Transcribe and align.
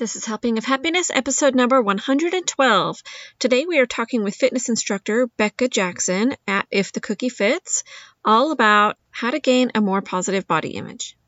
This 0.00 0.16
is 0.16 0.24
Helping 0.24 0.56
of 0.56 0.64
Happiness, 0.64 1.10
episode 1.12 1.54
number 1.54 1.82
112. 1.82 3.02
Today 3.38 3.66
we 3.66 3.78
are 3.80 3.84
talking 3.84 4.24
with 4.24 4.34
fitness 4.34 4.70
instructor 4.70 5.26
Becca 5.26 5.68
Jackson 5.68 6.34
at 6.48 6.66
If 6.70 6.92
the 6.92 7.00
Cookie 7.00 7.28
Fits, 7.28 7.84
all 8.24 8.50
about 8.50 8.96
how 9.10 9.30
to 9.30 9.38
gain 9.38 9.72
a 9.74 9.82
more 9.82 10.00
positive 10.00 10.46
body 10.46 10.70
image. 10.70 11.18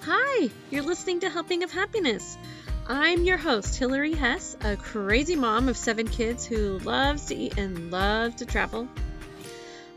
Hi, 0.00 0.50
you're 0.72 0.82
listening 0.82 1.20
to 1.20 1.30
Helping 1.30 1.62
of 1.62 1.70
Happiness. 1.70 2.36
I'm 2.88 3.22
your 3.22 3.38
host, 3.38 3.76
Hillary 3.76 4.14
Hess, 4.14 4.56
a 4.62 4.76
crazy 4.76 5.36
mom 5.36 5.68
of 5.68 5.76
seven 5.76 6.08
kids 6.08 6.44
who 6.44 6.80
loves 6.80 7.26
to 7.26 7.36
eat 7.36 7.56
and 7.56 7.92
loves 7.92 8.34
to 8.34 8.44
travel. 8.44 8.88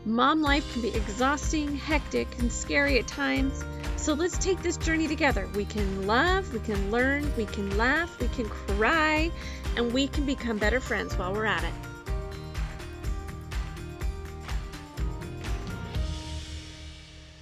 Mom 0.06 0.40
life 0.40 0.72
can 0.72 0.82
be 0.82 0.94
exhausting, 0.94 1.74
hectic, 1.74 2.28
and 2.38 2.52
scary 2.52 2.96
at 3.00 3.08
times. 3.08 3.64
So 3.96 4.14
let's 4.14 4.38
take 4.38 4.62
this 4.62 4.76
journey 4.76 5.08
together. 5.08 5.48
We 5.56 5.64
can 5.64 6.06
love, 6.06 6.52
we 6.52 6.60
can 6.60 6.92
learn, 6.92 7.28
we 7.36 7.44
can 7.44 7.76
laugh, 7.76 8.20
we 8.20 8.28
can 8.28 8.48
cry, 8.48 9.32
and 9.76 9.92
we 9.92 10.06
can 10.06 10.24
become 10.24 10.58
better 10.58 10.78
friends 10.78 11.18
while 11.18 11.32
we're 11.32 11.44
at 11.44 11.64
it. 11.64 11.95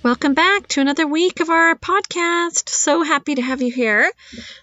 Welcome 0.04 0.34
back 0.34 0.68
to 0.68 0.82
another 0.82 1.06
week 1.06 1.40
of 1.40 1.48
our 1.48 1.76
podcast. 1.76 2.68
So 2.68 3.02
happy 3.02 3.36
to 3.36 3.40
have 3.40 3.62
you 3.62 3.72
here. 3.72 4.12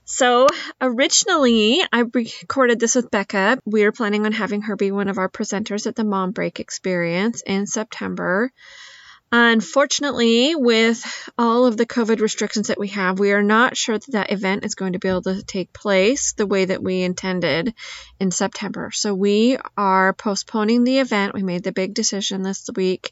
So, 0.05 0.45
originally, 0.79 1.81
I 1.91 2.01
recorded 2.01 2.79
this 2.79 2.93
with 2.93 3.09
Becca. 3.09 3.59
We 3.65 3.83
were 3.83 3.91
planning 3.91 4.27
on 4.27 4.33
having 4.33 4.61
her 4.61 4.75
be 4.75 4.91
one 4.91 5.07
of 5.07 5.17
our 5.17 5.29
presenters 5.29 5.87
at 5.87 5.95
the 5.95 6.03
Mom 6.03 6.29
Break 6.29 6.59
Experience 6.59 7.41
in 7.43 7.65
September. 7.65 8.51
Unfortunately, 9.31 10.53
with 10.53 11.03
all 11.39 11.65
of 11.65 11.75
the 11.75 11.87
COVID 11.87 12.19
restrictions 12.19 12.67
that 12.67 12.79
we 12.79 12.89
have, 12.89 13.17
we 13.17 13.31
are 13.31 13.41
not 13.41 13.75
sure 13.75 13.97
that 13.97 14.11
that 14.11 14.31
event 14.31 14.63
is 14.63 14.75
going 14.75 14.93
to 14.93 14.99
be 14.99 15.07
able 15.07 15.23
to 15.23 15.41
take 15.41 15.73
place 15.73 16.33
the 16.33 16.45
way 16.45 16.65
that 16.65 16.83
we 16.83 17.01
intended 17.01 17.73
in 18.19 18.29
September. 18.29 18.91
So, 18.93 19.15
we 19.15 19.57
are 19.75 20.13
postponing 20.13 20.83
the 20.83 20.99
event. 20.99 21.33
We 21.33 21.41
made 21.41 21.63
the 21.63 21.71
big 21.71 21.95
decision 21.95 22.43
this 22.43 22.69
week 22.75 23.11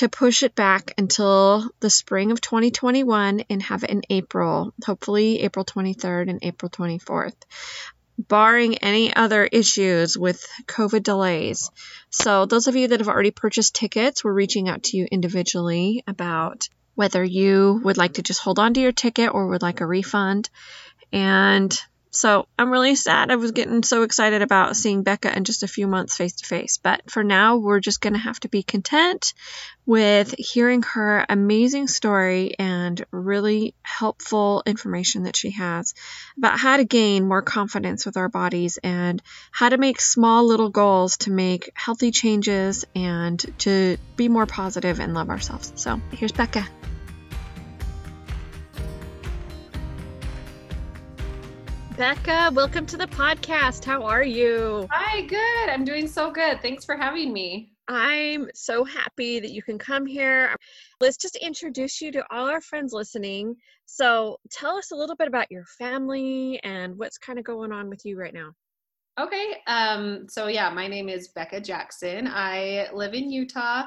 to 0.00 0.08
push 0.08 0.42
it 0.42 0.54
back 0.54 0.94
until 0.96 1.68
the 1.80 1.90
spring 1.90 2.32
of 2.32 2.40
2021 2.40 3.44
and 3.50 3.62
have 3.62 3.84
it 3.84 3.90
in 3.90 4.00
April, 4.08 4.72
hopefully 4.82 5.40
April 5.40 5.62
23rd 5.62 6.30
and 6.30 6.38
April 6.40 6.70
24th, 6.70 7.34
barring 8.16 8.78
any 8.78 9.14
other 9.14 9.44
issues 9.44 10.16
with 10.16 10.42
COVID 10.66 11.02
delays. 11.02 11.70
So, 12.08 12.46
those 12.46 12.66
of 12.66 12.76
you 12.76 12.88
that 12.88 13.00
have 13.00 13.10
already 13.10 13.30
purchased 13.30 13.74
tickets, 13.74 14.24
we're 14.24 14.32
reaching 14.32 14.70
out 14.70 14.84
to 14.84 14.96
you 14.96 15.04
individually 15.04 16.02
about 16.06 16.70
whether 16.94 17.22
you 17.22 17.82
would 17.84 17.98
like 17.98 18.14
to 18.14 18.22
just 18.22 18.40
hold 18.40 18.58
on 18.58 18.72
to 18.72 18.80
your 18.80 18.92
ticket 18.92 19.34
or 19.34 19.48
would 19.48 19.60
like 19.60 19.82
a 19.82 19.86
refund. 19.86 20.48
And 21.12 21.78
so 22.10 22.46
I'm 22.58 22.70
really 22.70 22.96
sad. 22.96 23.30
I 23.30 23.36
was 23.36 23.52
getting 23.52 23.82
so 23.82 24.02
excited 24.02 24.42
about 24.42 24.76
seeing 24.76 25.04
Becca 25.04 25.34
in 25.36 25.44
just 25.44 25.62
a 25.62 25.68
few 25.68 25.86
months 25.86 26.16
face 26.16 26.34
to 26.34 26.46
face. 26.46 26.78
But 26.78 27.08
for 27.08 27.22
now, 27.22 27.58
we're 27.58 27.80
just 27.80 28.00
going 28.00 28.14
to 28.14 28.18
have 28.18 28.40
to 28.40 28.48
be 28.48 28.64
content 28.64 29.32
with 29.86 30.34
hearing 30.38 30.82
her 30.82 31.24
amazing 31.28 31.86
story 31.88 32.54
and 32.58 33.04
really 33.12 33.74
helpful 33.82 34.62
information 34.66 35.24
that 35.24 35.36
she 35.36 35.50
has 35.50 35.94
about 36.36 36.58
how 36.58 36.76
to 36.76 36.84
gain 36.84 37.26
more 37.26 37.42
confidence 37.42 38.04
with 38.04 38.16
our 38.16 38.28
bodies 38.28 38.78
and 38.82 39.22
how 39.52 39.68
to 39.68 39.78
make 39.78 40.00
small 40.00 40.46
little 40.46 40.70
goals 40.70 41.16
to 41.16 41.30
make 41.30 41.70
healthy 41.74 42.10
changes 42.10 42.84
and 42.94 43.44
to 43.58 43.96
be 44.16 44.28
more 44.28 44.46
positive 44.46 45.00
and 45.00 45.14
love 45.14 45.30
ourselves. 45.30 45.72
So 45.76 46.00
here's 46.12 46.32
Becca. 46.32 46.68
Becca, 52.00 52.50
welcome 52.54 52.86
to 52.86 52.96
the 52.96 53.06
podcast. 53.08 53.84
How 53.84 54.02
are 54.04 54.22
you? 54.22 54.88
Hi, 54.90 55.20
good. 55.20 55.68
I'm 55.68 55.84
doing 55.84 56.08
so 56.08 56.30
good. 56.30 56.62
Thanks 56.62 56.82
for 56.82 56.96
having 56.96 57.30
me. 57.30 57.74
I'm 57.88 58.48
so 58.54 58.84
happy 58.84 59.38
that 59.38 59.50
you 59.50 59.62
can 59.62 59.76
come 59.76 60.06
here. 60.06 60.56
Let's 61.02 61.18
just 61.18 61.36
introduce 61.36 62.00
you 62.00 62.10
to 62.12 62.24
all 62.30 62.48
our 62.48 62.62
friends 62.62 62.94
listening. 62.94 63.54
So, 63.84 64.38
tell 64.50 64.78
us 64.78 64.92
a 64.92 64.96
little 64.96 65.14
bit 65.14 65.28
about 65.28 65.50
your 65.50 65.66
family 65.78 66.58
and 66.64 66.96
what's 66.96 67.18
kind 67.18 67.38
of 67.38 67.44
going 67.44 67.70
on 67.70 67.90
with 67.90 68.00
you 68.06 68.18
right 68.18 68.32
now. 68.32 68.52
Okay. 69.20 69.56
Um, 69.66 70.24
so, 70.26 70.46
yeah, 70.46 70.70
my 70.70 70.86
name 70.86 71.10
is 71.10 71.28
Becca 71.28 71.60
Jackson. 71.60 72.26
I 72.32 72.88
live 72.94 73.12
in 73.12 73.30
Utah 73.30 73.82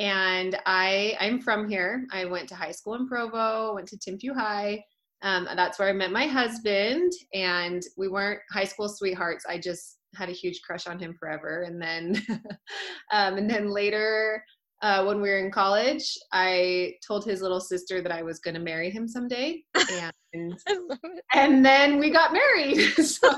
and 0.00 0.58
I, 0.66 1.16
I'm 1.20 1.40
from 1.40 1.68
here. 1.68 2.08
I 2.10 2.24
went 2.24 2.48
to 2.48 2.56
high 2.56 2.72
school 2.72 2.96
in 2.96 3.06
Provo, 3.06 3.76
went 3.76 3.86
to 3.86 3.96
Timpview 3.98 4.34
High. 4.34 4.82
Um, 5.22 5.46
that's 5.54 5.78
where 5.78 5.88
I 5.88 5.92
met 5.92 6.10
my 6.10 6.26
husband, 6.26 7.12
and 7.32 7.82
we 7.96 8.08
weren't 8.08 8.40
high 8.50 8.64
school 8.64 8.88
sweethearts. 8.88 9.44
I 9.48 9.58
just 9.58 9.98
had 10.16 10.28
a 10.28 10.32
huge 10.32 10.60
crush 10.62 10.86
on 10.86 10.98
him 10.98 11.14
forever, 11.14 11.62
and 11.62 11.80
then, 11.80 12.20
um, 13.12 13.38
and 13.38 13.48
then 13.48 13.68
later, 13.68 14.44
uh, 14.82 15.04
when 15.04 15.20
we 15.20 15.28
were 15.28 15.38
in 15.38 15.52
college, 15.52 16.18
I 16.32 16.94
told 17.06 17.24
his 17.24 17.40
little 17.40 17.60
sister 17.60 18.02
that 18.02 18.10
I 18.10 18.22
was 18.22 18.40
going 18.40 18.54
to 18.54 18.60
marry 18.60 18.90
him 18.90 19.06
someday, 19.06 19.62
and 20.32 20.58
and 21.34 21.64
then 21.64 21.98
we 21.98 22.10
got 22.10 22.32
married. 22.32 22.78
so. 23.04 23.30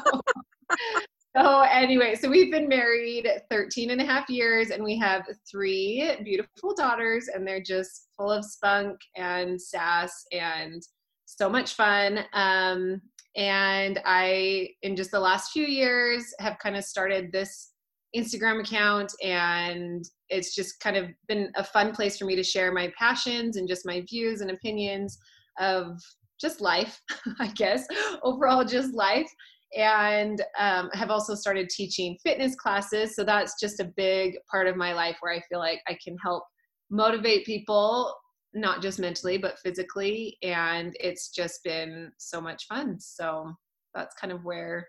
So 1.36 1.62
anyway, 1.62 2.14
so 2.14 2.30
we've 2.30 2.52
been 2.52 2.68
married 2.68 3.28
13 3.50 3.90
and 3.90 4.00
a 4.00 4.04
half 4.04 4.30
years 4.30 4.70
and 4.70 4.84
we 4.84 4.96
have 4.98 5.26
three 5.50 6.08
beautiful 6.22 6.76
daughters 6.76 7.26
and 7.26 7.44
they're 7.44 7.60
just 7.60 8.06
full 8.16 8.30
of 8.30 8.44
spunk 8.44 9.00
and 9.16 9.60
sass 9.60 10.26
and 10.30 10.80
so 11.24 11.48
much 11.48 11.74
fun. 11.74 12.20
Um, 12.32 13.00
and 13.36 14.00
I, 14.04 14.68
in 14.82 14.94
just 14.96 15.10
the 15.10 15.20
last 15.20 15.50
few 15.52 15.66
years, 15.66 16.32
have 16.38 16.58
kind 16.58 16.76
of 16.76 16.84
started 16.84 17.32
this 17.32 17.72
Instagram 18.16 18.60
account, 18.60 19.12
and 19.22 20.04
it's 20.28 20.54
just 20.54 20.78
kind 20.80 20.96
of 20.96 21.10
been 21.26 21.50
a 21.56 21.64
fun 21.64 21.92
place 21.92 22.16
for 22.16 22.26
me 22.26 22.36
to 22.36 22.44
share 22.44 22.72
my 22.72 22.92
passions 22.96 23.56
and 23.56 23.68
just 23.68 23.86
my 23.86 24.04
views 24.08 24.40
and 24.40 24.50
opinions 24.50 25.18
of 25.58 25.98
just 26.40 26.60
life, 26.60 27.00
I 27.40 27.48
guess, 27.48 27.86
overall, 28.22 28.64
just 28.64 28.94
life. 28.94 29.30
And 29.76 30.40
um, 30.56 30.88
have 30.92 31.10
also 31.10 31.34
started 31.34 31.68
teaching 31.68 32.16
fitness 32.22 32.54
classes. 32.54 33.16
So 33.16 33.24
that's 33.24 33.58
just 33.60 33.80
a 33.80 33.92
big 33.96 34.36
part 34.48 34.68
of 34.68 34.76
my 34.76 34.92
life 34.92 35.16
where 35.20 35.32
I 35.32 35.42
feel 35.48 35.58
like 35.58 35.80
I 35.88 35.98
can 36.04 36.16
help 36.22 36.44
motivate 36.90 37.44
people 37.44 38.14
not 38.54 38.80
just 38.80 38.98
mentally 38.98 39.36
but 39.36 39.58
physically 39.58 40.36
and 40.42 40.96
it's 41.00 41.30
just 41.30 41.62
been 41.64 42.10
so 42.18 42.40
much 42.40 42.66
fun. 42.66 42.98
So 43.00 43.52
that's 43.94 44.14
kind 44.16 44.32
of 44.32 44.44
where 44.44 44.86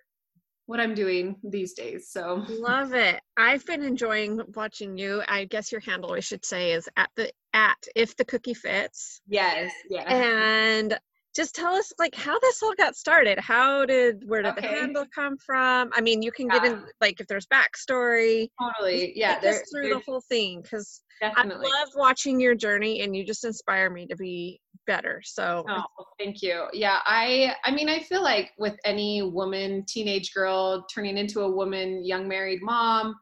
what 0.68 0.80
i'm 0.80 0.96
doing 0.96 1.36
these 1.44 1.74
days 1.74 2.10
so. 2.10 2.44
Love 2.50 2.94
it. 2.94 3.22
I've 3.38 3.66
been 3.66 3.84
enjoying 3.84 4.42
watching 4.56 4.98
you. 4.98 5.22
I 5.28 5.46
guess 5.46 5.72
your 5.72 5.82
handle 5.82 6.14
i 6.14 6.20
should 6.20 6.44
say 6.46 6.72
is 6.72 6.90
at 6.98 7.10
the 7.16 7.32
at 7.54 7.78
if 7.96 8.16
the 8.16 8.26
cookie 8.26 8.54
fits. 8.54 9.22
Yes 9.28 9.72
yeah 9.90 10.12
and 10.12 10.98
just 11.36 11.56
tell 11.56 11.74
us 11.74 11.92
like 12.00 12.16
how 12.16 12.40
this 12.40 12.64
all 12.64 12.74
got 12.78 12.96
started. 12.96 13.40
How 13.40 13.86
did 13.86 14.24
where 14.28 14.42
did 14.42 14.54
okay. 14.58 14.62
the 14.62 14.68
handle 14.68 15.06
come 15.14 15.38
from? 15.38 15.90
I 15.94 16.02
mean 16.02 16.22
you 16.22 16.32
can 16.32 16.48
yeah. 16.48 16.60
get 16.60 16.66
in 16.72 16.84
like 17.02 17.20
if 17.20 17.28
there's 17.28 17.48
backstory 17.48 18.50
totally. 18.62 19.14
yeah 19.16 19.40
there's 19.40 19.70
through 19.72 19.90
the 19.90 20.02
whole 20.06 20.22
thing 20.22 20.62
because 20.62 21.02
i 21.22 21.44
love 21.44 21.90
watching 21.96 22.40
your 22.40 22.56
journey 22.56 23.02
and 23.02 23.16
you 23.16 23.26
just 23.26 23.46
inspire 23.46 23.90
me 23.90 24.06
to 24.06 24.16
be 24.16 24.60
better 24.86 25.22
so 25.24 25.64
oh, 25.70 25.84
thank 26.20 26.42
you. 26.42 26.66
Yeah 26.74 27.00
i 27.06 27.54
i 27.64 27.72
mean 27.72 27.90
i 27.90 28.00
feel 28.00 28.24
like 28.24 28.52
with 28.58 28.76
any 28.86 29.22
woman 29.22 29.84
teenage 29.88 30.34
girl 30.34 30.86
turning 30.94 31.18
into 31.18 31.42
a 31.42 31.52
woman 31.52 32.06
young 32.06 32.28
married 32.28 32.62
mom 32.62 33.16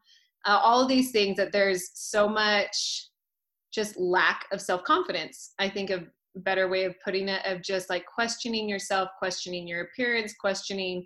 uh, 0.45 0.59
all 0.61 0.81
of 0.81 0.89
these 0.89 1.11
things 1.11 1.37
that 1.37 1.51
there's 1.51 1.91
so 1.93 2.27
much 2.27 3.09
just 3.73 3.97
lack 3.97 4.45
of 4.51 4.61
self-confidence 4.61 5.53
i 5.59 5.69
think 5.69 5.89
of 5.89 6.03
better 6.37 6.67
way 6.67 6.83
of 6.83 6.95
putting 7.03 7.29
it 7.29 7.45
of 7.45 7.61
just 7.61 7.89
like 7.89 8.05
questioning 8.05 8.67
yourself 8.67 9.09
questioning 9.19 9.67
your 9.67 9.81
appearance 9.81 10.33
questioning 10.39 11.05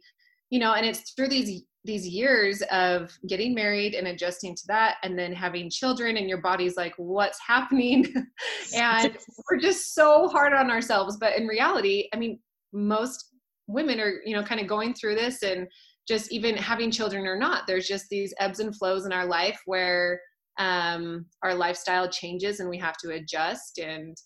you 0.49 0.59
know 0.59 0.73
and 0.73 0.85
it's 0.85 1.11
through 1.11 1.27
these 1.27 1.63
these 1.83 2.07
years 2.07 2.61
of 2.71 3.17
getting 3.27 3.55
married 3.55 3.93
and 3.93 4.07
adjusting 4.07 4.53
to 4.53 4.63
that 4.67 4.97
and 5.03 5.17
then 5.17 5.33
having 5.33 5.69
children 5.69 6.17
and 6.17 6.27
your 6.27 6.41
body's 6.41 6.75
like 6.75 6.93
what's 6.97 7.39
happening? 7.45 8.05
And 8.75 9.17
we're 9.49 9.59
just 9.59 9.95
so 9.95 10.27
hard 10.27 10.53
on 10.53 10.69
ourselves. 10.69 11.17
But 11.17 11.37
in 11.37 11.47
reality 11.47 12.09
i 12.13 12.17
mean 12.17 12.39
most 12.73 13.31
women 13.67 13.99
are 13.99 14.15
you 14.25 14.35
know 14.35 14.43
kind 14.43 14.61
of 14.61 14.67
going 14.67 14.93
through 14.93 15.15
this 15.15 15.43
and 15.43 15.67
just 16.07 16.31
even 16.31 16.55
having 16.55 16.91
children 16.91 17.25
or 17.25 17.37
not 17.37 17.67
there's 17.67 17.87
just 17.87 18.07
these 18.09 18.33
ebbs 18.39 18.59
and 18.59 18.75
flows 18.75 19.05
in 19.05 19.11
our 19.11 19.25
life 19.25 19.59
where 19.65 20.19
um, 20.59 21.25
our 21.43 21.53
lifestyle 21.53 22.09
changes 22.09 22.59
and 22.59 22.69
we 22.69 22.77
have 22.79 22.97
to 22.97 23.11
adjust 23.11 23.77
and 23.77 24.17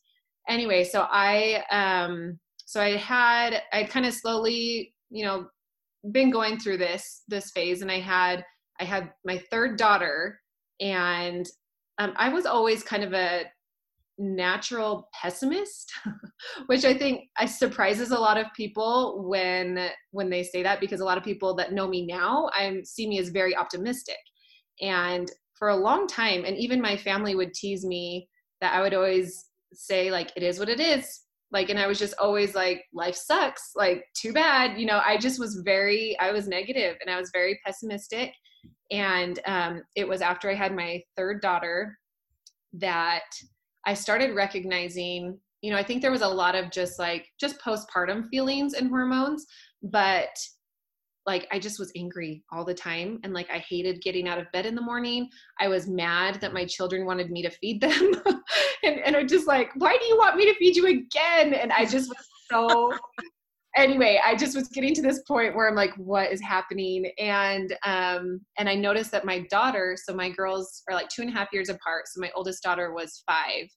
anyway, 0.48 0.84
so 0.84 1.08
I 1.10 1.64
um 1.72 2.40
so 2.66 2.82
I 2.82 2.96
had 2.96 3.62
I 3.74 3.84
kind 3.84 4.06
of 4.06 4.14
slowly, 4.14 4.94
you 5.10 5.26
know, 5.26 5.48
been 6.12 6.32
going 6.32 6.58
through 6.58 6.78
this 6.78 7.24
this 7.28 7.52
phase 7.52 7.82
and 7.82 7.92
I 7.92 8.00
had 8.00 8.44
I 8.80 8.84
had 8.84 9.12
my 9.26 9.38
third 9.52 9.78
daughter 9.78 10.40
and 10.80 11.46
um, 12.00 12.14
I 12.16 12.30
was 12.30 12.46
always 12.46 12.84
kind 12.84 13.04
of 13.04 13.14
a 13.14 13.44
natural 14.18 15.10
pessimist 15.20 15.92
which 16.68 16.86
i 16.86 16.94
think 16.94 17.30
surprises 17.48 18.12
a 18.12 18.20
lot 18.20 18.38
of 18.38 18.46
people 18.56 19.24
when 19.28 19.90
when 20.12 20.30
they 20.30 20.44
say 20.44 20.62
that 20.62 20.80
because 20.80 21.00
a 21.00 21.06
lot 21.06 21.18
of 21.18 21.24
people 21.24 21.56
that 21.56 21.74
know 21.74 21.88
me 21.88 22.06
now 22.06 22.48
i 22.54 22.80
see 22.84 23.08
me 23.08 23.20
as 23.20 23.30
very 23.30 23.56
optimistic. 23.56 24.18
And 24.80 25.32
for 25.58 25.70
a 25.70 25.76
long 25.76 26.08
time 26.08 26.44
and 26.46 26.58
even 26.58 26.82
my 26.82 26.98
family 26.98 27.36
would 27.36 27.54
tease 27.54 27.86
me 27.86 28.28
that 28.60 28.76
i 28.76 28.82
would 28.82 28.94
always 28.94 29.51
say 29.74 30.12
like 30.12 30.32
it 30.36 30.44
is 30.44 30.60
what 30.60 30.70
it 30.70 30.80
is. 30.80 31.22
Like 31.52 31.70
and 31.70 31.78
i 31.78 31.86
was 31.88 32.00
just 32.00 32.14
always 32.18 32.56
like 32.56 32.86
life 32.94 33.16
sucks. 33.16 33.72
Like 33.76 34.06
too 34.16 34.34
bad. 34.34 34.80
You 34.80 34.86
know 34.86 35.02
i 35.06 35.18
just 35.18 35.40
was 35.40 35.62
very 35.66 36.18
i 36.20 36.32
was 36.32 36.48
negative 36.48 36.96
and 37.02 37.10
i 37.10 37.20
was 37.20 37.30
very 37.34 37.60
pessimistic. 37.66 38.34
And 38.92 39.40
um, 39.46 39.84
it 39.96 40.08
was 40.08 40.22
after 40.22 40.50
i 40.50 40.54
had 40.56 40.76
my 40.76 41.02
third 41.16 41.42
daughter 41.42 41.98
that 42.74 43.24
I 43.86 43.94
started 43.94 44.36
recognizing, 44.36 45.38
you 45.62 45.72
know, 45.72 45.78
I 45.78 45.84
think 45.84 46.02
there 46.02 46.12
was 46.12 46.22
a 46.22 46.28
lot 46.28 46.56
of 46.56 46.72
just 46.72 47.00
like 47.00 47.28
just 47.40 47.60
postpartum 47.60 48.28
feelings 48.30 48.74
and 48.74 48.90
hormones, 48.90 49.46
but 49.84 50.30
like 51.26 51.48
I 51.52 51.60
just 51.60 51.80
was 51.80 51.92
angry 51.96 52.44
all 52.52 52.66
the 52.66 52.74
time 52.74 53.20
and 53.24 53.34
like 53.34 53.50
I 53.50 53.60
hated 53.60 54.02
getting 54.02 54.28
out 54.28 54.40
of 54.40 54.52
bed 54.52 54.66
in 54.66 54.76
the 54.76 54.82
morning. 54.82 55.30
I 55.60 55.68
was 55.68 55.88
mad 55.88 56.42
that 56.42 56.54
my 56.54 56.66
children 56.66 57.06
wanted 57.06 57.30
me 57.30 57.42
to 57.44 57.50
feed 57.50 57.82
them. 57.82 58.14
and 58.84 59.00
and 59.00 59.16
I 59.16 59.24
just 59.24 59.48
like, 59.48 59.72
why 59.76 59.98
do 59.98 60.06
you 60.06 60.18
want 60.18 60.36
me 60.36 60.46
to 60.46 60.56
feed 60.56 60.76
you 60.76 60.88
again? 60.88 61.54
And 61.54 61.72
I 61.72 61.86
just 61.86 62.10
was 62.10 62.28
so 62.50 62.92
anyway, 63.78 64.20
I 64.24 64.36
just 64.36 64.56
was 64.56 64.68
getting 64.70 64.94
to 64.96 65.02
this 65.02 65.22
point 65.24 65.56
where 65.56 65.70
I'm 65.70 65.76
like, 65.76 65.94
what 65.96 66.32
is 66.32 66.42
happening? 66.42 67.12
And 67.18 67.76
um, 67.86 68.42
and 68.58 68.68
I 68.68 68.76
noticed 68.76 69.12
that 69.12 69.26
my 69.26 69.46
daughter, 69.50 69.96
so 70.02 70.14
my 70.14 70.30
girls 70.30 70.84
are 70.90 70.96
like 70.96 71.10
two 71.10 71.22
and 71.22 71.32
a 71.32 71.34
half 71.34 71.50
years 71.54 71.70
apart. 71.70 72.08
So 72.08 72.20
my 72.20 72.32
oldest 72.36 72.64
daughter 72.64 72.94
was 72.94 73.24
five, 73.26 73.68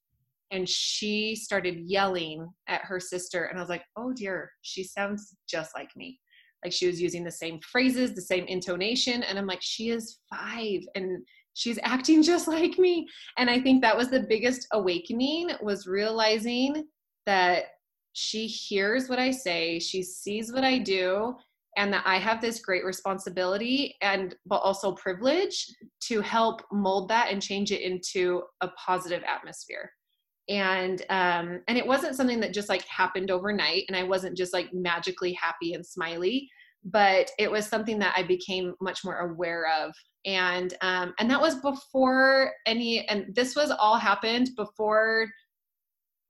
and 0.50 0.68
she 0.68 1.36
started 1.36 1.78
yelling 1.78 2.48
at 2.68 2.82
her 2.82 3.00
sister, 3.00 3.44
and 3.44 3.58
I 3.58 3.60
was 3.60 3.70
like, 3.70 3.84
oh 3.96 4.12
dear, 4.12 4.50
she 4.62 4.84
sounds 4.84 5.36
just 5.48 5.72
like 5.74 5.90
me. 5.96 6.18
Like 6.64 6.72
she 6.72 6.86
was 6.86 7.00
using 7.00 7.22
the 7.24 7.30
same 7.30 7.60
phrases, 7.60 8.14
the 8.14 8.22
same 8.22 8.44
intonation, 8.46 9.22
and 9.22 9.38
I'm 9.38 9.46
like, 9.46 9.62
she 9.62 9.90
is 9.90 10.18
five, 10.34 10.80
and 10.94 11.22
she's 11.54 11.78
acting 11.82 12.22
just 12.22 12.48
like 12.56 12.78
me. 12.78 13.06
And 13.38 13.50
I 13.50 13.60
think 13.60 13.82
that 13.82 13.96
was 13.96 14.08
the 14.08 14.26
biggest 14.28 14.66
awakening 14.72 15.50
was 15.62 15.86
realizing 15.86 16.86
that 17.26 17.64
she 18.12 18.46
hears 18.46 19.08
what 19.08 19.18
I 19.18 19.30
say, 19.30 19.78
she 19.78 20.02
sees 20.02 20.52
what 20.52 20.64
I 20.64 20.78
do, 20.78 21.34
and 21.76 21.92
that 21.92 22.04
I 22.06 22.18
have 22.18 22.40
this 22.40 22.60
great 22.60 22.84
responsibility 22.84 23.96
and 24.00 24.34
but 24.46 24.58
also 24.58 24.92
privilege 24.92 25.66
to 26.02 26.20
help 26.20 26.62
mold 26.72 27.08
that 27.08 27.32
and 27.32 27.42
change 27.42 27.72
it 27.72 27.80
into 27.80 28.42
a 28.60 28.68
positive 28.68 29.22
atmosphere. 29.24 29.90
And 30.48 31.02
um 31.10 31.62
and 31.68 31.78
it 31.78 31.86
wasn't 31.86 32.16
something 32.16 32.40
that 32.40 32.52
just 32.52 32.68
like 32.68 32.84
happened 32.86 33.30
overnight 33.30 33.84
and 33.88 33.96
I 33.96 34.02
wasn't 34.02 34.36
just 34.36 34.52
like 34.52 34.68
magically 34.72 35.32
happy 35.32 35.72
and 35.72 35.84
smiley, 35.84 36.50
but 36.84 37.30
it 37.38 37.50
was 37.50 37.66
something 37.66 37.98
that 38.00 38.14
I 38.16 38.22
became 38.22 38.74
much 38.80 39.04
more 39.04 39.20
aware 39.20 39.66
of. 39.82 39.94
And 40.26 40.74
um 40.82 41.14
and 41.18 41.30
that 41.30 41.40
was 41.40 41.56
before 41.56 42.52
any 42.66 43.06
and 43.08 43.34
this 43.34 43.56
was 43.56 43.70
all 43.70 43.96
happened 43.96 44.50
before 44.56 45.28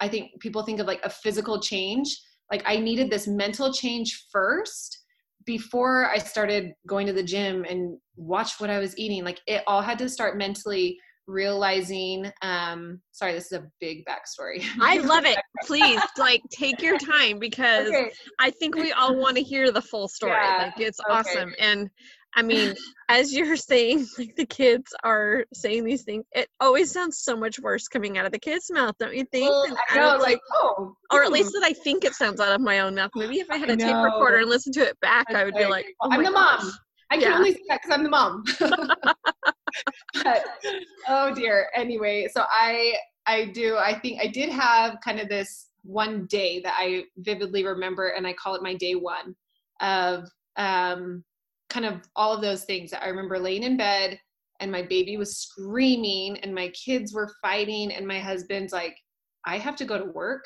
I 0.01 0.09
think 0.09 0.41
people 0.41 0.63
think 0.63 0.81
of 0.81 0.87
like 0.87 1.05
a 1.05 1.11
physical 1.11 1.61
change. 1.61 2.17
Like 2.51 2.63
I 2.67 2.77
needed 2.77 3.11
this 3.11 3.27
mental 3.27 3.73
change 3.73 4.27
first 4.31 5.01
before 5.47 6.11
I 6.11 6.19
started 6.19 6.73
going 6.87 7.07
to 7.07 7.13
the 7.13 7.23
gym 7.23 7.65
and 7.69 7.99
watch 8.17 8.61
what 8.61 8.71
I 8.71 8.79
was 8.79 8.97
eating. 8.99 9.25
Like 9.25 9.41
it 9.47 9.63
all 9.67 9.83
had 9.83 9.99
to 9.99 10.09
start 10.09 10.39
mentally 10.39 10.99
realizing 11.27 12.31
um 12.43 13.01
sorry 13.13 13.33
this 13.33 13.47
is 13.47 13.53
a 13.53 13.67
big 13.81 14.05
backstory 14.05 14.63
i 14.81 14.99
love 14.99 15.25
it 15.25 15.39
please 15.65 16.01
like 16.19 16.43
take 16.51 16.83
your 16.83 16.99
time 16.99 17.39
because 17.39 17.89
okay. 17.89 18.11
i 18.39 18.51
think 18.51 18.75
we 18.75 18.93
all 18.93 19.17
want 19.17 19.37
to 19.37 19.43
hear 19.43 19.71
the 19.71 19.81
full 19.81 20.09
story 20.09 20.33
yeah. 20.33 20.65
like 20.65 20.81
it's 20.81 21.01
okay. 21.01 21.19
awesome 21.19 21.55
and 21.59 21.89
I 22.37 22.43
mean, 22.43 22.75
as 23.09 23.33
you're 23.33 23.57
saying, 23.57 24.07
like 24.19 24.35
the 24.37 24.47
kids 24.47 24.93
are 25.05 25.45
saying 25.53 25.85
these 25.85 26.03
things, 26.03 26.25
it 26.33 26.49
always 26.61 26.91
sounds 26.91 27.19
so 27.19 27.37
much 27.37 27.61
worse 27.61 27.87
coming 27.89 28.19
out 28.19 28.27
of 28.27 28.33
the 28.33 28.39
kids' 28.39 28.71
mouth, 28.73 28.95
don't 28.99 29.15
you 29.15 29.25
think? 29.27 29.51
Well, 29.51 29.77
I 29.91 29.97
know, 29.97 30.17
like, 30.21 30.41
oh, 30.53 30.97
or 31.13 31.23
at 31.23 31.33
least 31.33 31.53
that 31.53 31.63
I 31.65 31.73
think 31.73 32.05
it 32.05 32.15
sounds 32.15 32.41
out 32.41 32.53
of 32.53 32.61
my 32.61 32.81
own 32.81 32.97
mouth. 32.97 33.13
Maybe 33.15 33.39
if 33.39 33.51
I 33.51 33.57
had 33.57 33.71
a 33.71 33.77
tape 33.77 33.95
recorder 33.95 34.39
and 34.39 34.51
listened 34.51 34.75
to 34.75 34.83
it 34.83 34.99
back, 35.01 35.27
I 35.31 35.45
would 35.45 35.55
be 35.55 35.67
like, 35.67 35.87
oh 36.03 36.11
I'm 36.11 36.25
the 36.25 36.31
gosh. 36.31 36.63
mom. 36.63 36.73
I 37.11 37.17
can 37.19 37.31
yeah. 37.31 37.37
only 37.37 37.53
say 37.53 37.61
that 37.69 37.81
because 37.83 37.97
I'm 37.97 38.03
the 38.03 38.11
mom. 38.11 38.45
But, 40.23 40.45
oh 41.09 41.35
dear. 41.35 41.69
Anyway, 41.75 42.29
so 42.33 42.45
I 42.51 42.95
I 43.27 43.47
do. 43.47 43.77
I 43.77 43.99
think 43.99 44.21
I 44.21 44.27
did 44.27 44.51
have 44.51 44.99
kind 45.05 45.21
of 45.21 45.29
this 45.29 45.69
one 45.83 46.27
day 46.27 46.61
that 46.61 46.75
I 46.79 47.05
vividly 47.19 47.65
remember, 47.65 48.09
and 48.09 48.27
I 48.27 48.33
call 48.33 48.55
it 48.55 48.63
my 48.63 48.75
day 48.75 48.95
one 48.95 49.35
of 49.81 50.29
um 50.57 51.25
kind 51.69 51.87
of 51.87 52.03
all 52.15 52.33
of 52.33 52.41
those 52.41 52.65
things. 52.65 52.93
I 52.93 53.09
remember 53.09 53.39
laying 53.39 53.65
in 53.65 53.77
bed 53.77 54.19
and 54.61 54.71
my 54.71 54.83
baby 54.83 55.17
was 55.17 55.37
screaming 55.37 56.39
and 56.39 56.55
my 56.55 56.69
kids 56.69 57.13
were 57.13 57.35
fighting 57.43 57.93
and 57.93 58.07
my 58.07 58.21
husband's 58.21 58.73
like, 58.73 58.97
I 59.45 59.59
have 59.59 59.77
to 59.77 59.85
go 59.85 59.99
to 59.99 60.05
work 60.05 60.45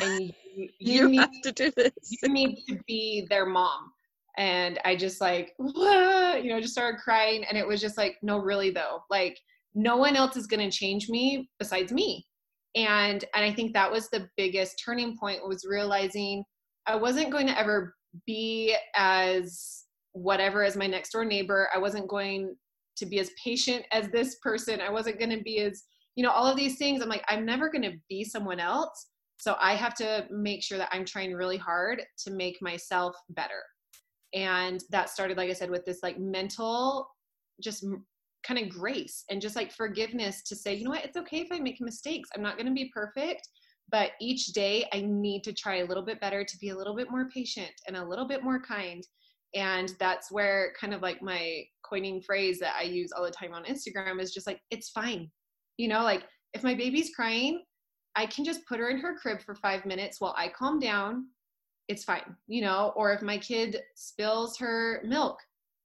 and 0.00 0.32
you, 0.54 0.68
you, 0.78 0.92
you 1.02 1.08
need 1.08 1.42
to 1.42 1.52
do 1.52 1.72
this. 1.76 1.92
You 2.22 2.28
need 2.28 2.62
to 2.68 2.78
be 2.86 3.26
their 3.28 3.46
mom. 3.46 3.92
And 4.40 4.78
I 4.86 4.96
just 4.96 5.20
like, 5.20 5.52
you 5.58 6.48
know, 6.48 6.60
just 6.60 6.72
started 6.72 6.98
crying. 6.98 7.44
And 7.44 7.58
it 7.58 7.66
was 7.66 7.78
just 7.78 7.98
like, 7.98 8.16
no, 8.22 8.38
really 8.38 8.70
though, 8.70 9.00
like 9.10 9.38
no 9.74 9.98
one 9.98 10.16
else 10.16 10.34
is 10.34 10.46
going 10.46 10.68
to 10.68 10.74
change 10.74 11.10
me 11.10 11.50
besides 11.58 11.92
me. 11.92 12.24
And, 12.74 13.22
and 13.34 13.44
I 13.44 13.52
think 13.52 13.74
that 13.74 13.92
was 13.92 14.08
the 14.08 14.30
biggest 14.38 14.82
turning 14.82 15.18
point 15.18 15.46
was 15.46 15.66
realizing 15.68 16.42
I 16.86 16.96
wasn't 16.96 17.30
going 17.30 17.48
to 17.48 17.58
ever 17.58 17.94
be 18.26 18.74
as 18.94 19.84
whatever 20.12 20.64
as 20.64 20.74
my 20.74 20.86
next 20.86 21.10
door 21.10 21.26
neighbor. 21.26 21.68
I 21.74 21.78
wasn't 21.78 22.08
going 22.08 22.56
to 22.96 23.04
be 23.04 23.18
as 23.18 23.30
patient 23.44 23.84
as 23.92 24.08
this 24.08 24.36
person. 24.36 24.80
I 24.80 24.90
wasn't 24.90 25.18
going 25.18 25.36
to 25.36 25.42
be 25.42 25.58
as, 25.58 25.82
you 26.14 26.24
know, 26.24 26.30
all 26.30 26.46
of 26.46 26.56
these 26.56 26.78
things. 26.78 27.02
I'm 27.02 27.10
like, 27.10 27.24
I'm 27.28 27.44
never 27.44 27.68
going 27.68 27.82
to 27.82 27.98
be 28.08 28.24
someone 28.24 28.58
else. 28.58 29.08
So 29.36 29.56
I 29.60 29.74
have 29.74 29.94
to 29.96 30.26
make 30.30 30.62
sure 30.62 30.78
that 30.78 30.88
I'm 30.92 31.04
trying 31.04 31.34
really 31.34 31.58
hard 31.58 32.02
to 32.24 32.30
make 32.30 32.56
myself 32.62 33.14
better. 33.28 33.62
And 34.34 34.82
that 34.90 35.10
started, 35.10 35.36
like 35.36 35.50
I 35.50 35.54
said, 35.54 35.70
with 35.70 35.84
this 35.84 36.00
like 36.02 36.18
mental, 36.18 37.08
just 37.60 37.84
kind 38.42 38.58
of 38.58 38.70
grace 38.70 39.24
and 39.28 39.40
just 39.40 39.56
like 39.56 39.72
forgiveness 39.72 40.42
to 40.42 40.56
say, 40.56 40.74
you 40.74 40.84
know 40.84 40.90
what, 40.90 41.04
it's 41.04 41.16
okay 41.16 41.40
if 41.40 41.48
I 41.52 41.58
make 41.58 41.80
mistakes. 41.80 42.30
I'm 42.34 42.42
not 42.42 42.56
going 42.56 42.66
to 42.66 42.72
be 42.72 42.90
perfect, 42.94 43.48
but 43.90 44.12
each 44.20 44.48
day 44.48 44.86
I 44.92 45.02
need 45.02 45.44
to 45.44 45.52
try 45.52 45.76
a 45.76 45.84
little 45.84 46.04
bit 46.04 46.20
better 46.20 46.44
to 46.44 46.58
be 46.58 46.70
a 46.70 46.76
little 46.76 46.96
bit 46.96 47.10
more 47.10 47.28
patient 47.28 47.72
and 47.86 47.96
a 47.96 48.04
little 48.04 48.26
bit 48.26 48.42
more 48.42 48.60
kind. 48.60 49.06
And 49.54 49.92
that's 49.98 50.30
where 50.30 50.72
kind 50.80 50.94
of 50.94 51.02
like 51.02 51.22
my 51.22 51.64
coining 51.90 52.22
phrase 52.22 52.60
that 52.60 52.76
i 52.78 52.82
use 52.82 53.10
all 53.10 53.24
the 53.24 53.30
time 53.30 53.52
on 53.52 53.64
instagram 53.64 54.20
is 54.20 54.32
just 54.32 54.46
like 54.46 54.60
it's 54.70 54.90
fine. 54.90 55.30
You 55.76 55.88
know 55.88 56.02
like 56.02 56.24
if 56.54 56.62
my 56.62 56.74
baby's 56.74 57.10
crying 57.14 57.62
i 58.16 58.26
can 58.26 58.44
just 58.44 58.66
put 58.66 58.78
her 58.78 58.90
in 58.90 58.98
her 58.98 59.16
crib 59.16 59.40
for 59.42 59.54
five 59.54 59.84
minutes 59.86 60.20
while 60.20 60.34
i 60.36 60.48
calm 60.48 60.78
down 60.78 61.26
it's 61.90 62.04
fine 62.04 62.36
you 62.46 62.62
know 62.62 62.92
or 62.96 63.12
if 63.12 63.20
my 63.20 63.36
kid 63.36 63.80
spills 63.94 64.56
her 64.56 65.02
milk 65.04 65.38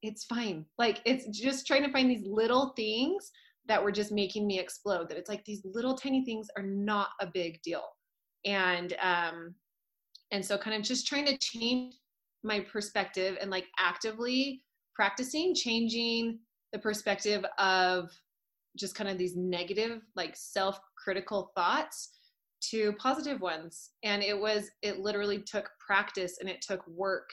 it's 0.06 0.26
fine. 0.26 0.66
Like 0.78 1.02
it's 1.06 1.26
just 1.38 1.66
trying 1.66 1.84
to 1.84 1.92
find 1.92 2.10
these 2.10 2.26
little 2.26 2.74
things 2.76 3.32
that 3.68 3.84
were 3.84 3.92
just 3.92 4.12
making 4.12 4.46
me 4.46 4.60
explode 4.60 5.10
that 5.10 5.18
it's 5.18 5.30
like 5.30 5.44
these 5.46 5.62
little 5.66 5.96
tiny 5.96 6.24
things 6.24 6.48
are 6.56 6.64
not 6.64 7.10
a 7.20 7.28
big 7.28 7.62
deal. 7.64 7.84
And 8.46 8.96
um 9.02 9.56
and 10.32 10.44
so 10.44 10.58
kind 10.58 10.76
of 10.76 10.84
just 10.84 11.08
trying 11.08 11.26
to 11.26 11.38
change 11.38 11.96
my 12.44 12.60
perspective 12.60 13.38
and 13.42 13.50
like 13.50 13.66
actively 13.80 14.62
practicing 14.94 15.56
changing 15.56 16.40
the 16.72 16.80
perspective 16.80 17.44
of 17.58 18.12
just 18.78 18.96
kind 18.96 19.10
of 19.10 19.18
these 19.18 19.36
negative 19.36 20.02
like 20.16 20.36
self-critical 20.36 21.52
thoughts 21.56 22.15
to 22.70 22.94
positive 22.94 23.42
ones. 23.42 23.92
And 24.04 24.24
it 24.24 24.40
was 24.40 24.70
it 24.82 25.00
literally 25.00 25.40
took 25.40 25.70
practice 25.86 26.38
and 26.40 26.50
it 26.50 26.62
took 26.62 26.86
work. 26.88 27.30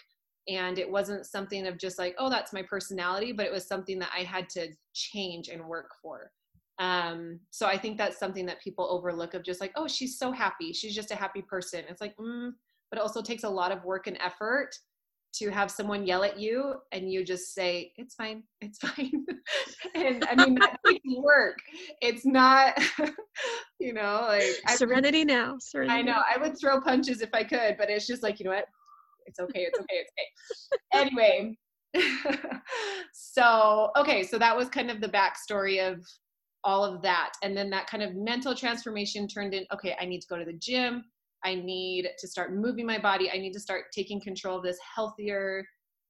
And 0.49 0.79
it 0.79 0.91
wasn't 0.91 1.27
something 1.27 1.67
of 1.67 1.79
just 1.79 1.99
like 1.99 2.15
oh 2.19 2.29
that's 2.29 2.53
my 2.53 2.62
personality 2.62 3.31
but 3.33 3.47
it 3.47 3.53
was 3.53 3.69
something 3.69 4.01
that 4.01 4.11
i 4.17 4.25
had 4.25 4.49
to 4.51 4.69
change 4.93 5.49
and 5.49 5.65
work 5.65 5.91
for. 6.03 6.31
Um 6.79 7.39
so 7.51 7.67
i 7.67 7.79
think 7.79 7.97
that's 7.97 8.19
something 8.19 8.47
that 8.47 8.61
people 8.61 8.89
overlook 8.91 9.35
of 9.35 9.45
just 9.45 9.61
like 9.61 9.73
oh 9.77 9.87
she's 9.87 10.19
so 10.19 10.33
happy. 10.33 10.73
She's 10.73 10.95
just 10.95 11.12
a 11.12 11.17
happy 11.17 11.43
person. 11.43 11.85
It's 11.89 12.01
like 12.01 12.17
mm, 12.17 12.51
but 12.91 12.99
it 12.99 13.03
also 13.03 13.23
takes 13.23 13.45
a 13.45 13.49
lot 13.49 13.73
of 13.73 13.85
work 13.85 14.07
and 14.07 14.19
effort 14.21 14.75
to 15.35 15.51
have 15.51 15.71
someone 15.71 16.07
yell 16.07 16.25
at 16.25 16.39
you 16.39 16.75
and 16.93 17.11
you 17.11 17.25
just 17.25 17.55
say 17.55 17.93
it's 17.97 18.15
fine 18.15 18.43
it's 18.61 18.79
fine. 18.87 19.25
And 19.95 20.25
i 20.31 20.35
mean 20.35 20.55
that 20.57 20.79
takes 20.87 21.01
work. 21.19 21.59
It's 22.01 22.25
not 22.25 22.79
you 23.79 23.93
know 23.93 24.27
like 24.29 24.77
serenity 24.77 25.21
I, 25.21 25.25
now 25.25 25.57
serenity 25.59 25.99
i 25.99 26.03
know 26.03 26.23
i 26.33 26.39
would 26.39 26.59
throw 26.59 26.81
punches 26.81 27.21
if 27.21 27.31
i 27.33 27.43
could 27.43 27.77
but 27.79 27.91
it's 27.91 28.07
just 28.07 28.23
like 28.23 28.39
you 28.39 28.45
know 28.45 28.53
what? 28.53 28.67
It's 29.27 29.39
okay 29.39 29.62
it's 29.62 29.79
okay 29.79 29.87
it's 29.91 30.69
okay. 30.95 31.07
Anyway 31.07 31.57
so 33.12 33.91
okay 33.97 34.23
so 34.23 34.39
that 34.39 34.57
was 34.57 34.69
kind 34.69 34.91
of 34.91 35.01
the 35.01 35.09
backstory 35.09 35.87
of 35.87 36.05
all 36.65 36.85
of 36.85 37.03
that. 37.03 37.33
And 37.43 37.57
then 37.57 37.71
that 37.71 37.87
kind 37.87 38.03
of 38.03 38.15
mental 38.15 38.55
transformation 38.55 39.27
turned 39.27 39.55
in 39.55 39.67
okay, 39.73 39.97
I 40.01 40.05
need 40.05 40.21
to 40.21 40.29
go 40.29 40.37
to 40.39 40.45
the 40.45 40.53
gym. 40.53 41.05
I 41.45 41.55
need 41.55 42.09
to 42.19 42.29
start 42.29 42.55
moving 42.55 42.87
my 42.87 42.99
body. 42.99 43.31
I 43.31 43.39
need 43.39 43.53
to 43.53 43.61
start 43.61 43.87
taking 43.93 44.21
control 44.21 44.59
of 44.59 44.65
this 44.65 44.79
healthier, 44.95 45.65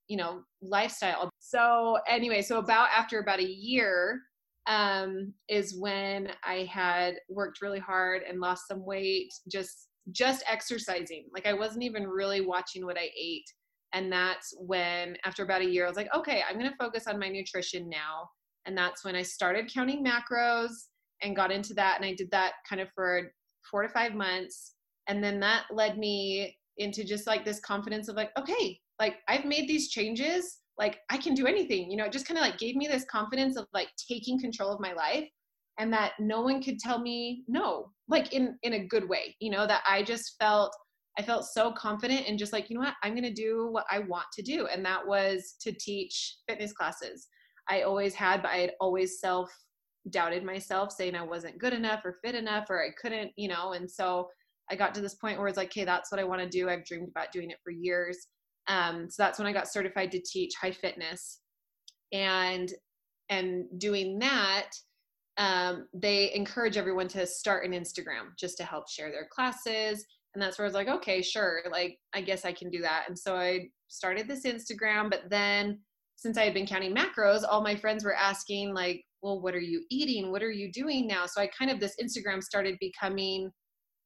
you 0.08 0.16
know, 0.16 0.42
lifestyle. 0.60 1.30
So, 1.38 1.98
anyway, 2.08 2.42
so 2.42 2.58
about 2.58 2.88
after 2.96 3.18
about 3.20 3.40
a 3.40 3.48
year, 3.48 4.20
um, 4.66 5.32
is 5.48 5.76
when 5.78 6.28
I 6.44 6.68
had 6.70 7.14
worked 7.28 7.62
really 7.62 7.80
hard 7.80 8.22
and 8.28 8.40
lost 8.40 8.68
some 8.68 8.84
weight, 8.84 9.32
just 9.50 9.88
just 10.10 10.42
exercising. 10.48 11.26
Like 11.32 11.46
I 11.46 11.52
wasn't 11.52 11.84
even 11.84 12.08
really 12.08 12.40
watching 12.40 12.84
what 12.84 12.98
I 12.98 13.08
ate. 13.16 13.46
And 13.92 14.10
that's 14.10 14.54
when, 14.58 15.16
after 15.24 15.44
about 15.44 15.60
a 15.60 15.68
year, 15.68 15.84
I 15.84 15.88
was 15.88 15.96
like, 15.96 16.12
okay, 16.14 16.42
I'm 16.48 16.58
going 16.58 16.70
to 16.70 16.76
focus 16.76 17.06
on 17.06 17.18
my 17.18 17.28
nutrition 17.28 17.88
now. 17.88 18.28
And 18.64 18.76
that's 18.76 19.04
when 19.04 19.14
I 19.14 19.22
started 19.22 19.72
counting 19.72 20.04
macros 20.04 20.70
and 21.20 21.36
got 21.36 21.52
into 21.52 21.74
that. 21.74 21.96
And 21.96 22.04
I 22.04 22.14
did 22.14 22.30
that 22.30 22.54
kind 22.68 22.80
of 22.80 22.88
for 22.94 23.30
four 23.70 23.82
to 23.82 23.88
five 23.88 24.14
months. 24.14 24.74
And 25.08 25.22
then 25.22 25.40
that 25.40 25.64
led 25.72 25.98
me 25.98 26.56
into 26.78 27.04
just 27.04 27.26
like 27.26 27.44
this 27.44 27.60
confidence 27.60 28.08
of 28.08 28.16
like, 28.16 28.30
okay, 28.38 28.78
like 28.98 29.16
I've 29.28 29.44
made 29.44 29.68
these 29.68 29.90
changes. 29.90 30.58
Like 30.78 31.00
I 31.10 31.18
can 31.18 31.34
do 31.34 31.46
anything. 31.46 31.90
You 31.90 31.96
know, 31.96 32.04
it 32.04 32.12
just 32.12 32.26
kind 32.26 32.38
of 32.38 32.44
like 32.44 32.58
gave 32.58 32.76
me 32.76 32.86
this 32.86 33.04
confidence 33.10 33.56
of 33.56 33.66
like 33.74 33.88
taking 34.08 34.40
control 34.40 34.70
of 34.70 34.80
my 34.80 34.92
life 34.92 35.28
and 35.78 35.92
that 35.92 36.12
no 36.18 36.42
one 36.42 36.62
could 36.62 36.78
tell 36.78 36.98
me 36.98 37.44
no 37.48 37.90
like 38.08 38.32
in 38.32 38.56
in 38.62 38.74
a 38.74 38.86
good 38.86 39.08
way 39.08 39.34
you 39.40 39.50
know 39.50 39.66
that 39.66 39.82
i 39.86 40.02
just 40.02 40.36
felt 40.38 40.74
i 41.18 41.22
felt 41.22 41.44
so 41.44 41.72
confident 41.72 42.26
and 42.28 42.38
just 42.38 42.52
like 42.52 42.68
you 42.68 42.76
know 42.76 42.82
what 42.82 42.94
i'm 43.02 43.12
going 43.12 43.22
to 43.22 43.32
do 43.32 43.68
what 43.70 43.84
i 43.90 43.98
want 43.98 44.26
to 44.32 44.42
do 44.42 44.66
and 44.66 44.84
that 44.84 45.06
was 45.06 45.56
to 45.60 45.72
teach 45.72 46.38
fitness 46.48 46.72
classes 46.72 47.28
i 47.68 47.82
always 47.82 48.14
had 48.14 48.42
but 48.42 48.50
i 48.50 48.58
had 48.58 48.72
always 48.80 49.20
self 49.20 49.50
doubted 50.10 50.44
myself 50.44 50.92
saying 50.92 51.14
i 51.14 51.22
wasn't 51.22 51.58
good 51.58 51.72
enough 51.72 52.00
or 52.04 52.18
fit 52.24 52.34
enough 52.34 52.66
or 52.68 52.82
i 52.82 52.90
couldn't 53.00 53.30
you 53.36 53.48
know 53.48 53.72
and 53.72 53.90
so 53.90 54.28
i 54.72 54.76
got 54.76 54.94
to 54.94 55.00
this 55.00 55.14
point 55.14 55.38
where 55.38 55.48
it's 55.48 55.56
like 55.56 55.68
okay 55.68 55.84
that's 55.84 56.10
what 56.10 56.20
i 56.20 56.24
want 56.24 56.40
to 56.40 56.48
do 56.48 56.68
i've 56.68 56.84
dreamed 56.84 57.08
about 57.08 57.32
doing 57.32 57.50
it 57.50 57.58
for 57.62 57.70
years 57.70 58.28
um, 58.68 59.08
so 59.10 59.22
that's 59.22 59.38
when 59.38 59.46
i 59.46 59.52
got 59.52 59.70
certified 59.70 60.10
to 60.10 60.20
teach 60.20 60.52
high 60.60 60.70
fitness 60.70 61.40
and 62.12 62.72
and 63.28 63.64
doing 63.78 64.18
that 64.18 64.70
um, 65.38 65.88
they 65.94 66.32
encourage 66.34 66.76
everyone 66.76 67.08
to 67.08 67.26
start 67.26 67.64
an 67.64 67.72
Instagram 67.72 68.36
just 68.38 68.56
to 68.58 68.64
help 68.64 68.88
share 68.88 69.10
their 69.10 69.28
classes. 69.30 70.04
And 70.34 70.42
that's 70.42 70.58
where 70.58 70.64
I 70.64 70.68
was 70.68 70.74
like, 70.74 70.88
okay, 70.88 71.22
sure, 71.22 71.62
like 71.70 71.98
I 72.14 72.20
guess 72.20 72.44
I 72.44 72.52
can 72.52 72.70
do 72.70 72.80
that. 72.82 73.04
And 73.08 73.18
so 73.18 73.36
I 73.36 73.68
started 73.88 74.28
this 74.28 74.44
Instagram, 74.46 75.10
but 75.10 75.24
then 75.30 75.78
since 76.16 76.38
I 76.38 76.44
had 76.44 76.54
been 76.54 76.66
counting 76.66 76.94
macros, 76.94 77.42
all 77.48 77.62
my 77.62 77.74
friends 77.74 78.04
were 78.04 78.14
asking, 78.14 78.74
like, 78.74 79.02
well, 79.22 79.40
what 79.40 79.54
are 79.54 79.60
you 79.60 79.84
eating? 79.90 80.30
What 80.30 80.42
are 80.42 80.50
you 80.50 80.70
doing 80.70 81.06
now? 81.06 81.26
So 81.26 81.40
I 81.40 81.48
kind 81.48 81.70
of, 81.70 81.80
this 81.80 81.96
Instagram 82.02 82.42
started 82.42 82.76
becoming 82.80 83.50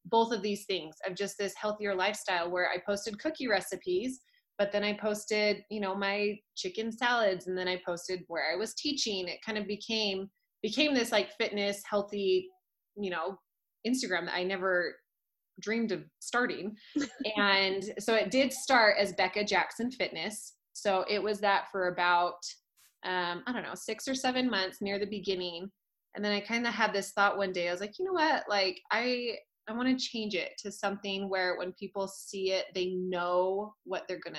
both 0.06 0.32
of 0.32 0.42
these 0.42 0.64
things 0.66 0.96
of 1.06 1.16
just 1.16 1.38
this 1.38 1.54
healthier 1.56 1.94
lifestyle 1.94 2.50
where 2.50 2.70
I 2.70 2.78
posted 2.84 3.18
cookie 3.18 3.48
recipes, 3.48 4.20
but 4.58 4.72
then 4.72 4.84
I 4.84 4.94
posted, 4.94 5.64
you 5.70 5.80
know, 5.80 5.94
my 5.94 6.38
chicken 6.56 6.90
salads, 6.90 7.46
and 7.46 7.56
then 7.56 7.68
I 7.68 7.80
posted 7.84 8.22
where 8.28 8.52
I 8.52 8.56
was 8.56 8.74
teaching. 8.74 9.28
It 9.28 9.42
kind 9.44 9.58
of 9.58 9.66
became 9.66 10.30
became 10.62 10.94
this 10.94 11.12
like 11.12 11.30
fitness, 11.38 11.82
healthy, 11.88 12.48
you 12.96 13.10
know, 13.10 13.38
Instagram 13.86 14.26
that 14.26 14.34
I 14.34 14.42
never 14.42 14.96
dreamed 15.60 15.92
of 15.92 16.02
starting. 16.18 16.76
and 17.36 17.84
so 17.98 18.14
it 18.14 18.30
did 18.30 18.52
start 18.52 18.96
as 18.98 19.12
Becca 19.12 19.44
Jackson 19.44 19.90
Fitness. 19.90 20.54
So 20.72 21.04
it 21.08 21.22
was 21.22 21.40
that 21.40 21.66
for 21.70 21.88
about, 21.88 22.38
um, 23.04 23.42
I 23.46 23.52
don't 23.52 23.62
know, 23.62 23.74
six 23.74 24.08
or 24.08 24.14
seven 24.14 24.50
months 24.50 24.78
near 24.80 24.98
the 24.98 25.06
beginning. 25.06 25.70
And 26.14 26.24
then 26.24 26.32
I 26.32 26.40
kind 26.40 26.66
of 26.66 26.74
had 26.74 26.92
this 26.92 27.12
thought 27.12 27.38
one 27.38 27.52
day. 27.52 27.68
I 27.68 27.72
was 27.72 27.80
like, 27.80 27.98
you 27.98 28.04
know 28.04 28.12
what? 28.12 28.44
Like, 28.48 28.80
I 28.90 29.36
I 29.68 29.72
want 29.72 29.88
to 29.88 30.04
change 30.04 30.34
it 30.34 30.52
to 30.58 30.70
something 30.70 31.28
where 31.28 31.56
when 31.58 31.72
people 31.72 32.06
see 32.08 32.52
it, 32.52 32.66
they 32.74 32.90
know 32.90 33.74
what 33.84 34.04
they're 34.06 34.20
gonna 34.24 34.38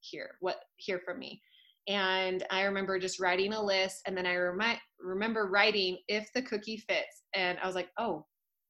hear, 0.00 0.32
what 0.40 0.60
hear 0.76 1.00
from 1.04 1.18
me. 1.18 1.40
And 1.88 2.44
I 2.50 2.62
remember 2.62 2.98
just 2.98 3.20
writing 3.20 3.52
a 3.52 3.62
list, 3.62 4.02
and 4.06 4.16
then 4.16 4.26
I 4.26 4.36
remi- 4.36 4.80
remember 4.98 5.48
writing 5.48 5.98
if 6.08 6.32
the 6.34 6.42
cookie 6.42 6.78
fits, 6.78 7.22
and 7.34 7.58
I 7.62 7.66
was 7.66 7.74
like, 7.74 7.90
oh, 7.98 8.16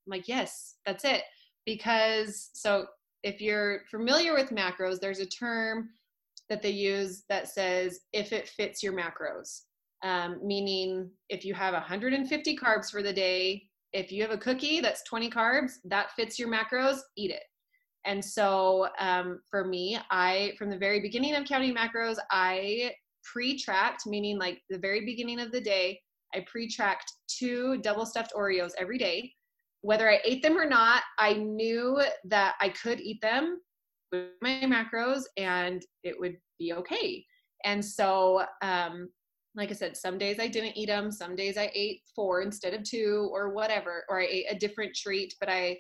I'm 0.07 0.11
like 0.11 0.29
yes, 0.29 0.77
that's 0.87 1.05
it, 1.05 1.23
because 1.67 2.51
so 2.55 2.87
if 3.23 3.41
you're 3.41 3.81
familiar 3.91 4.35
with 4.35 4.51
macros, 4.51 5.01
there's 5.01 5.21
a 5.21 5.27
term 5.27 5.91
that 6.49 6.63
they 6.63 6.71
use 6.71 7.25
that 7.29 7.49
says 7.49 8.01
if 8.13 8.33
it 8.33 8.49
fits 8.49 8.83
your 8.83 8.93
macros, 8.93 9.63
um, 10.03 10.39
meaning 10.45 11.11
if 11.31 11.45
you 11.45 11.55
have 11.55 11.73
150 11.73 12.57
carbs 12.57 12.91
for 12.91 13.03
the 13.03 13.13
day, 13.13 13.63
if 13.95 14.11
you 14.11 14.21
have 14.23 14.33
a 14.33 14.39
cookie 14.39 14.81
that's 14.81 15.05
20 15.05 15.31
carbs, 15.31 15.75
that 15.85 16.11
fits 16.17 16.39
your 16.39 16.49
macros, 16.49 16.99
eat 17.17 17.31
it. 17.31 17.45
And 18.05 18.23
so 18.23 18.89
um, 18.99 19.41
for 19.49 19.65
me, 19.65 19.99
I, 20.11 20.53
from 20.59 20.69
the 20.69 20.77
very 20.77 21.01
beginning 21.01 21.35
of 21.37 21.47
counting 21.47 21.75
macros, 21.75 22.17
I 22.31 22.93
pre-tracked, 23.23 24.03
meaning 24.07 24.39
like 24.39 24.61
the 24.69 24.79
very 24.79 25.07
beginning 25.07 25.41
of 25.41 25.53
the 25.53 25.61
day, 25.61 26.01
I 26.35 26.45
pre-tracked 26.51 27.11
two 27.29 27.79
double 27.79 28.05
stuffed 28.05 28.33
Oreos 28.37 28.73
every 28.77 28.99
day. 28.99 29.33
Whether 29.83 30.11
I 30.11 30.19
ate 30.25 30.43
them 30.43 30.59
or 30.59 30.69
not, 30.69 31.03
I 31.19 31.35
knew 31.35 32.03
that 32.25 32.57
I 32.61 32.71
could 32.71 33.01
eat 33.01 33.21
them 33.23 33.61
with 34.11 34.29
my 34.43 34.63
macros 34.65 35.23
and 35.37 35.83
it 36.03 36.19
would 36.19 36.37
be 36.59 36.73
okay. 36.75 37.25
And 37.65 37.83
so, 37.83 38.45
um, 38.61 39.09
like 39.55 39.71
I 39.71 39.75
said, 39.75 39.97
some 39.97 40.19
days 40.19 40.39
I 40.41 40.49
didn't 40.49 40.77
eat 40.77 40.87
them, 40.87 41.13
some 41.13 41.37
days 41.37 41.57
I 41.57 41.71
ate 41.75 42.03
four 42.15 42.43
instead 42.43 42.75
of 42.75 42.83
two 42.83 43.31
or 43.33 43.55
whatever, 43.55 44.05
or 44.09 44.21
I 44.21 44.27
ate 44.27 44.47
a 44.51 44.59
different 44.59 44.95
treat, 44.95 45.35
but 45.39 45.49
I 45.49 45.79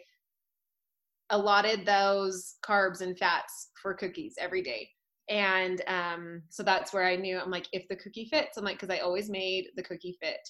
allotted 1.30 1.86
those 1.86 2.56
carbs 2.64 3.00
and 3.00 3.18
fats 3.18 3.70
for 3.80 3.94
cookies 3.94 4.34
every 4.38 4.62
day. 4.62 4.88
And 5.28 5.82
um, 5.86 6.42
so 6.50 6.62
that's 6.62 6.92
where 6.92 7.06
i 7.06 7.16
knew 7.16 7.38
i'm 7.38 7.50
like 7.50 7.66
if 7.72 7.88
the 7.88 7.96
cookie 7.96 8.28
fits 8.30 8.58
i'm 8.58 8.64
like 8.64 8.78
because 8.78 8.94
i 8.94 9.00
always 9.00 9.30
made 9.30 9.68
the 9.76 9.82
cookie 9.82 10.16
fit. 10.20 10.40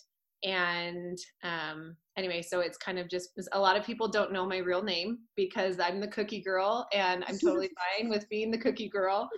And 0.42 1.16
um, 1.42 1.96
anyway 2.18 2.42
so 2.42 2.60
it's 2.60 2.76
kind 2.76 2.98
of 2.98 3.08
just 3.08 3.30
a 3.52 3.58
lot 3.58 3.76
of 3.76 3.86
people 3.86 4.08
don't 4.08 4.32
know 4.32 4.44
my 4.44 4.58
real 4.58 4.82
name 4.82 5.18
because 5.36 5.78
i'm 5.78 6.00
the 6.00 6.08
cookie 6.08 6.42
girl 6.42 6.86
and 6.92 7.24
i'm 7.28 7.38
totally 7.38 7.70
fine 7.98 8.10
with 8.10 8.28
being 8.28 8.50
the 8.50 8.58
cookie 8.58 8.88
girl. 8.88 9.28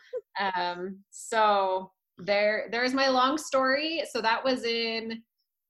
Um, 0.56 0.98
so 1.10 1.92
there 2.18 2.68
there's 2.70 2.94
my 2.94 3.08
long 3.08 3.38
story. 3.38 4.02
So 4.10 4.20
that 4.20 4.44
was 4.44 4.64
in 4.64 5.22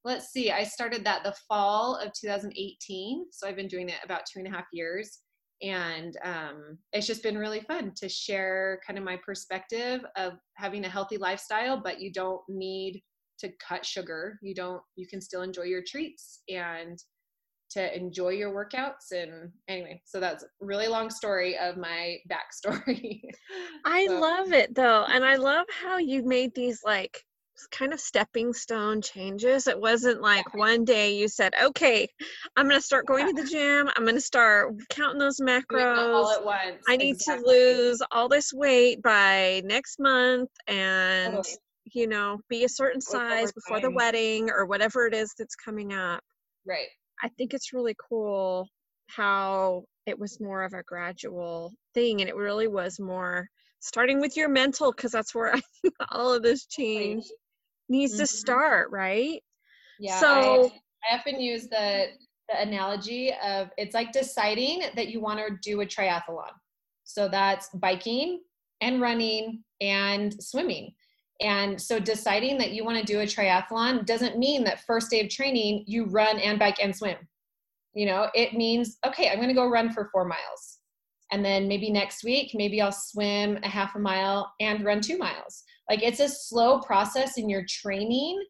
let's 0.05 0.29
see 0.29 0.53
i 0.53 0.63
started 0.63 1.05
that 1.05 1.25
the 1.25 1.35
fall 1.49 1.97
of 1.97 2.13
2018 2.13 3.27
so 3.33 3.49
i've 3.49 3.57
been 3.57 3.67
doing 3.67 3.89
it 3.89 3.97
about 4.05 4.21
two 4.25 4.39
and 4.39 4.47
a 4.47 4.51
half 4.51 4.67
years. 4.73 5.19
And 5.63 6.15
um, 6.23 6.77
it's 6.93 7.07
just 7.07 7.23
been 7.23 7.39
really 7.39 7.61
fun 7.61 7.93
to 7.97 8.11
share 8.11 8.79
kind 8.87 8.99
of 8.99 9.05
my 9.07 9.19
perspective 9.25 10.05
of 10.15 10.35
having 10.55 10.85
a 10.85 10.89
healthy 10.89 11.17
lifestyle 11.17 11.81
but 11.83 12.01
you 12.01 12.13
don't 12.13 12.43
need 12.49 13.03
to 13.39 13.51
cut 13.67 13.85
sugar. 13.85 14.39
You 14.43 14.55
don't 14.55 14.83
you 14.97 15.07
can 15.07 15.21
still 15.21 15.43
enjoy 15.43 15.65
your 15.65 15.83
treats. 15.87 16.43
And 16.49 16.99
to 17.77 17.97
enjoy 17.97 18.31
your 18.31 18.53
workouts 18.53 19.13
and 19.13 19.51
anyway 19.69 20.01
so 20.05 20.19
that's 20.19 20.43
a 20.43 20.47
really 20.61 20.89
long 20.89 21.11
story 21.11 21.59
of 21.59 21.77
my 21.77 22.17
backstory 22.31 23.21
i 23.85 24.07
so. 24.07 24.19
love 24.19 24.53
it 24.53 24.75
though 24.75 25.05
and 25.09 25.25
i 25.25 25.37
love 25.37 25.67
how 25.83 25.99
you 25.99 26.23
made 26.25 26.55
these 26.55 26.81
like 26.85 27.23
kind 27.71 27.93
of 27.93 28.01
stepping 28.01 28.53
stone 28.53 29.01
changes. 29.01 29.67
It 29.67 29.81
wasn't 29.81 30.21
like 30.21 30.55
one 30.55 30.85
day 30.85 31.17
you 31.17 31.29
said, 31.29 31.55
okay, 31.63 32.09
I'm 32.57 32.69
going 32.69 32.79
to 32.79 32.85
start 32.85 33.07
going 33.07 33.35
to 33.35 33.43
the 33.43 33.49
gym. 33.49 33.89
I'm 33.97 34.05
going 34.05 34.17
to 34.17 34.21
start 34.21 34.75
counting 34.91 35.19
those 35.19 35.41
macros. 35.41 35.97
All 35.97 36.31
at 36.31 36.45
once. 36.45 36.83
I 36.89 36.97
need 36.97 37.15
exactly. 37.15 37.45
to 37.45 37.51
lose 37.51 38.03
all 38.11 38.29
this 38.29 38.53
weight 38.53 39.03
by 39.03 39.63
next 39.65 39.99
month 39.99 40.51
and, 40.67 41.37
totally. 41.37 41.57
you 41.95 42.07
know, 42.07 42.41
be 42.49 42.65
a 42.65 42.69
certain 42.69 43.01
size 43.01 43.53
before 43.53 43.81
the 43.81 43.91
wedding 43.91 44.51
or 44.51 44.67
whatever 44.67 45.07
it 45.07 45.15
is 45.15 45.35
that's 45.39 45.57
coming 45.57 45.93
up. 45.93 46.23
Right. 46.67 46.89
I 47.23 47.29
think 47.31 47.55
it's 47.55 47.73
really 47.73 47.97
cool 48.09 48.69
how 49.09 49.85
it 50.07 50.19
was 50.19 50.41
more 50.41 50.65
of 50.65 50.73
a 50.73 50.83
gradual 50.83 51.73
thing 51.95 52.21
and 52.21 52.29
it 52.29 52.37
really 52.37 52.69
was 52.69 52.99
more 52.99 53.49
starting 53.81 54.21
with 54.21 54.37
your 54.37 54.49
mental 54.49 54.93
because 54.93 55.13
that's 55.13 55.35
where 55.35 55.55
all 56.11 56.33
of 56.33 56.43
this 56.43 56.67
change 56.67 57.25
needs 57.89 58.15
mm-hmm. 58.15 58.21
to 58.21 58.27
start, 58.27 58.91
right? 58.91 59.43
Yeah. 59.99 60.21
So 60.21 60.73
I, 61.09 61.15
I 61.15 61.19
often 61.19 61.41
use 61.41 61.69
the 61.69 62.07
the 62.49 62.61
analogy 62.61 63.33
of 63.45 63.71
it's 63.77 63.95
like 63.95 64.13
deciding 64.13 64.83
that 64.95 65.09
you 65.09 65.21
want 65.21 65.41
to 65.41 65.57
do 65.63 65.81
a 65.81 65.87
triathlon. 65.87 66.51
So 67.05 67.29
that's 67.29 67.69
biking 67.71 68.41
and 68.81 69.01
running 69.01 69.65
and 69.81 70.33
swimming. 70.43 70.95
And 71.41 71.81
so 71.81 71.99
deciding 71.99 72.59
that 72.59 72.73
you 72.73 72.85
want 72.85 72.99
to 72.99 73.05
do 73.05 73.21
a 73.21 73.25
triathlon 73.25 74.07
doesn't 74.07 74.39
mean 74.39 74.65
that 74.65 74.85
first 74.85 75.11
day 75.11 75.21
of 75.21 75.29
training 75.29 75.85
you 75.87 76.07
run 76.07 76.39
and 76.39 76.59
bike 76.59 76.79
and 76.83 76.95
swim. 76.95 77.17
You 77.95 78.07
know, 78.07 78.29
it 78.35 78.55
means, 78.55 78.99
okay, 79.07 79.29
I'm 79.29 79.37
going 79.37 79.49
to 79.49 79.55
go 79.55 79.69
run 79.69 79.93
for 79.93 80.09
four 80.13 80.25
miles. 80.25 80.79
And 81.33 81.45
then 81.45 81.67
maybe 81.67 81.91
next 81.91 82.25
week, 82.25 82.53
maybe 82.55 82.81
I'll 82.81 82.93
swim 82.93 83.59
a 83.63 83.69
half 83.69 83.97
a 83.97 83.99
mile 83.99 84.53
and 84.61 84.85
run 84.85 85.01
two 85.01 85.19
miles. 85.19 85.65
Like 85.91 86.03
it's 86.03 86.21
a 86.21 86.29
slow 86.29 86.81
process 86.81 87.37
in 87.37 87.49
your 87.49 87.65
training 87.69 88.43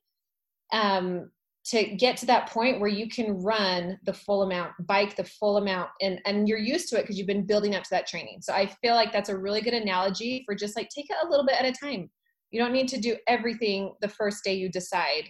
um, 0.73 1.31
to 1.67 1.85
get 1.97 2.17
to 2.17 2.27
that 2.27 2.49
point 2.49 2.81
where 2.81 2.89
you 2.89 3.09
can 3.09 3.43
run 3.43 3.99
the 4.05 4.13
full 4.13 4.43
amount 4.43 4.73
bike 4.87 5.17
the 5.17 5.25
full 5.25 5.57
amount 5.57 5.91
and 6.01 6.21
and 6.25 6.49
you're 6.49 6.59
used 6.59 6.89
to 6.89 6.97
it 6.97 7.03
because 7.03 7.19
you've 7.19 7.27
been 7.27 7.45
building 7.45 7.75
up 7.75 7.83
to 7.83 7.91
that 7.91 8.07
training 8.07 8.39
so 8.41 8.53
i 8.53 8.67
feel 8.67 8.95
like 8.95 9.13
that's 9.13 9.29
a 9.29 9.37
really 9.37 9.61
good 9.61 9.75
analogy 9.75 10.43
for 10.47 10.55
just 10.55 10.77
like 10.77 10.89
take 10.89 11.11
it 11.11 11.17
a 11.25 11.29
little 11.29 11.45
bit 11.45 11.57
at 11.59 11.65
a 11.65 11.73
time 11.73 12.09
you 12.57 12.63
don't 12.63 12.73
need 12.73 12.89
to 12.89 12.99
do 12.99 13.15
everything 13.29 13.93
the 14.01 14.09
first 14.09 14.43
day 14.43 14.55
you 14.55 14.71
decide 14.71 15.29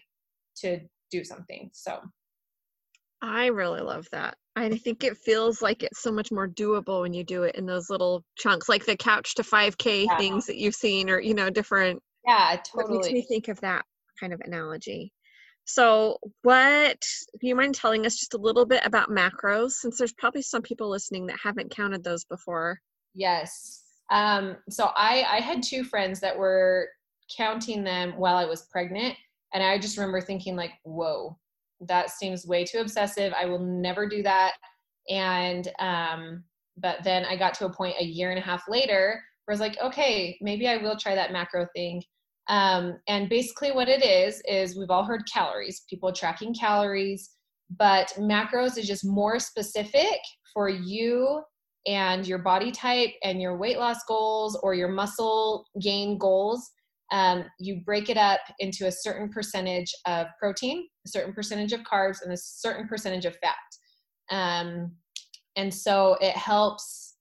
to 0.55 0.79
do 1.11 1.25
something 1.25 1.69
so 1.73 1.99
i 3.21 3.47
really 3.47 3.81
love 3.81 4.07
that 4.13 4.37
i 4.55 4.69
think 4.77 5.03
it 5.03 5.17
feels 5.17 5.61
like 5.61 5.83
it's 5.83 6.03
so 6.03 6.13
much 6.13 6.31
more 6.31 6.47
doable 6.47 7.01
when 7.01 7.13
you 7.13 7.25
do 7.25 7.43
it 7.43 7.57
in 7.57 7.67
those 7.67 7.91
little 7.91 8.23
chunks 8.37 8.69
like 8.69 8.87
the 8.87 8.97
couch 8.97 9.35
to 9.35 9.43
5k 9.43 10.07
yeah. 10.07 10.17
things 10.17 10.47
that 10.47 10.57
you've 10.57 10.77
seen 10.77 11.11
or 11.11 11.19
you 11.19 11.35
know 11.35 11.51
different 11.51 12.01
yeah 12.25 12.57
totally 12.65 12.99
it 12.99 13.01
makes 13.01 13.13
me 13.13 13.27
think 13.29 13.49
of 13.49 13.61
that 13.61 13.85
kind 14.21 14.33
of 14.33 14.41
analogy 14.45 15.13
so, 15.69 16.19
what 16.43 17.01
do 17.41 17.49
you 17.49 17.57
mind 17.57 17.75
telling 17.75 18.07
us 18.07 18.15
just 18.15 18.35
a 18.35 18.39
little 18.39 18.65
bit 18.65 18.87
about 18.87 19.11
macros 19.11 19.73
since 19.73 19.99
there's 19.99 20.13
probably 20.13 20.43
some 20.43 20.63
people 20.63 20.89
listening 20.89 21.27
that 21.27 21.41
haven't 21.43 21.75
counted 21.75 22.05
those 22.05 22.25
before? 22.25 22.79
Yes. 23.15 23.83
Um, 24.13 24.59
so, 24.71 24.91
I, 24.95 25.25
I 25.29 25.41
had 25.41 25.65
two 25.65 25.83
friends 25.83 26.21
that 26.21 26.39
were 26.39 26.89
counting 27.35 27.85
them 27.85 28.13
while 28.17 28.37
I 28.37 28.45
was 28.45 28.67
pregnant. 28.71 29.15
And 29.55 29.63
I 29.63 29.79
just 29.79 29.97
remember 29.97 30.21
thinking, 30.21 30.57
like, 30.57 30.73
whoa, 30.85 31.39
that 31.81 32.11
seems 32.11 32.47
way 32.47 32.65
too 32.65 32.79
obsessive. 32.79 33.33
I 33.33 33.47
will 33.47 33.59
never 33.59 34.09
do 34.09 34.23
that. 34.23 34.55
And, 35.09 35.69
um, 35.79 36.45
but 36.77 37.03
then 37.05 37.25
I 37.25 37.37
got 37.37 37.55
to 37.55 37.67
a 37.67 37.73
point 37.73 37.97
a 37.99 38.05
year 38.05 38.31
and 38.31 38.39
a 38.39 38.43
half 38.43 38.65
later 38.69 39.23
where 39.45 39.53
I 39.53 39.55
was 39.55 39.61
like, 39.61 39.81
okay, 39.81 40.37
maybe 40.41 40.69
I 40.69 40.77
will 40.77 40.97
try 40.97 41.15
that 41.15 41.33
macro 41.33 41.67
thing. 41.75 42.03
Um, 42.49 42.99
and 43.09 43.29
basically, 43.29 43.73
what 43.73 43.89
it 43.89 44.05
is, 44.05 44.43
is 44.49 44.77
we've 44.77 44.91
all 44.91 45.05
heard 45.05 45.23
calories, 45.33 45.83
people 45.89 46.13
tracking 46.13 46.55
calories, 46.55 47.31
but 47.79 48.13
macros 48.19 48.79
is 48.79 48.87
just 48.87 49.05
more 49.05 49.39
specific 49.39 50.19
for 50.53 50.69
you 50.69 51.43
and 51.87 52.27
your 52.27 52.39
body 52.39 52.71
type 52.71 53.11
and 53.23 53.41
your 53.41 53.57
weight 53.57 53.79
loss 53.79 53.99
goals 54.07 54.59
or 54.63 54.75
your 54.75 54.89
muscle 54.89 55.67
gain 55.81 56.19
goals. 56.19 56.71
Um, 57.13 57.45
you 57.61 57.83
break 57.85 58.09
it 58.09 58.17
up 58.17 58.41
into 58.59 58.87
a 58.87 58.93
certain 58.93 59.29
percentage 59.29 59.95
of 60.07 60.27
protein, 60.41 60.87
a 61.07 61.09
certain 61.09 61.33
percentage 61.33 61.73
of 61.73 61.81
carbs, 61.81 62.23
and 62.23 62.33
a 62.33 62.37
certain 62.37 62.89
percentage 62.89 63.25
of 63.25 63.37
fat. 63.37 63.57
Um, 64.31 64.93
and 65.57 65.73
so 65.73 66.17
it 66.21 66.37
helps 66.37 67.15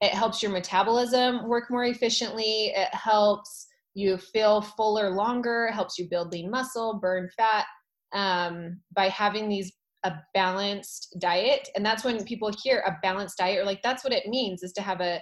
it 0.00 0.12
helps 0.12 0.42
your 0.42 0.50
metabolism 0.50 1.46
work 1.46 1.70
more 1.70 1.84
efficiently. 1.84 2.72
It 2.74 2.88
helps 2.94 3.66
you 3.94 4.16
feel 4.16 4.62
fuller 4.62 5.10
longer, 5.10 5.66
It 5.66 5.74
helps 5.74 5.98
you 5.98 6.08
build 6.08 6.32
lean 6.32 6.50
muscle, 6.50 6.98
burn 7.00 7.28
fat 7.36 7.66
um, 8.14 8.80
by 8.94 9.08
having 9.08 9.48
these 9.48 9.72
a 10.04 10.14
balanced 10.32 11.14
diet. 11.18 11.68
And 11.76 11.84
that's 11.84 12.04
when 12.04 12.24
people 12.24 12.50
hear 12.62 12.82
a 12.86 12.96
balanced 13.02 13.36
diet, 13.36 13.58
or 13.58 13.64
like 13.64 13.82
that's 13.82 14.02
what 14.02 14.14
it 14.14 14.26
means 14.26 14.62
is 14.62 14.72
to 14.72 14.82
have 14.82 15.00
a, 15.00 15.20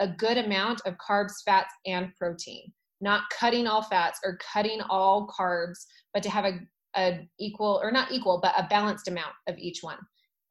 a 0.00 0.08
good 0.08 0.38
amount 0.38 0.80
of 0.86 0.94
carbs, 0.94 1.32
fats, 1.44 1.72
and 1.86 2.14
protein. 2.16 2.72
Not 3.00 3.24
cutting 3.30 3.66
all 3.66 3.82
fats 3.82 4.20
or 4.24 4.38
cutting 4.52 4.80
all 4.88 5.28
carbs, 5.28 5.84
but 6.12 6.22
to 6.22 6.30
have 6.30 6.44
a, 6.44 6.60
a 6.96 7.28
equal 7.38 7.80
or 7.82 7.90
not 7.90 8.12
equal, 8.12 8.40
but 8.42 8.54
a 8.56 8.66
balanced 8.68 9.08
amount 9.08 9.34
of 9.48 9.58
each 9.58 9.82
one. 9.82 9.98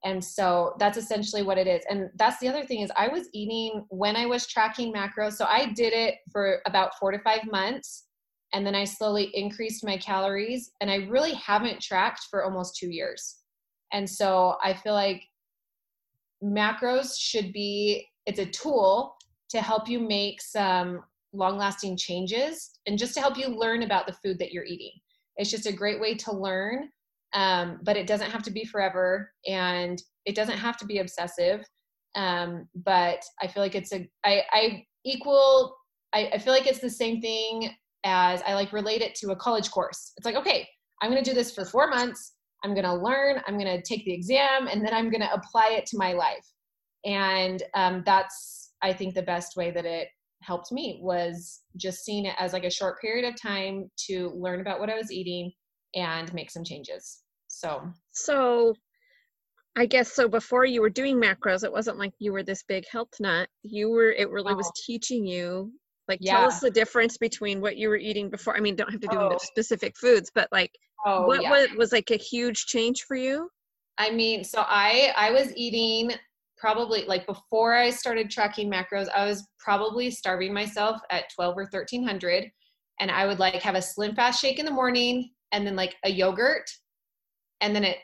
And 0.03 0.23
so 0.23 0.75
that's 0.79 0.97
essentially 0.97 1.43
what 1.43 1.57
it 1.57 1.67
is. 1.67 1.83
And 1.89 2.09
that's 2.15 2.39
the 2.39 2.50
other 2.50 2.65
thing 2.65 2.81
is 2.81 2.91
i 2.95 3.07
was 3.07 3.27
eating 3.33 3.85
when 3.89 4.15
i 4.15 4.25
was 4.25 4.47
tracking 4.47 4.93
macros. 4.93 5.33
So 5.33 5.45
i 5.45 5.71
did 5.73 5.93
it 5.93 6.15
for 6.31 6.59
about 6.65 6.97
four 7.00 7.12
to 7.12 7.19
five 7.19 7.45
months 7.50 8.05
and 8.53 8.65
then 8.65 8.75
i 8.75 8.83
slowly 8.83 9.31
increased 9.33 9.85
my 9.85 9.97
calories 9.97 10.71
and 10.81 10.91
i 10.91 10.95
really 11.07 11.33
haven't 11.33 11.81
tracked 11.81 12.27
for 12.29 12.43
almost 12.43 12.75
two 12.75 12.89
years. 12.89 13.38
And 13.91 14.09
so 14.09 14.57
i 14.63 14.73
feel 14.73 14.93
like 14.93 15.23
macros 16.43 17.15
should 17.17 17.53
be 17.53 18.07
it's 18.25 18.39
a 18.39 18.45
tool 18.45 19.15
to 19.50 19.62
help 19.62 19.88
you 19.88 20.00
make 20.00 20.41
some 20.41 21.03
long 21.33 21.57
lasting 21.57 21.97
changes 21.97 22.79
and 22.85 22.97
just 22.97 23.13
to 23.15 23.19
help 23.19 23.37
you 23.37 23.48
learn 23.48 23.83
about 23.83 24.07
the 24.07 24.15
food 24.24 24.39
that 24.39 24.51
you're 24.51 24.65
eating. 24.65 24.91
It's 25.37 25.50
just 25.50 25.65
a 25.65 25.74
great 25.74 26.00
way 26.00 26.15
to 26.15 26.31
learn 26.31 26.89
um, 27.33 27.79
but 27.83 27.98
it 27.98 28.07
doesn't 28.07 28.31
have 28.31 28.43
to 28.43 28.51
be 28.51 28.63
forever 28.63 29.31
and 29.48 30.01
it 30.25 30.35
doesn't 30.35 30.57
have 30.57 30.77
to 30.77 30.85
be 30.85 31.00
obsessive 31.00 31.65
um, 32.15 32.67
but 32.75 33.24
i 33.41 33.48
feel 33.48 33.63
like 33.63 33.75
it's 33.75 33.91
a 33.91 34.07
i, 34.24 34.43
I 34.51 34.85
equal 35.03 35.75
I, 36.13 36.29
I 36.33 36.37
feel 36.37 36.53
like 36.53 36.67
it's 36.67 36.79
the 36.79 36.89
same 36.89 37.22
thing 37.22 37.72
as 38.05 38.41
i 38.46 38.53
like 38.53 38.72
relate 38.72 39.01
it 39.01 39.15
to 39.15 39.31
a 39.31 39.35
college 39.35 39.72
course. 39.72 40.13
It's 40.17 40.25
like 40.25 40.35
okay 40.35 40.67
i'm 41.01 41.11
going 41.11 41.24
to 41.24 41.29
do 41.29 41.35
this 41.35 41.53
for 41.53 41.65
four 41.65 41.89
months 41.89 42.33
i'm 42.63 42.74
going 42.74 42.85
to 42.85 42.93
learn 42.93 43.41
i'm 43.48 43.57
going 43.57 43.77
to 43.77 43.81
take 43.81 44.05
the 44.05 44.13
exam 44.13 44.67
and 44.67 44.85
then 44.85 44.93
i'm 44.93 45.09
going 45.09 45.22
to 45.22 45.33
apply 45.33 45.69
it 45.72 45.85
to 45.87 45.98
my 45.98 46.13
life. 46.13 46.48
And 47.05 47.61
um, 47.74 48.03
that's 48.05 48.74
i 48.81 48.93
think 48.93 49.15
the 49.15 49.24
best 49.24 49.57
way 49.57 49.72
that 49.72 49.85
it 49.85 50.09
helped 50.44 50.72
me 50.72 51.00
was 51.01 51.62
just 51.77 52.03
seeing 52.03 52.25
it 52.25 52.36
as 52.38 52.53
like 52.53 52.64
a 52.64 52.70
short 52.70 53.00
period 53.01 53.27
of 53.27 53.40
time 53.40 53.90
to 53.98 54.32
learn 54.36 54.62
about 54.62 54.79
what 54.79 54.90
i 54.90 54.98
was 54.98 55.12
eating 55.12 55.51
and 55.96 56.34
make 56.34 56.51
some 56.51 56.64
changes 56.64 57.24
so, 57.48 57.84
so 58.12 58.74
I 59.75 59.86
guess 59.86 60.12
so 60.12 60.27
before 60.27 60.66
you 60.66 60.82
were 60.82 60.90
doing 60.90 61.18
macros, 61.18 61.64
it 61.64 61.72
wasn't 61.72 61.98
like 61.98 62.14
you 62.20 62.32
were 62.32 62.44
this 62.44 62.64
big 62.64 62.86
health 62.92 63.10
nut. 63.20 63.48
You 63.64 63.90
were, 63.90 64.12
it 64.12 64.29
really 64.29 64.53
oh. 64.53 64.58
was 64.58 64.72
teaching 64.86 65.25
you. 65.25 65.72
Like, 66.08 66.20
yeah. 66.22 66.38
tell 66.38 66.48
us 66.48 66.60
the 66.60 66.70
difference 66.70 67.18
between 67.18 67.62
what 67.62 67.77
you 67.77 67.90
were 67.90 67.98
eating 67.98 68.29
before. 68.29 68.58
I 68.58 68.60
mean, 68.60 68.75
don't 68.75 68.92
have 68.92 69.01
to 69.01 69.08
do 69.08 69.18
oh. 69.18 69.38
specific 69.40 69.96
foods, 69.98 70.32
but 70.36 70.50
like, 70.51 70.72
oh, 71.06 71.25
what 71.25 71.42
yeah. 71.42 71.50
was, 71.50 71.70
was 71.77 71.92
like 71.92 72.12
a 72.12 72.18
huge 72.18 72.66
change 72.66 73.03
for 73.03 73.16
you? 73.16 73.50
I 73.98 74.12
mean, 74.12 74.44
so 74.44 74.64
I 74.68 75.14
I 75.16 75.32
was 75.32 75.56
eating 75.56 76.12
probably 76.63 77.03
like 77.05 77.27
before 77.27 77.73
I 77.73 77.89
started 77.89 78.29
tracking 78.29 78.71
macros, 78.71 79.09
I 79.13 79.25
was 79.25 79.45
probably 79.59 80.09
starving 80.09 80.53
myself 80.53 81.01
at 81.09 81.25
12 81.35 81.57
or 81.57 81.63
1300 81.63 82.49
and 83.01 83.11
I 83.11 83.27
would 83.27 83.37
like 83.37 83.61
have 83.61 83.75
a 83.75 83.81
slim 83.81 84.15
fast 84.15 84.39
shake 84.39 84.59
in 84.59 84.65
the 84.65 84.71
morning 84.71 85.31
and 85.51 85.67
then 85.67 85.75
like 85.75 85.97
a 86.05 86.09
yogurt 86.09 86.69
and 87.59 87.75
then 87.75 87.83
it 87.83 87.97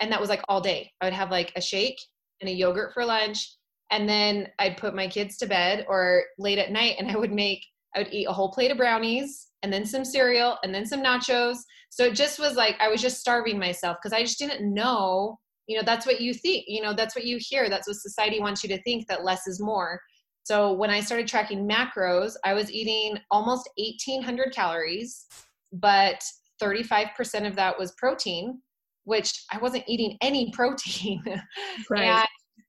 and 0.00 0.10
that 0.10 0.20
was 0.20 0.28
like 0.28 0.42
all 0.48 0.60
day. 0.60 0.90
I 1.00 1.04
would 1.04 1.14
have 1.14 1.30
like 1.30 1.52
a 1.54 1.60
shake 1.60 1.98
and 2.40 2.50
a 2.50 2.52
yogurt 2.52 2.92
for 2.94 3.04
lunch 3.04 3.56
and 3.92 4.08
then 4.08 4.48
i'd 4.58 4.76
put 4.76 4.94
my 4.94 5.06
kids 5.06 5.36
to 5.36 5.46
bed 5.46 5.84
or 5.88 6.24
late 6.38 6.58
at 6.58 6.72
night 6.72 6.96
and 6.98 7.10
i 7.10 7.16
would 7.16 7.32
make 7.32 7.64
i 7.94 8.00
would 8.00 8.12
eat 8.12 8.26
a 8.26 8.32
whole 8.32 8.50
plate 8.52 8.70
of 8.70 8.76
brownies 8.76 9.48
and 9.62 9.72
then 9.72 9.84
some 9.84 10.04
cereal 10.04 10.56
and 10.62 10.74
then 10.74 10.86
some 10.86 11.02
nachos. 11.02 11.58
So 11.90 12.06
it 12.06 12.14
just 12.14 12.38
was 12.38 12.56
like 12.56 12.76
i 12.80 12.88
was 12.88 13.02
just 13.02 13.20
starving 13.20 13.58
myself 13.58 13.98
because 14.00 14.12
i 14.12 14.22
just 14.22 14.38
didn't 14.38 14.74
know 14.74 15.38
you 15.70 15.76
know 15.76 15.82
that's 15.84 16.06
what 16.06 16.20
you 16.20 16.34
think 16.34 16.64
you 16.66 16.82
know 16.82 16.92
that's 16.92 17.14
what 17.14 17.24
you 17.24 17.38
hear 17.40 17.68
that's 17.68 17.86
what 17.86 17.96
society 17.96 18.40
wants 18.40 18.62
you 18.62 18.68
to 18.68 18.82
think 18.82 19.06
that 19.06 19.24
less 19.24 19.46
is 19.46 19.60
more 19.60 20.00
so 20.42 20.72
when 20.72 20.90
i 20.90 21.00
started 21.00 21.28
tracking 21.28 21.68
macros 21.68 22.32
i 22.44 22.52
was 22.52 22.70
eating 22.72 23.16
almost 23.30 23.68
1800 23.76 24.52
calories 24.54 25.26
but 25.72 26.20
35% 26.60 27.46
of 27.46 27.54
that 27.56 27.78
was 27.78 27.92
protein 27.92 28.60
which 29.04 29.44
I 29.50 29.58
wasn't 29.58 29.84
eating 29.88 30.16
any 30.20 30.50
protein. 30.54 31.22
Right. 31.88 32.04
and, 32.04 32.28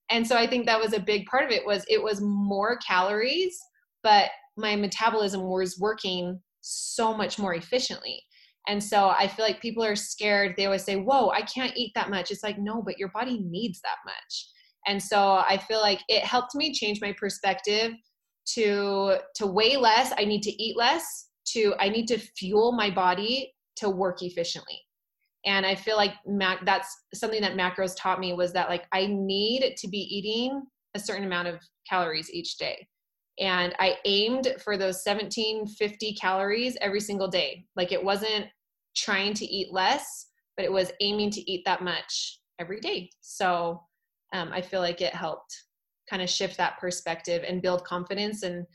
and 0.10 0.28
so 0.28 0.36
I 0.36 0.48
think 0.48 0.66
that 0.66 0.80
was 0.80 0.94
a 0.94 1.00
big 1.00 1.26
part 1.26 1.44
of 1.44 1.52
it 1.52 1.66
was 1.66 1.86
it 1.88 2.02
was 2.02 2.22
more 2.22 2.78
calories, 2.78 3.58
but 4.04 4.30
my 4.58 4.76
metabolism 4.76 5.44
was 5.44 5.80
working 5.80 6.40
so 6.62 7.16
much 7.16 7.40
more 7.40 7.54
efficiently. 7.54 8.22
And 8.68 8.84
so 8.84 9.10
I 9.10 9.28
feel 9.28 9.46
like 9.46 9.62
people 9.62 9.84
are 9.84 9.96
scared. 9.96 10.54
They 10.56 10.66
always 10.66 10.84
say, 10.84 10.96
Whoa, 10.96 11.30
I 11.30 11.42
can't 11.42 11.76
eat 11.76 11.92
that 11.96 12.10
much. 12.10 12.32
It's 12.32 12.44
like, 12.44 12.60
no, 12.60 12.82
but 12.82 12.98
your 12.98 13.10
body 13.10 13.40
needs 13.40 13.82
that 13.82 13.98
much. 14.06 14.48
And 14.88 15.02
so 15.02 15.44
I 15.48 15.58
feel 15.68 15.82
like 15.82 16.02
it 16.08 16.24
helped 16.24 16.56
me 16.56 16.74
change 16.74 17.02
my 17.02 17.14
perspective 17.20 17.94
to 18.54 19.18
to 19.36 19.48
weigh 19.48 19.78
less, 19.78 20.14
I 20.18 20.26
need 20.26 20.42
to 20.44 20.64
eat 20.64 20.78
less, 20.78 21.30
to 21.54 21.74
I 21.80 21.90
need 21.90 22.08
to 22.08 22.18
fuel 22.18 22.72
my 22.72 22.90
body 22.90 23.54
to 23.78 23.90
work 23.90 24.22
efficiently 24.22 24.80
and 25.46 25.66
i 25.66 25.76
feel 25.76 25.98
like 25.98 26.14
mac 26.26 26.64
that's 26.66 26.96
something 27.14 27.42
that 27.42 27.56
macros 27.56 27.94
taught 27.98 28.20
me 28.20 28.34
was 28.34 28.54
that 28.54 28.70
like 28.70 28.86
i 28.94 29.08
need 29.08 29.76
to 29.78 29.88
be 29.88 29.98
eating 29.98 30.62
a 30.96 31.00
certain 31.00 31.26
amount 31.26 31.48
of 31.48 31.60
calories 31.90 32.30
each 32.32 32.58
day 32.58 32.88
and 33.42 33.76
i 33.80 33.98
aimed 34.06 34.56
for 34.64 34.78
those 34.78 35.04
1750 35.04 36.14
calories 36.14 36.78
every 36.80 37.02
single 37.02 37.28
day. 37.28 37.66
Like 37.76 37.92
it 37.92 38.04
wasn't 38.04 38.46
trying 38.96 39.34
to 39.36 39.46
eat 39.46 39.74
less 39.74 40.28
but 40.56 40.66
it 40.66 40.72
was 40.72 40.92
aiming 41.00 41.32
to 41.32 41.52
eat 41.52 41.64
that 41.66 41.82
much 41.82 42.40
every 42.60 42.80
day. 42.80 43.10
So 43.22 43.82
um, 44.34 44.52
i 44.54 44.62
feel 44.62 44.80
like 44.80 45.02
it 45.02 45.14
helped 45.14 45.54
kind 46.10 46.22
of 46.22 46.30
shift 46.30 46.58
that 46.58 46.80
perspective 46.80 47.44
and 47.48 47.62
build 47.62 47.84
confidence 47.84 48.44
and 48.44 48.66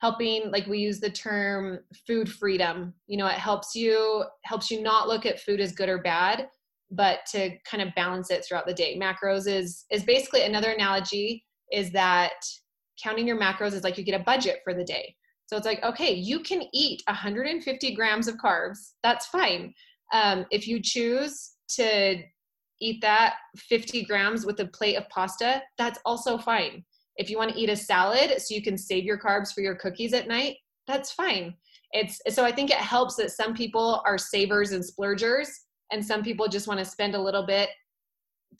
helping 0.00 0.50
like 0.50 0.66
we 0.66 0.78
use 0.78 0.98
the 0.98 1.10
term 1.10 1.78
food 2.06 2.30
freedom. 2.30 2.94
You 3.06 3.18
know 3.18 3.26
it 3.26 3.34
helps 3.34 3.74
you 3.74 4.24
helps 4.44 4.70
you 4.70 4.82
not 4.82 5.08
look 5.08 5.26
at 5.26 5.40
food 5.40 5.60
as 5.60 5.72
good 5.72 5.88
or 5.88 6.02
bad 6.02 6.48
but 6.90 7.20
to 7.30 7.56
kind 7.64 7.82
of 7.82 7.94
balance 7.94 8.30
it 8.30 8.44
throughout 8.44 8.66
the 8.66 8.74
day. 8.74 8.98
Macros 8.98 9.46
is 9.46 9.84
is 9.90 10.04
basically 10.04 10.42
another 10.42 10.70
analogy 10.70 11.44
is 11.72 11.92
that 11.92 12.32
counting 13.02 13.26
your 13.26 13.38
macros 13.38 13.72
is 13.72 13.82
like 13.82 13.98
you 13.98 14.04
get 14.04 14.20
a 14.20 14.24
budget 14.24 14.60
for 14.64 14.74
the 14.74 14.84
day 14.84 15.14
so 15.46 15.56
it's 15.56 15.66
like 15.66 15.82
okay 15.82 16.12
you 16.12 16.40
can 16.40 16.62
eat 16.72 17.02
150 17.06 17.94
grams 17.94 18.28
of 18.28 18.36
carbs 18.36 18.92
that's 19.02 19.26
fine 19.26 19.72
um, 20.12 20.46
if 20.50 20.66
you 20.66 20.80
choose 20.82 21.52
to 21.76 22.22
eat 22.80 23.00
that 23.02 23.34
50 23.56 24.04
grams 24.04 24.46
with 24.46 24.58
a 24.60 24.66
plate 24.66 24.96
of 24.96 25.08
pasta, 25.08 25.62
that's 25.78 25.98
also 26.04 26.38
fine. 26.38 26.84
If 27.16 27.28
you 27.30 27.36
want 27.36 27.52
to 27.52 27.58
eat 27.58 27.68
a 27.68 27.76
salad 27.76 28.40
so 28.40 28.54
you 28.54 28.62
can 28.62 28.78
save 28.78 29.04
your 29.04 29.18
carbs 29.18 29.52
for 29.52 29.60
your 29.60 29.74
cookies 29.74 30.14
at 30.14 30.28
night, 30.28 30.56
that's 30.86 31.12
fine. 31.12 31.54
It's 31.92 32.20
so 32.30 32.44
I 32.44 32.52
think 32.52 32.70
it 32.70 32.76
helps 32.76 33.16
that 33.16 33.32
some 33.32 33.54
people 33.54 34.02
are 34.06 34.16
savers 34.16 34.72
and 34.72 34.84
splurgers 34.84 35.50
and 35.92 36.04
some 36.04 36.22
people 36.22 36.48
just 36.48 36.68
want 36.68 36.78
to 36.78 36.84
spend 36.84 37.14
a 37.14 37.20
little 37.20 37.44
bit 37.44 37.68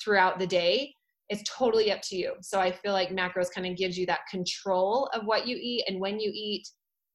throughout 0.03 0.39
the 0.39 0.47
day. 0.47 0.95
It's 1.31 1.49
totally 1.49 1.93
up 1.93 2.03
to 2.03 2.17
you. 2.17 2.35
So 2.43 2.61
I 2.61 2.73
feel 2.73 2.93
like 2.93 3.11
macros 3.11 3.53
kind 3.55 3.67
of 3.67 3.77
gives 3.77 3.97
you 3.97 4.05
that 4.07 4.27
control 4.29 5.09
of 5.15 5.25
what 5.25 5.47
you 5.47 5.57
eat 5.59 5.85
and 5.87 6.01
when 6.01 6.19
you 6.19 6.31
eat 6.35 6.69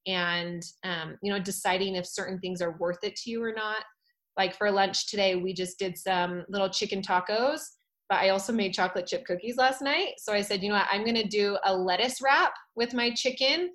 and 0.07 0.63
um, 0.83 1.17
you 1.21 1.31
know 1.31 1.39
deciding 1.39 1.95
if 1.95 2.07
certain 2.07 2.39
things 2.39 2.61
are 2.61 2.77
worth 2.79 3.03
it 3.03 3.15
to 3.17 3.29
you 3.29 3.43
or 3.43 3.53
not. 3.53 3.83
Like 4.37 4.55
for 4.55 4.71
lunch 4.71 5.09
today 5.09 5.35
we 5.35 5.53
just 5.53 5.77
did 5.77 5.97
some 5.97 6.45
little 6.49 6.69
chicken 6.69 7.01
tacos 7.01 7.61
but 8.07 8.19
i 8.19 8.29
also 8.29 8.53
made 8.53 8.73
chocolate 8.73 9.07
chip 9.07 9.25
cookies 9.25 9.57
last 9.57 9.81
night. 9.81 10.13
So 10.17 10.33
i 10.33 10.41
said 10.41 10.63
you 10.63 10.69
know 10.69 10.75
what? 10.75 10.87
I'm 10.89 11.05
to 11.05 11.27
do 11.27 11.57
a 11.65 11.75
lettuce 11.75 12.21
wrap 12.21 12.53
with 12.75 12.93
my 12.93 13.11
chicken 13.11 13.71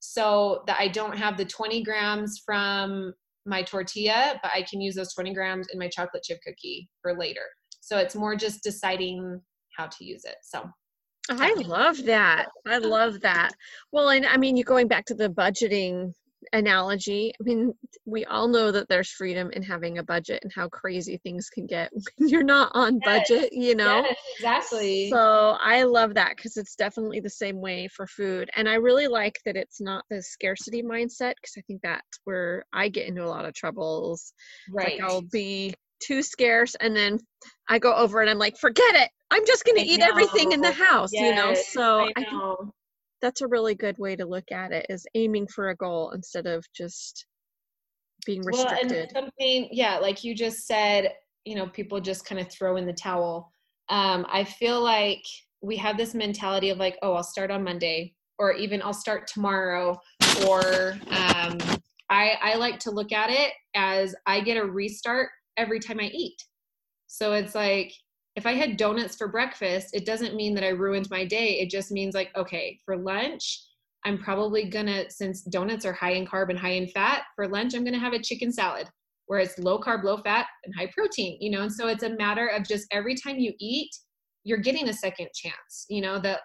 so 0.00 0.64
that 0.66 0.80
i 0.80 0.88
don't 0.88 1.16
have 1.16 1.36
the 1.36 1.44
20 1.44 1.82
grams 1.84 2.42
from 2.44 3.12
my 3.46 3.62
tortilla 3.62 4.38
but 4.42 4.50
i 4.54 4.62
can 4.62 4.80
use 4.80 4.94
those 4.94 5.12
20 5.14 5.34
grams 5.34 5.68
in 5.72 5.78
my 5.78 5.88
chocolate 5.88 6.22
chip 6.22 6.38
cookie 6.46 6.88
for 7.02 7.16
later. 7.18 7.44
So 7.80 7.98
it's 7.98 8.14
more 8.14 8.36
just 8.36 8.62
deciding 8.62 9.40
how 9.76 9.86
to 9.86 10.04
use 10.04 10.24
it 10.24 10.36
so 10.42 10.62
oh, 11.30 11.36
I 11.38 11.54
love 11.54 12.04
that. 12.04 12.48
I 12.66 12.78
love 12.78 13.20
that. 13.20 13.52
Well, 13.92 14.08
and 14.08 14.26
I 14.26 14.36
mean, 14.36 14.56
you 14.56 14.64
going 14.64 14.88
back 14.88 15.06
to 15.06 15.14
the 15.14 15.28
budgeting 15.28 16.12
analogy. 16.52 17.32
I 17.40 17.42
mean, 17.44 17.72
we 18.04 18.24
all 18.24 18.48
know 18.48 18.72
that 18.72 18.88
there's 18.88 19.10
freedom 19.10 19.50
in 19.52 19.62
having 19.62 19.98
a 19.98 20.02
budget 20.02 20.40
and 20.42 20.52
how 20.52 20.68
crazy 20.68 21.18
things 21.18 21.48
can 21.48 21.66
get 21.66 21.90
when 22.16 22.28
you're 22.28 22.42
not 22.42 22.72
on 22.74 23.00
yes. 23.04 23.28
budget, 23.28 23.52
you 23.52 23.74
know? 23.74 24.02
Yes, 24.02 24.16
exactly. 24.38 25.10
So 25.10 25.56
I 25.60 25.84
love 25.84 26.14
that 26.14 26.36
because 26.36 26.56
it's 26.56 26.74
definitely 26.74 27.20
the 27.20 27.30
same 27.30 27.60
way 27.60 27.88
for 27.88 28.06
food. 28.06 28.50
And 28.56 28.68
I 28.68 28.74
really 28.74 29.08
like 29.08 29.38
that 29.44 29.56
it's 29.56 29.80
not 29.80 30.04
the 30.10 30.22
scarcity 30.22 30.82
mindset 30.82 31.34
because 31.36 31.54
I 31.56 31.62
think 31.62 31.80
that's 31.82 32.20
where 32.24 32.64
I 32.72 32.88
get 32.88 33.06
into 33.06 33.24
a 33.24 33.28
lot 33.28 33.44
of 33.44 33.54
troubles. 33.54 34.32
Right. 34.70 35.00
Like 35.00 35.10
I'll 35.10 35.22
be 35.22 35.74
too 36.04 36.22
scarce 36.22 36.74
and 36.80 36.94
then 36.96 37.18
I 37.68 37.78
go 37.78 37.94
over 37.94 38.20
and 38.20 38.30
I'm 38.30 38.38
like, 38.38 38.56
forget 38.58 38.94
it. 38.94 39.10
I'm 39.30 39.46
just 39.46 39.64
going 39.64 39.78
to 39.78 39.88
eat 39.88 40.00
know. 40.00 40.08
everything 40.08 40.52
in 40.52 40.60
the 40.60 40.72
house, 40.88 41.10
yes, 41.12 41.22
you 41.22 41.34
know? 41.34 41.54
So 41.54 42.00
I, 42.00 42.12
I 42.16 42.24
think 42.24 42.70
that's 43.22 43.40
a 43.40 43.46
really 43.46 43.74
good 43.74 43.96
way 43.98 44.16
to 44.16 44.26
look 44.26 44.50
at 44.52 44.72
it 44.72 44.86
is 44.90 45.06
aiming 45.14 45.46
for 45.46 45.70
a 45.70 45.76
goal 45.76 46.10
instead 46.10 46.46
of 46.46 46.64
just 46.74 47.24
being 48.26 48.42
restricted. 48.44 48.90
Well, 48.90 49.00
and 49.00 49.10
something, 49.12 49.68
yeah, 49.70 49.98
like 49.98 50.24
you 50.24 50.34
just 50.34 50.66
said, 50.66 51.12
you 51.44 51.54
know, 51.54 51.66
people 51.68 52.00
just 52.00 52.24
kind 52.24 52.40
of 52.40 52.50
throw 52.50 52.76
in 52.76 52.86
the 52.86 52.92
towel. 52.92 53.52
Um, 53.88 54.26
I 54.30 54.44
feel 54.44 54.82
like 54.82 55.22
we 55.60 55.76
have 55.76 55.96
this 55.96 56.14
mentality 56.14 56.70
of 56.70 56.78
like, 56.78 56.98
oh, 57.02 57.14
I'll 57.14 57.22
start 57.22 57.50
on 57.50 57.64
Monday, 57.64 58.14
or 58.38 58.52
even 58.52 58.82
I'll 58.82 58.92
start 58.92 59.26
tomorrow, 59.28 59.98
or 60.46 60.98
um, 61.10 61.58
I, 62.10 62.36
I 62.42 62.54
like 62.56 62.78
to 62.80 62.90
look 62.90 63.12
at 63.12 63.30
it 63.30 63.52
as 63.74 64.14
I 64.26 64.40
get 64.40 64.56
a 64.56 64.64
restart 64.64 65.30
every 65.56 65.80
time 65.80 66.00
I 66.00 66.10
eat. 66.12 66.36
So 67.06 67.32
it's 67.32 67.54
like 67.54 67.92
if 68.36 68.46
I 68.46 68.52
had 68.52 68.76
donuts 68.76 69.16
for 69.16 69.28
breakfast, 69.28 69.88
it 69.92 70.06
doesn't 70.06 70.34
mean 70.34 70.54
that 70.54 70.64
I 70.64 70.70
ruined 70.70 71.08
my 71.10 71.24
day. 71.24 71.60
It 71.60 71.70
just 71.70 71.90
means 71.90 72.14
like, 72.14 72.30
okay, 72.36 72.78
for 72.84 72.96
lunch, 72.96 73.62
I'm 74.04 74.18
probably 74.18 74.68
gonna, 74.68 75.10
since 75.10 75.42
donuts 75.42 75.84
are 75.84 75.92
high 75.92 76.12
in 76.12 76.26
carb 76.26 76.48
and 76.50 76.58
high 76.58 76.70
in 76.70 76.88
fat, 76.88 77.22
for 77.36 77.46
lunch, 77.46 77.74
I'm 77.74 77.84
gonna 77.84 77.98
have 77.98 78.14
a 78.14 78.22
chicken 78.22 78.52
salad 78.52 78.88
where 79.26 79.38
it's 79.38 79.58
low 79.58 79.78
carb, 79.78 80.02
low 80.02 80.16
fat, 80.18 80.46
and 80.64 80.74
high 80.74 80.90
protein, 80.96 81.38
you 81.40 81.50
know? 81.50 81.62
And 81.62 81.72
so 81.72 81.88
it's 81.88 82.02
a 82.02 82.16
matter 82.16 82.48
of 82.48 82.66
just 82.66 82.86
every 82.90 83.14
time 83.14 83.38
you 83.38 83.52
eat, 83.60 83.90
you're 84.44 84.58
getting 84.58 84.88
a 84.88 84.92
second 84.92 85.28
chance, 85.34 85.86
you 85.88 86.00
know, 86.00 86.18
that 86.20 86.40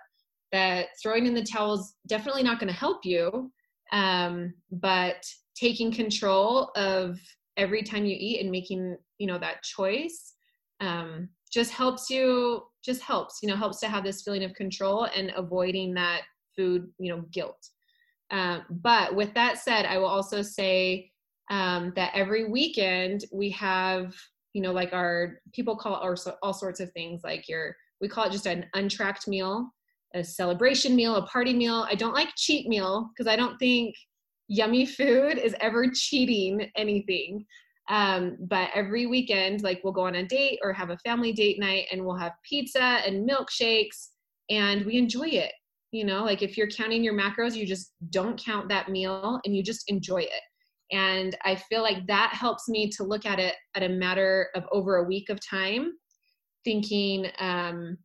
that 0.51 0.87
throwing 1.01 1.25
in 1.25 1.33
the 1.33 1.43
towels 1.43 1.95
definitely 2.07 2.43
not 2.43 2.59
gonna 2.59 2.71
help 2.71 3.05
you. 3.05 3.51
Um, 3.91 4.53
but 4.71 5.25
taking 5.55 5.91
control 5.91 6.71
of 6.75 7.17
every 7.57 7.83
time 7.83 8.05
you 8.05 8.15
eat 8.17 8.39
and 8.41 8.51
making, 8.51 8.97
you 9.17 9.27
know, 9.27 9.37
that 9.39 9.63
choice 9.63 10.33
um, 10.79 11.29
just 11.51 11.71
helps 11.71 12.09
you 12.09 12.63
just 12.83 13.01
helps 13.01 13.39
you 13.41 13.49
know 13.49 13.55
helps 13.55 13.79
to 13.79 13.87
have 13.87 14.03
this 14.03 14.21
feeling 14.21 14.43
of 14.43 14.53
control 14.53 15.05
and 15.15 15.31
avoiding 15.35 15.93
that 15.93 16.21
food 16.55 16.87
you 16.99 17.13
know 17.13 17.23
guilt. 17.31 17.69
Um, 18.31 18.63
but 18.69 19.15
with 19.15 19.33
that 19.35 19.57
said 19.57 19.85
i 19.85 19.97
will 19.97 20.07
also 20.07 20.41
say 20.41 21.09
um, 21.49 21.93
that 21.95 22.11
every 22.13 22.49
weekend 22.49 23.23
we 23.31 23.49
have 23.51 24.13
you 24.53 24.61
know 24.61 24.73
like 24.73 24.91
our 24.91 25.39
people 25.53 25.77
call 25.77 25.95
all, 25.95 26.15
all 26.43 26.53
sorts 26.53 26.81
of 26.81 26.91
things 26.91 27.21
like 27.23 27.47
your 27.47 27.75
we 28.01 28.09
call 28.09 28.25
it 28.25 28.33
just 28.33 28.47
an 28.47 28.65
untracked 28.73 29.27
meal 29.27 29.69
a 30.13 30.23
celebration 30.23 30.95
meal 30.95 31.15
a 31.15 31.25
party 31.25 31.53
meal. 31.53 31.85
I 31.89 31.95
don't 31.95 32.13
like 32.13 32.29
cheat 32.35 32.67
meal 32.67 33.09
because 33.13 33.31
i 33.31 33.35
don't 33.35 33.57
think 33.57 33.95
yummy 34.47 34.85
food 34.85 35.37
is 35.37 35.55
ever 35.59 35.89
cheating 35.91 36.71
anything 36.75 37.45
um, 37.89 38.37
but 38.39 38.69
every 38.73 39.05
weekend, 39.05 39.63
like 39.63 39.81
we'll 39.83 39.93
go 39.93 40.05
on 40.05 40.15
a 40.15 40.25
date 40.25 40.59
or 40.61 40.73
have 40.73 40.89
a 40.89 40.97
family 40.97 41.31
date 41.31 41.59
night 41.59 41.85
and 41.91 42.05
we'll 42.05 42.17
have 42.17 42.33
pizza 42.47 42.81
and 42.81 43.27
milkshakes 43.27 44.09
and 44.49 44.85
we 44.85 44.97
enjoy 44.97 45.27
it. 45.27 45.53
You 45.91 46.03
know, 46.03 46.25
like 46.25 46.41
if 46.41 46.57
you're 46.57 46.69
counting 46.69 47.03
your 47.03 47.13
macros, 47.13 47.55
you 47.55 47.65
just 47.65 47.93
don't 48.09 48.41
count 48.41 48.67
that 48.69 48.89
meal 48.89 49.39
and 49.45 49.55
you 49.55 49.63
just 49.63 49.89
enjoy 49.89 50.21
it. 50.21 50.41
And 50.91 51.37
I 51.45 51.55
feel 51.55 51.81
like 51.81 52.05
that 52.07 52.33
helps 52.33 52.67
me 52.67 52.89
to 52.91 53.03
look 53.03 53.25
at 53.25 53.39
it 53.39 53.55
at 53.75 53.83
a 53.83 53.89
matter 53.89 54.49
of 54.55 54.65
over 54.71 54.97
a 54.97 55.03
week 55.03 55.29
of 55.29 55.39
time, 55.45 55.93
thinking 56.65 57.27
um, 57.39 57.97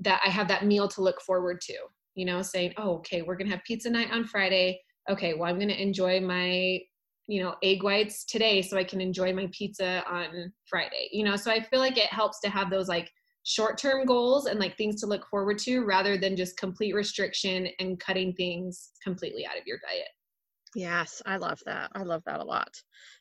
that 0.00 0.20
I 0.24 0.28
have 0.28 0.48
that 0.48 0.66
meal 0.66 0.86
to 0.88 1.02
look 1.02 1.20
forward 1.20 1.60
to. 1.62 1.74
You 2.14 2.24
know, 2.24 2.42
saying, 2.42 2.74
oh, 2.78 2.96
okay, 2.96 3.22
we're 3.22 3.36
going 3.36 3.48
to 3.48 3.54
have 3.54 3.64
pizza 3.64 3.88
night 3.88 4.10
on 4.10 4.24
Friday. 4.24 4.80
Okay, 5.10 5.34
well, 5.34 5.48
I'm 5.48 5.56
going 5.56 5.68
to 5.68 5.82
enjoy 5.82 6.20
my 6.20 6.80
you 7.28 7.42
know 7.42 7.54
egg 7.62 7.82
whites 7.82 8.24
today 8.24 8.62
so 8.62 8.78
i 8.78 8.82
can 8.82 9.02
enjoy 9.02 9.34
my 9.34 9.46
pizza 9.52 10.02
on 10.10 10.50
friday 10.66 11.10
you 11.12 11.22
know? 11.22 11.36
So 11.36 11.50
i 11.50 11.60
feel 11.60 11.78
like 11.78 11.98
it 11.98 12.10
helps 12.10 12.40
to 12.40 12.48
have 12.48 12.70
those 12.70 12.88
like 12.88 13.10
short 13.48 13.78
term 13.78 14.04
goals 14.04 14.46
and 14.46 14.60
like 14.60 14.76
things 14.76 15.00
to 15.00 15.06
look 15.06 15.26
forward 15.26 15.58
to 15.60 15.80
rather 15.80 16.18
than 16.18 16.36
just 16.36 16.58
complete 16.58 16.94
restriction 16.94 17.68
and 17.78 17.98
cutting 17.98 18.34
things 18.34 18.90
completely 19.02 19.46
out 19.46 19.56
of 19.56 19.66
your 19.66 19.78
diet. 19.78 20.08
Yes 20.74 21.22
i 21.24 21.38
love 21.38 21.60
that. 21.64 21.90
I 21.94 22.02
love 22.02 22.22
that 22.26 22.40
a 22.40 22.44
lot. 22.44 22.70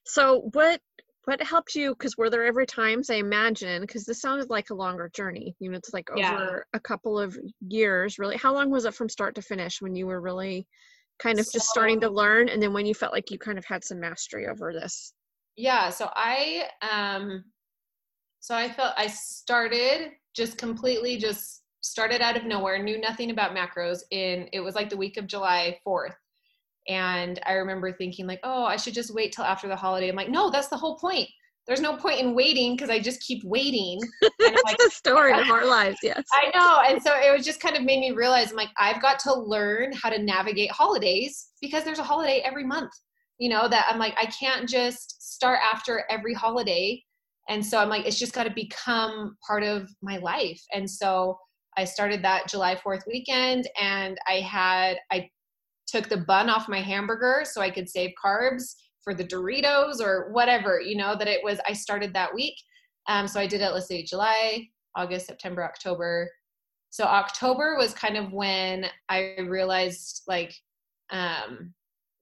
So 0.05 0.49
what 0.53 0.81
what 1.23 1.41
helped 1.41 1.75
you 1.75 1.91
because 1.91 2.17
were 2.17 2.29
there 2.29 2.45
ever 2.45 2.65
times 2.65 3.09
i 3.09 3.15
imagine 3.15 3.81
because 3.81 4.05
this 4.05 4.21
sounded 4.21 4.49
like 4.49 4.69
a 4.69 4.75
longer 4.75 5.09
journey 5.13 5.53
you 5.59 5.69
know 5.69 5.77
it's 5.77 5.91
like 5.93 6.09
over 6.09 6.21
yeah. 6.21 6.77
a 6.77 6.79
couple 6.79 7.17
of 7.19 7.37
years 7.67 8.19
really. 8.19 8.37
How 8.37 8.53
long 8.53 8.69
was 8.69 8.85
it 8.85 8.93
from 8.93 9.09
start 9.09 9.35
to 9.35 9.41
finish 9.41 9.81
when 9.81 9.95
you 9.95 10.07
were 10.07 10.21
really 10.21 10.67
kind 11.19 11.39
of 11.39 11.45
so, 11.45 11.53
just 11.53 11.67
starting 11.67 11.99
to 12.01 12.09
learn 12.09 12.49
and 12.49 12.61
then 12.61 12.73
when 12.73 12.85
you 12.85 12.93
felt 12.93 13.13
like 13.13 13.31
you 13.31 13.39
kind 13.39 13.57
of 13.57 13.65
had 13.65 13.83
some 13.83 13.99
mastery 13.99 14.47
over 14.47 14.73
this? 14.73 15.13
Yeah 15.55 15.89
so 15.89 16.09
i 16.15 16.65
um 16.87 17.43
so 18.39 18.55
i 18.55 18.69
felt 18.69 18.93
i 18.97 19.07
started 19.07 20.11
just 20.35 20.57
completely 20.57 21.17
just 21.17 21.63
started 21.81 22.21
out 22.21 22.37
of 22.37 22.43
nowhere 22.45 22.81
knew 22.81 22.99
nothing 22.99 23.31
about 23.31 23.55
macros 23.55 23.99
in 24.11 24.47
it 24.53 24.59
was 24.59 24.75
like 24.75 24.89
the 24.89 24.97
week 24.97 25.17
of 25.17 25.25
july 25.25 25.79
4th 25.85 26.13
and 26.87 27.39
i 27.45 27.53
remember 27.53 27.91
thinking 27.91 28.27
like 28.27 28.39
oh 28.43 28.65
i 28.65 28.75
should 28.77 28.93
just 28.93 29.13
wait 29.13 29.31
till 29.31 29.45
after 29.45 29.67
the 29.67 29.75
holiday. 29.75 30.09
I'm 30.09 30.15
like 30.15 30.29
no 30.29 30.51
that's 30.51 30.67
the 30.67 30.77
whole 30.77 30.97
point 30.97 31.27
there's 31.67 31.81
no 31.81 31.97
point 31.97 32.19
in 32.19 32.33
waiting 32.33 32.75
because 32.75 32.89
I 32.89 32.99
just 32.99 33.21
keep 33.21 33.43
waiting. 33.43 33.99
That's 34.39 34.63
like, 34.65 34.77
the 34.77 34.89
story 34.89 35.33
of 35.33 35.49
our 35.49 35.65
lives, 35.65 35.97
yes. 36.01 36.23
I 36.31 36.49
know. 36.55 36.81
And 36.87 37.03
so 37.03 37.13
it 37.13 37.35
was 37.35 37.45
just 37.45 37.59
kind 37.59 37.75
of 37.75 37.83
made 37.83 37.99
me 37.99 38.11
realize 38.11 38.51
I'm 38.51 38.57
like, 38.57 38.69
I've 38.79 39.01
got 39.01 39.19
to 39.19 39.33
learn 39.33 39.91
how 39.91 40.09
to 40.09 40.21
navigate 40.21 40.71
holidays 40.71 41.49
because 41.61 41.83
there's 41.83 41.99
a 41.99 42.03
holiday 42.03 42.41
every 42.45 42.63
month. 42.63 42.91
You 43.37 43.49
know, 43.49 43.67
that 43.67 43.85
I'm 43.89 43.99
like, 43.99 44.15
I 44.17 44.25
can't 44.27 44.67
just 44.67 45.33
start 45.33 45.59
after 45.61 46.05
every 46.09 46.33
holiday. 46.33 47.03
And 47.49 47.63
so 47.63 47.77
I'm 47.77 47.89
like, 47.89 48.05
it's 48.07 48.17
just 48.17 48.33
got 48.33 48.45
to 48.45 48.53
become 48.53 49.37
part 49.45 49.63
of 49.63 49.89
my 50.01 50.17
life. 50.17 50.61
And 50.73 50.89
so 50.89 51.37
I 51.77 51.83
started 51.83 52.23
that 52.23 52.47
July 52.47 52.75
4th 52.75 53.05
weekend 53.07 53.69
and 53.79 54.17
I 54.27 54.39
had, 54.39 54.97
I 55.11 55.29
took 55.85 56.09
the 56.09 56.17
bun 56.17 56.49
off 56.49 56.67
my 56.67 56.81
hamburger 56.81 57.43
so 57.45 57.61
I 57.61 57.69
could 57.69 57.87
save 57.87 58.11
carbs 58.23 58.73
for 59.07 59.13
the 59.13 59.23
Doritos 59.23 60.01
or 60.01 60.29
whatever, 60.33 60.81
you 60.81 60.97
know, 60.97 61.15
that 61.15 61.29
it 61.29 61.39
was, 61.41 61.61
I 61.65 61.71
started 61.71 62.13
that 62.13 62.35
week. 62.35 62.55
Um, 63.07 63.25
so 63.25 63.39
I 63.39 63.47
did 63.47 63.61
it, 63.61 63.71
let's 63.71 63.87
say 63.87 64.03
July, 64.03 64.67
August, 64.97 65.27
September, 65.27 65.63
October. 65.63 66.29
So 66.89 67.05
October 67.05 67.77
was 67.77 67.93
kind 67.93 68.17
of 68.17 68.33
when 68.33 68.87
I 69.07 69.37
realized 69.47 70.23
like 70.27 70.53
um, 71.09 71.73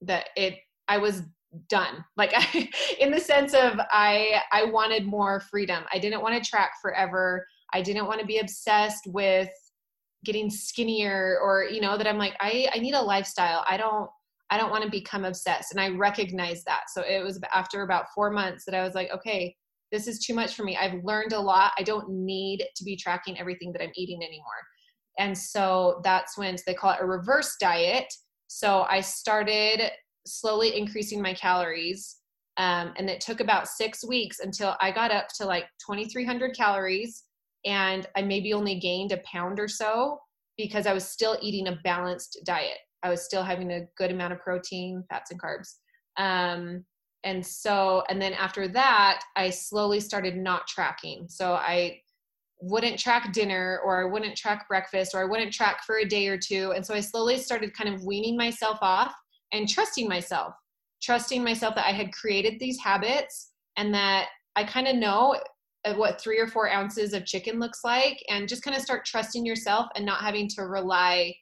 that 0.02 0.28
it, 0.36 0.58
I 0.86 0.98
was 0.98 1.22
done. 1.68 2.04
Like 2.16 2.30
I, 2.36 2.70
in 3.00 3.10
the 3.10 3.18
sense 3.18 3.52
of 3.52 3.80
I, 3.90 4.40
I 4.52 4.66
wanted 4.66 5.06
more 5.06 5.40
freedom. 5.40 5.82
I 5.92 5.98
didn't 5.98 6.22
want 6.22 6.40
to 6.40 6.48
track 6.48 6.74
forever. 6.80 7.44
I 7.74 7.82
didn't 7.82 8.06
want 8.06 8.20
to 8.20 8.26
be 8.26 8.38
obsessed 8.38 9.08
with 9.08 9.50
getting 10.24 10.50
skinnier 10.50 11.40
or, 11.42 11.64
you 11.64 11.80
know, 11.80 11.98
that 11.98 12.06
I'm 12.06 12.16
like, 12.16 12.36
I, 12.38 12.68
I 12.72 12.78
need 12.78 12.94
a 12.94 13.02
lifestyle. 13.02 13.64
I 13.68 13.76
don't, 13.76 14.08
I 14.50 14.56
don't 14.56 14.70
want 14.70 14.84
to 14.84 14.90
become 14.90 15.24
obsessed. 15.24 15.72
And 15.72 15.80
I 15.80 15.88
recognize 15.88 16.62
that. 16.64 16.84
So 16.92 17.02
it 17.02 17.22
was 17.22 17.40
after 17.52 17.82
about 17.82 18.06
four 18.14 18.30
months 18.30 18.64
that 18.64 18.74
I 18.74 18.84
was 18.84 18.94
like, 18.94 19.10
okay, 19.10 19.54
this 19.92 20.06
is 20.06 20.18
too 20.18 20.34
much 20.34 20.54
for 20.54 20.64
me. 20.64 20.76
I've 20.76 21.02
learned 21.04 21.32
a 21.32 21.40
lot. 21.40 21.72
I 21.78 21.82
don't 21.82 22.08
need 22.08 22.64
to 22.76 22.84
be 22.84 22.96
tracking 22.96 23.38
everything 23.38 23.72
that 23.72 23.82
I'm 23.82 23.92
eating 23.96 24.22
anymore. 24.22 24.46
And 25.18 25.36
so 25.36 26.00
that's 26.04 26.36
when 26.36 26.56
they 26.66 26.74
call 26.74 26.92
it 26.92 26.98
a 27.00 27.06
reverse 27.06 27.56
diet. 27.60 28.12
So 28.48 28.86
I 28.88 29.00
started 29.00 29.90
slowly 30.26 30.76
increasing 30.76 31.22
my 31.22 31.34
calories. 31.34 32.16
Um, 32.58 32.92
and 32.96 33.08
it 33.08 33.20
took 33.20 33.40
about 33.40 33.68
six 33.68 34.06
weeks 34.06 34.40
until 34.40 34.76
I 34.80 34.90
got 34.90 35.10
up 35.10 35.28
to 35.36 35.46
like 35.46 35.64
2,300 35.86 36.56
calories. 36.56 37.24
And 37.64 38.06
I 38.16 38.22
maybe 38.22 38.52
only 38.52 38.78
gained 38.78 39.12
a 39.12 39.20
pound 39.30 39.58
or 39.58 39.68
so 39.68 40.20
because 40.56 40.86
I 40.86 40.92
was 40.92 41.06
still 41.06 41.36
eating 41.42 41.68
a 41.68 41.78
balanced 41.84 42.40
diet. 42.44 42.78
I 43.06 43.10
was 43.10 43.24
still 43.24 43.44
having 43.44 43.70
a 43.70 43.86
good 43.96 44.10
amount 44.10 44.32
of 44.32 44.40
protein, 44.40 45.04
fats, 45.08 45.30
and 45.30 45.40
carbs. 45.40 45.74
Um, 46.16 46.84
and 47.22 47.44
so, 47.44 48.02
and 48.08 48.20
then 48.20 48.32
after 48.32 48.66
that, 48.68 49.22
I 49.36 49.50
slowly 49.50 50.00
started 50.00 50.36
not 50.36 50.66
tracking. 50.66 51.26
So 51.28 51.52
I 51.54 52.00
wouldn't 52.60 52.98
track 52.98 53.32
dinner 53.32 53.80
or 53.84 54.02
I 54.02 54.10
wouldn't 54.10 54.36
track 54.36 54.66
breakfast 54.68 55.14
or 55.14 55.20
I 55.20 55.24
wouldn't 55.24 55.52
track 55.52 55.84
for 55.84 55.98
a 55.98 56.04
day 56.04 56.26
or 56.26 56.38
two. 56.38 56.72
And 56.74 56.84
so 56.84 56.94
I 56.94 57.00
slowly 57.00 57.38
started 57.38 57.74
kind 57.74 57.94
of 57.94 58.04
weaning 58.04 58.36
myself 58.36 58.78
off 58.80 59.14
and 59.52 59.68
trusting 59.68 60.08
myself, 60.08 60.54
trusting 61.02 61.44
myself 61.44 61.74
that 61.76 61.86
I 61.86 61.92
had 61.92 62.12
created 62.12 62.58
these 62.58 62.78
habits 62.80 63.52
and 63.76 63.94
that 63.94 64.28
I 64.56 64.64
kind 64.64 64.88
of 64.88 64.96
know 64.96 65.36
what 65.94 66.20
three 66.20 66.40
or 66.40 66.48
four 66.48 66.68
ounces 66.68 67.12
of 67.12 67.24
chicken 67.24 67.60
looks 67.60 67.84
like 67.84 68.20
and 68.28 68.48
just 68.48 68.62
kind 68.62 68.76
of 68.76 68.82
start 68.82 69.04
trusting 69.04 69.46
yourself 69.46 69.86
and 69.94 70.04
not 70.04 70.22
having 70.22 70.48
to 70.48 70.62
rely 70.62 71.32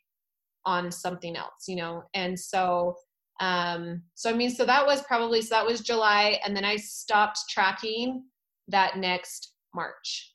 on 0.66 0.90
something 0.90 1.37
else, 1.37 1.64
you 1.68 1.77
know? 1.77 2.03
And 2.14 2.38
so, 2.38 2.94
um, 3.40 4.03
so 4.14 4.31
I 4.31 4.33
mean, 4.33 4.50
so 4.50 4.64
that 4.64 4.87
was 4.87 5.03
probably, 5.03 5.42
so 5.42 5.55
that 5.55 5.66
was 5.66 5.81
July. 5.81 6.38
And 6.44 6.57
then 6.57 6.64
I 6.64 6.77
stopped 6.77 7.38
tracking 7.50 8.24
that 8.68 8.96
next 8.96 9.55
March 9.74 10.35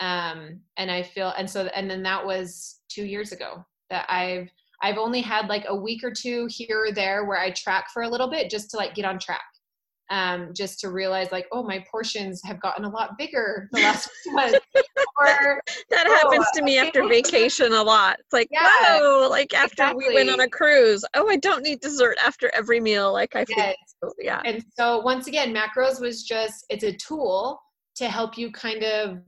um, 0.00 0.60
and 0.76 0.90
I 0.90 1.02
feel 1.02 1.32
and 1.36 1.48
so 1.48 1.66
and 1.74 1.90
then 1.90 2.02
that 2.04 2.24
was 2.24 2.80
two 2.88 3.04
years 3.04 3.32
ago 3.32 3.64
that 3.90 4.06
I've 4.08 4.48
I've 4.82 4.98
only 4.98 5.20
had 5.20 5.48
like 5.48 5.64
a 5.68 5.74
week 5.74 6.04
or 6.04 6.12
two 6.12 6.46
here 6.48 6.86
or 6.86 6.92
there 6.92 7.24
where 7.24 7.38
I 7.38 7.50
track 7.50 7.86
for 7.92 8.02
a 8.02 8.08
little 8.08 8.30
bit 8.30 8.50
just 8.50 8.70
to 8.70 8.76
like 8.76 8.94
get 8.94 9.04
on 9.04 9.18
track. 9.18 9.44
Um, 10.10 10.54
just 10.54 10.80
to 10.80 10.90
realize 10.90 11.30
like, 11.32 11.46
oh, 11.52 11.62
my 11.62 11.84
portions 11.90 12.40
have 12.44 12.60
gotten 12.62 12.86
a 12.86 12.88
lot 12.88 13.18
bigger 13.18 13.68
the 13.72 13.80
last 13.80 14.08
few 14.22 14.32
months. 14.34 14.58
Or 14.74 15.62
that 15.90 16.06
oh, 16.06 16.14
happens 16.14 16.46
to 16.54 16.62
me 16.62 16.78
after 16.78 17.06
vacation 17.06 17.72
a 17.72 17.82
lot. 17.82 18.16
It's 18.18 18.32
like, 18.32 18.48
yeah, 18.50 18.68
whoa, 19.00 19.28
like 19.28 19.52
after 19.52 19.82
exactly. 19.82 20.08
we 20.08 20.14
went 20.14 20.30
on 20.30 20.40
a 20.40 20.48
cruise, 20.48 21.04
oh, 21.14 21.28
I 21.28 21.36
don't 21.36 21.62
need 21.62 21.80
dessert 21.80 22.16
after 22.24 22.50
every 22.54 22.80
meal. 22.80 23.12
Like 23.12 23.36
I 23.36 23.44
feel, 23.44 23.56
yes. 23.58 23.76
yeah. 24.18 24.40
And 24.44 24.64
so 24.78 25.00
once 25.00 25.26
again, 25.26 25.54
macros 25.54 26.00
was 26.00 26.22
just 26.22 26.64
it's 26.70 26.84
a 26.84 26.92
tool 26.92 27.60
to 27.96 28.08
help 28.08 28.38
you 28.38 28.50
kind 28.52 28.84
of 28.84 29.18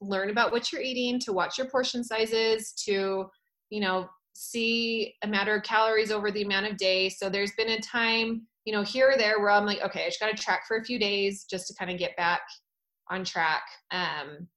learn 0.00 0.30
about 0.30 0.52
what 0.52 0.72
you're 0.72 0.82
eating, 0.82 1.18
to 1.20 1.32
watch 1.32 1.58
your 1.58 1.68
portion 1.68 2.02
sizes, 2.02 2.72
to, 2.84 3.26
you 3.70 3.80
know, 3.80 4.08
see 4.34 5.14
a 5.22 5.26
matter 5.26 5.54
of 5.54 5.62
calories 5.62 6.10
over 6.10 6.30
the 6.30 6.42
amount 6.42 6.66
of 6.66 6.76
day. 6.76 7.08
So 7.08 7.28
there's 7.28 7.52
been 7.52 7.70
a 7.70 7.80
time, 7.80 8.46
you 8.64 8.72
know, 8.72 8.82
here 8.82 9.10
or 9.10 9.16
there 9.16 9.40
where 9.40 9.50
I'm 9.50 9.66
like, 9.66 9.82
okay, 9.82 10.04
I 10.04 10.08
just 10.08 10.20
got 10.20 10.34
to 10.34 10.42
track 10.42 10.62
for 10.66 10.76
a 10.76 10.84
few 10.84 10.98
days 10.98 11.44
just 11.48 11.66
to 11.68 11.74
kind 11.74 11.90
of 11.90 11.98
get 11.98 12.16
back 12.16 12.40
on 13.10 13.24
track. 13.24 13.62
Um, 13.90 14.48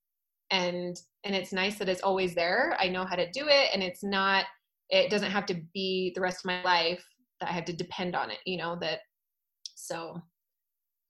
and 0.52 0.96
and 1.24 1.36
it's 1.36 1.52
nice 1.52 1.78
that 1.78 1.89
it's 1.89 2.02
always 2.02 2.34
there. 2.34 2.78
I 2.80 2.88
know 2.88 3.04
how 3.04 3.15
to 3.15 3.30
do 3.32 3.48
it, 3.48 3.70
and 3.74 3.84
it's 3.84 4.04
not. 4.04 4.46
It 4.89 5.10
doesn't 5.10 5.32
have 5.32 5.46
to 5.48 5.62
be 5.74 6.13
the 6.15 6.22
rest 6.22 6.39
of 6.39 6.46
my 6.46 6.63
life 6.63 7.04
that 7.41 7.50
I 7.50 7.52
have 7.52 7.65
to 7.65 7.74
depend 7.74 8.15
on 8.15 8.32
it. 8.32 8.38
You 8.46 8.58
know 8.58 8.78
that. 8.82 9.00
So 9.76 10.22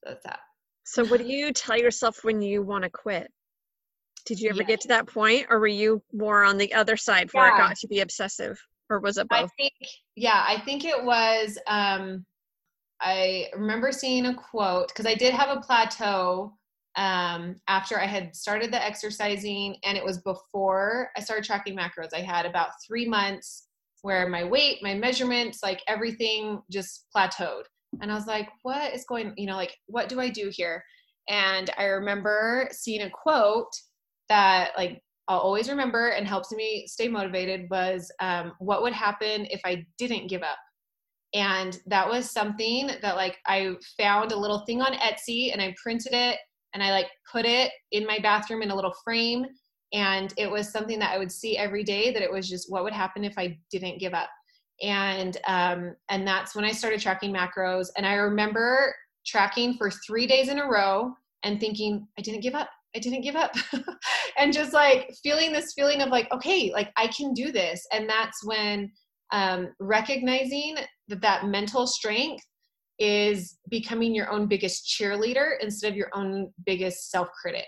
that's 0.03 0.23
that. 0.23 0.39
So 0.85 1.05
what 1.05 1.19
do 1.19 1.27
you 1.27 1.51
tell 1.53 1.77
yourself 1.77 2.23
when 2.23 2.41
you 2.41 2.63
want 2.63 2.83
to 2.83 2.89
quit? 2.89 3.29
Did 4.25 4.39
you 4.39 4.49
ever 4.49 4.63
get 4.63 4.81
to 4.81 4.87
that 4.89 5.07
point, 5.07 5.45
or 5.49 5.59
were 5.59 5.67
you 5.67 6.01
more 6.11 6.43
on 6.43 6.57
the 6.57 6.73
other 6.73 6.97
side 6.97 7.29
where 7.31 7.47
yeah. 7.47 7.55
it 7.55 7.57
got 7.59 7.77
to 7.77 7.87
be 7.87 7.99
obsessive, 7.99 8.59
or 8.89 8.99
was 8.99 9.17
it 9.17 9.29
both? 9.29 9.43
I 9.43 9.47
think, 9.55 9.73
yeah, 10.15 10.43
I 10.47 10.59
think 10.65 10.83
it 10.83 11.01
was. 11.03 11.59
Um, 11.67 12.25
I 13.01 13.47
remember 13.55 13.91
seeing 13.91 14.25
a 14.25 14.35
quote 14.35 14.89
because 14.89 15.05
I 15.05 15.15
did 15.15 15.33
have 15.33 15.55
a 15.55 15.61
plateau 15.61 16.53
um, 16.95 17.57
after 17.67 17.99
I 17.99 18.05
had 18.05 18.35
started 18.35 18.71
the 18.71 18.83
exercising, 18.83 19.77
and 19.83 19.97
it 19.97 20.03
was 20.03 20.17
before 20.19 21.09
I 21.15 21.21
started 21.21 21.45
tracking 21.45 21.77
macros. 21.77 22.13
I 22.13 22.21
had 22.21 22.45
about 22.45 22.69
three 22.85 23.07
months 23.07 23.67
where 24.01 24.27
my 24.29 24.43
weight, 24.43 24.79
my 24.81 24.93
measurements, 24.93 25.59
like 25.61 25.81
everything 25.87 26.61
just 26.71 27.05
plateaued. 27.15 27.63
And 28.01 28.11
I 28.11 28.15
was 28.15 28.27
like, 28.27 28.49
what 28.63 28.93
is 28.93 29.05
going, 29.05 29.33
you 29.37 29.47
know, 29.47 29.55
like, 29.55 29.75
what 29.87 30.09
do 30.09 30.19
I 30.19 30.29
do 30.29 30.49
here? 30.51 30.83
And 31.29 31.69
I 31.77 31.85
remember 31.85 32.67
seeing 32.71 33.01
a 33.01 33.09
quote 33.09 33.71
that 34.29 34.71
like 34.77 35.01
I'll 35.27 35.39
always 35.39 35.69
remember 35.69 36.09
and 36.09 36.27
helps 36.27 36.51
me 36.51 36.85
stay 36.87 37.07
motivated 37.07 37.69
was 37.69 38.11
um, 38.19 38.53
what 38.59 38.81
would 38.81 38.93
happen 38.93 39.45
if 39.49 39.59
I 39.65 39.85
didn't 39.97 40.27
give 40.29 40.41
up. 40.41 40.57
And 41.33 41.79
that 41.87 42.07
was 42.07 42.31
something 42.31 42.89
that 43.01 43.15
like 43.15 43.37
I 43.45 43.75
found 43.97 44.31
a 44.31 44.37
little 44.37 44.59
thing 44.65 44.81
on 44.81 44.93
Etsy 44.93 45.51
and 45.51 45.61
I 45.61 45.75
printed 45.81 46.13
it 46.13 46.39
and 46.73 46.81
I 46.81 46.91
like 46.91 47.09
put 47.31 47.45
it 47.45 47.71
in 47.91 48.05
my 48.05 48.19
bathroom 48.19 48.61
in 48.61 48.71
a 48.71 48.75
little 48.75 48.93
frame. 49.03 49.45
And 49.93 50.33
it 50.37 50.49
was 50.49 50.71
something 50.71 50.99
that 50.99 51.13
I 51.13 51.17
would 51.17 51.31
see 51.31 51.57
every 51.57 51.83
day 51.83 52.11
that 52.11 52.21
it 52.21 52.31
was 52.31 52.49
just 52.49 52.71
what 52.71 52.83
would 52.83 52.93
happen 52.93 53.23
if 53.23 53.37
I 53.37 53.57
didn't 53.71 53.99
give 53.99 54.13
up. 54.13 54.29
And 54.81 55.37
um, 55.47 55.95
and 56.09 56.27
that's 56.27 56.55
when 56.55 56.65
I 56.65 56.71
started 56.71 57.01
tracking 57.01 57.33
macros. 57.33 57.87
And 57.97 58.05
I 58.05 58.13
remember 58.13 58.93
tracking 59.25 59.75
for 59.75 59.91
three 59.91 60.27
days 60.27 60.49
in 60.49 60.59
a 60.59 60.67
row 60.67 61.13
and 61.43 61.59
thinking, 61.59 62.07
I 62.17 62.21
didn't 62.21 62.41
give 62.41 62.55
up. 62.55 62.69
I 62.95 62.99
didn't 62.99 63.21
give 63.21 63.35
up. 63.35 63.53
and 64.37 64.53
just 64.53 64.73
like 64.73 65.13
feeling 65.23 65.51
this 65.51 65.73
feeling 65.73 66.01
of 66.01 66.09
like, 66.09 66.31
okay, 66.31 66.71
like 66.73 66.91
I 66.97 67.07
can 67.07 67.33
do 67.33 67.51
this. 67.51 67.85
And 67.91 68.09
that's 68.09 68.45
when 68.45 68.91
um, 69.31 69.69
recognizing 69.79 70.77
that 71.07 71.21
that 71.21 71.45
mental 71.45 71.87
strength 71.87 72.43
is 72.99 73.57
becoming 73.69 74.15
your 74.15 74.29
own 74.31 74.47
biggest 74.47 74.87
cheerleader 74.87 75.51
instead 75.61 75.91
of 75.91 75.97
your 75.97 76.09
own 76.13 76.51
biggest 76.65 77.11
self 77.11 77.29
critic 77.39 77.67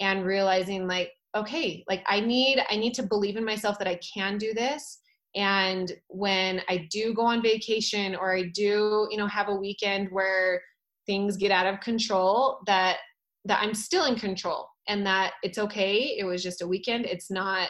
and 0.00 0.24
realizing 0.24 0.86
like, 0.86 1.10
okay, 1.36 1.84
like 1.88 2.04
I 2.06 2.20
need, 2.20 2.64
I 2.70 2.76
need 2.76 2.94
to 2.94 3.02
believe 3.02 3.36
in 3.36 3.44
myself 3.44 3.78
that 3.78 3.88
I 3.88 3.98
can 4.14 4.38
do 4.38 4.54
this. 4.54 5.00
And 5.34 5.92
when 6.08 6.62
I 6.68 6.88
do 6.90 7.12
go 7.12 7.22
on 7.22 7.42
vacation 7.42 8.14
or 8.14 8.34
I 8.34 8.44
do, 8.54 9.08
you 9.10 9.16
know, 9.16 9.26
have 9.26 9.48
a 9.48 9.54
weekend 9.54 10.08
where 10.10 10.62
things 11.06 11.36
get 11.36 11.50
out 11.50 11.66
of 11.66 11.80
control, 11.80 12.60
that 12.66 12.98
that 13.44 13.60
I'm 13.62 13.74
still 13.74 14.04
in 14.04 14.16
control 14.16 14.68
and 14.88 15.06
that 15.06 15.32
it's 15.42 15.58
okay. 15.58 16.16
It 16.18 16.24
was 16.24 16.42
just 16.42 16.62
a 16.62 16.66
weekend. 16.66 17.06
It's 17.06 17.30
not, 17.30 17.68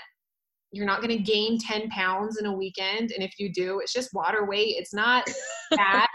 you're 0.73 0.87
not 0.87 1.01
going 1.01 1.17
to 1.17 1.23
gain 1.23 1.59
10 1.59 1.89
pounds 1.89 2.39
in 2.39 2.47
a 2.47 2.53
weekend. 2.53 3.11
And 3.13 3.23
if 3.23 3.39
you 3.39 3.53
do, 3.53 3.81
it's 3.81 3.93
just 3.93 4.13
water 4.13 4.47
weight. 4.47 4.77
It's 4.79 4.93
not 4.93 5.29
bad, 5.77 6.09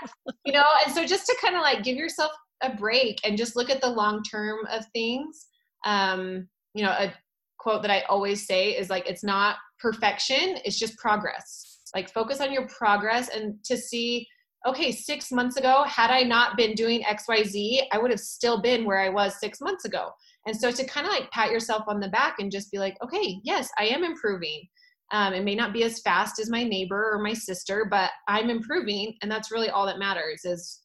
you 0.45 0.53
know? 0.53 0.65
And 0.85 0.93
so 0.93 1.05
just 1.05 1.25
to 1.25 1.37
kind 1.41 1.55
of 1.55 1.61
like 1.61 1.83
give 1.83 1.97
yourself 1.97 2.31
a 2.61 2.75
break 2.75 3.17
and 3.23 3.37
just 3.37 3.55
look 3.55 3.69
at 3.69 3.81
the 3.81 3.89
long 3.89 4.21
term 4.23 4.59
of 4.71 4.85
things. 4.93 5.47
Um, 5.85 6.47
you 6.73 6.83
know, 6.83 6.91
a 6.91 7.13
quote 7.57 7.81
that 7.81 7.91
I 7.91 8.01
always 8.09 8.45
say 8.45 8.71
is 8.71 8.89
like, 8.89 9.07
it's 9.07 9.23
not 9.23 9.57
perfection, 9.79 10.57
it's 10.63 10.79
just 10.79 10.97
progress. 10.97 11.79
Like, 11.95 12.11
focus 12.11 12.41
on 12.41 12.51
your 12.51 12.67
progress 12.67 13.29
and 13.29 13.63
to 13.65 13.77
see 13.77 14.27
okay, 14.65 14.91
six 14.91 15.31
months 15.31 15.57
ago, 15.57 15.83
had 15.83 16.09
I 16.09 16.21
not 16.21 16.55
been 16.55 16.73
doing 16.73 17.03
XYZ, 17.03 17.81
I 17.91 17.97
would 17.97 18.11
have 18.11 18.19
still 18.19 18.61
been 18.61 18.85
where 18.85 18.99
I 18.99 19.09
was 19.09 19.39
six 19.39 19.59
months 19.59 19.85
ago. 19.85 20.11
And 20.45 20.55
so 20.55 20.71
to 20.71 20.85
kind 20.85 21.07
of 21.07 21.13
like 21.13 21.31
pat 21.31 21.51
yourself 21.51 21.83
on 21.87 21.99
the 21.99 22.09
back 22.09 22.35
and 22.39 22.51
just 22.51 22.71
be 22.71 22.77
like, 22.77 22.97
okay, 23.03 23.39
yes, 23.43 23.69
I 23.77 23.85
am 23.85 24.03
improving. 24.03 24.67
Um, 25.11 25.33
it 25.33 25.43
may 25.43 25.55
not 25.55 25.73
be 25.73 25.83
as 25.83 26.01
fast 26.01 26.39
as 26.39 26.49
my 26.49 26.63
neighbor 26.63 27.11
or 27.13 27.21
my 27.21 27.33
sister, 27.33 27.87
but 27.89 28.09
I'm 28.27 28.49
improving, 28.49 29.15
and 29.21 29.31
that's 29.31 29.51
really 29.51 29.69
all 29.69 29.85
that 29.85 29.99
matters 29.99 30.43
is, 30.43 30.81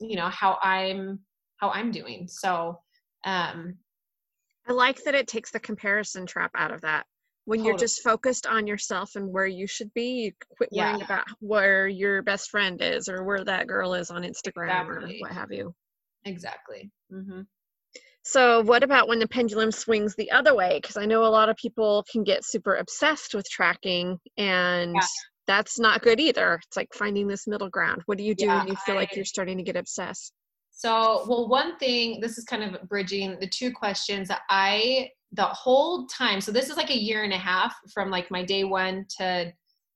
you 0.00 0.16
know, 0.16 0.28
how 0.28 0.58
I'm 0.62 1.20
how 1.58 1.70
I'm 1.70 1.90
doing. 1.90 2.26
So, 2.28 2.78
um, 3.24 3.76
I 4.68 4.72
like 4.72 5.02
that 5.04 5.14
it 5.14 5.26
takes 5.26 5.50
the 5.50 5.60
comparison 5.60 6.26
trap 6.26 6.50
out 6.54 6.72
of 6.72 6.80
that 6.82 7.06
when 7.48 7.60
totally. 7.60 7.70
you're 7.70 7.78
just 7.78 8.02
focused 8.02 8.46
on 8.46 8.66
yourself 8.66 9.16
and 9.16 9.32
where 9.32 9.46
you 9.46 9.66
should 9.66 9.92
be 9.94 10.24
you 10.24 10.32
quit 10.56 10.68
yeah. 10.70 10.90
worrying 10.90 11.02
about 11.02 11.24
where 11.40 11.88
your 11.88 12.22
best 12.22 12.50
friend 12.50 12.82
is 12.82 13.08
or 13.08 13.24
where 13.24 13.42
that 13.42 13.66
girl 13.66 13.94
is 13.94 14.10
on 14.10 14.22
instagram 14.22 14.82
exactly. 14.82 15.16
or 15.16 15.18
what 15.20 15.32
have 15.32 15.50
you 15.50 15.74
exactly 16.26 16.90
mm-hmm. 17.10 17.40
So 18.28 18.60
what 18.60 18.82
about 18.82 19.08
when 19.08 19.18
the 19.18 19.26
pendulum 19.26 19.72
swings 19.72 20.14
the 20.14 20.30
other 20.30 20.54
way? 20.54 20.78
Because 20.82 20.98
i 20.98 21.06
know 21.06 21.24
a 21.24 21.32
lot 21.38 21.48
of 21.48 21.56
people 21.56 22.04
can 22.12 22.24
get 22.24 22.44
super 22.44 22.76
obsessed 22.76 23.34
with 23.34 23.48
tracking 23.48 24.18
and 24.36 24.94
yeah. 24.94 25.06
that's 25.46 25.78
not 25.78 26.02
good 26.02 26.20
either. 26.20 26.60
It's 26.66 26.76
like 26.76 26.92
finding 26.92 27.26
this 27.26 27.46
middle 27.46 27.70
ground. 27.70 28.02
What 28.04 28.18
do 28.18 28.24
you 28.24 28.34
do 28.34 28.44
yeah, 28.44 28.58
when 28.58 28.68
you 28.68 28.76
feel 28.84 28.96
I, 28.96 28.98
like 28.98 29.16
you're 29.16 29.24
starting 29.24 29.56
to 29.56 29.62
get 29.62 29.76
obsessed? 29.76 30.34
So 30.72 31.24
well 31.26 31.48
one 31.48 31.78
thing 31.78 32.20
this 32.20 32.36
is 32.36 32.44
kind 32.44 32.62
of 32.62 32.86
bridging 32.86 33.38
the 33.40 33.48
two 33.48 33.72
questions 33.72 34.28
that 34.28 34.42
i 34.50 35.08
the 35.32 35.44
whole 35.44 36.06
time 36.06 36.40
so 36.40 36.52
this 36.52 36.70
is 36.70 36.76
like 36.76 36.90
a 36.90 36.98
year 36.98 37.24
and 37.24 37.32
a 37.32 37.38
half 37.38 37.74
from 37.92 38.10
like 38.10 38.30
my 38.30 38.44
day 38.44 38.64
one 38.64 39.06
to 39.18 39.52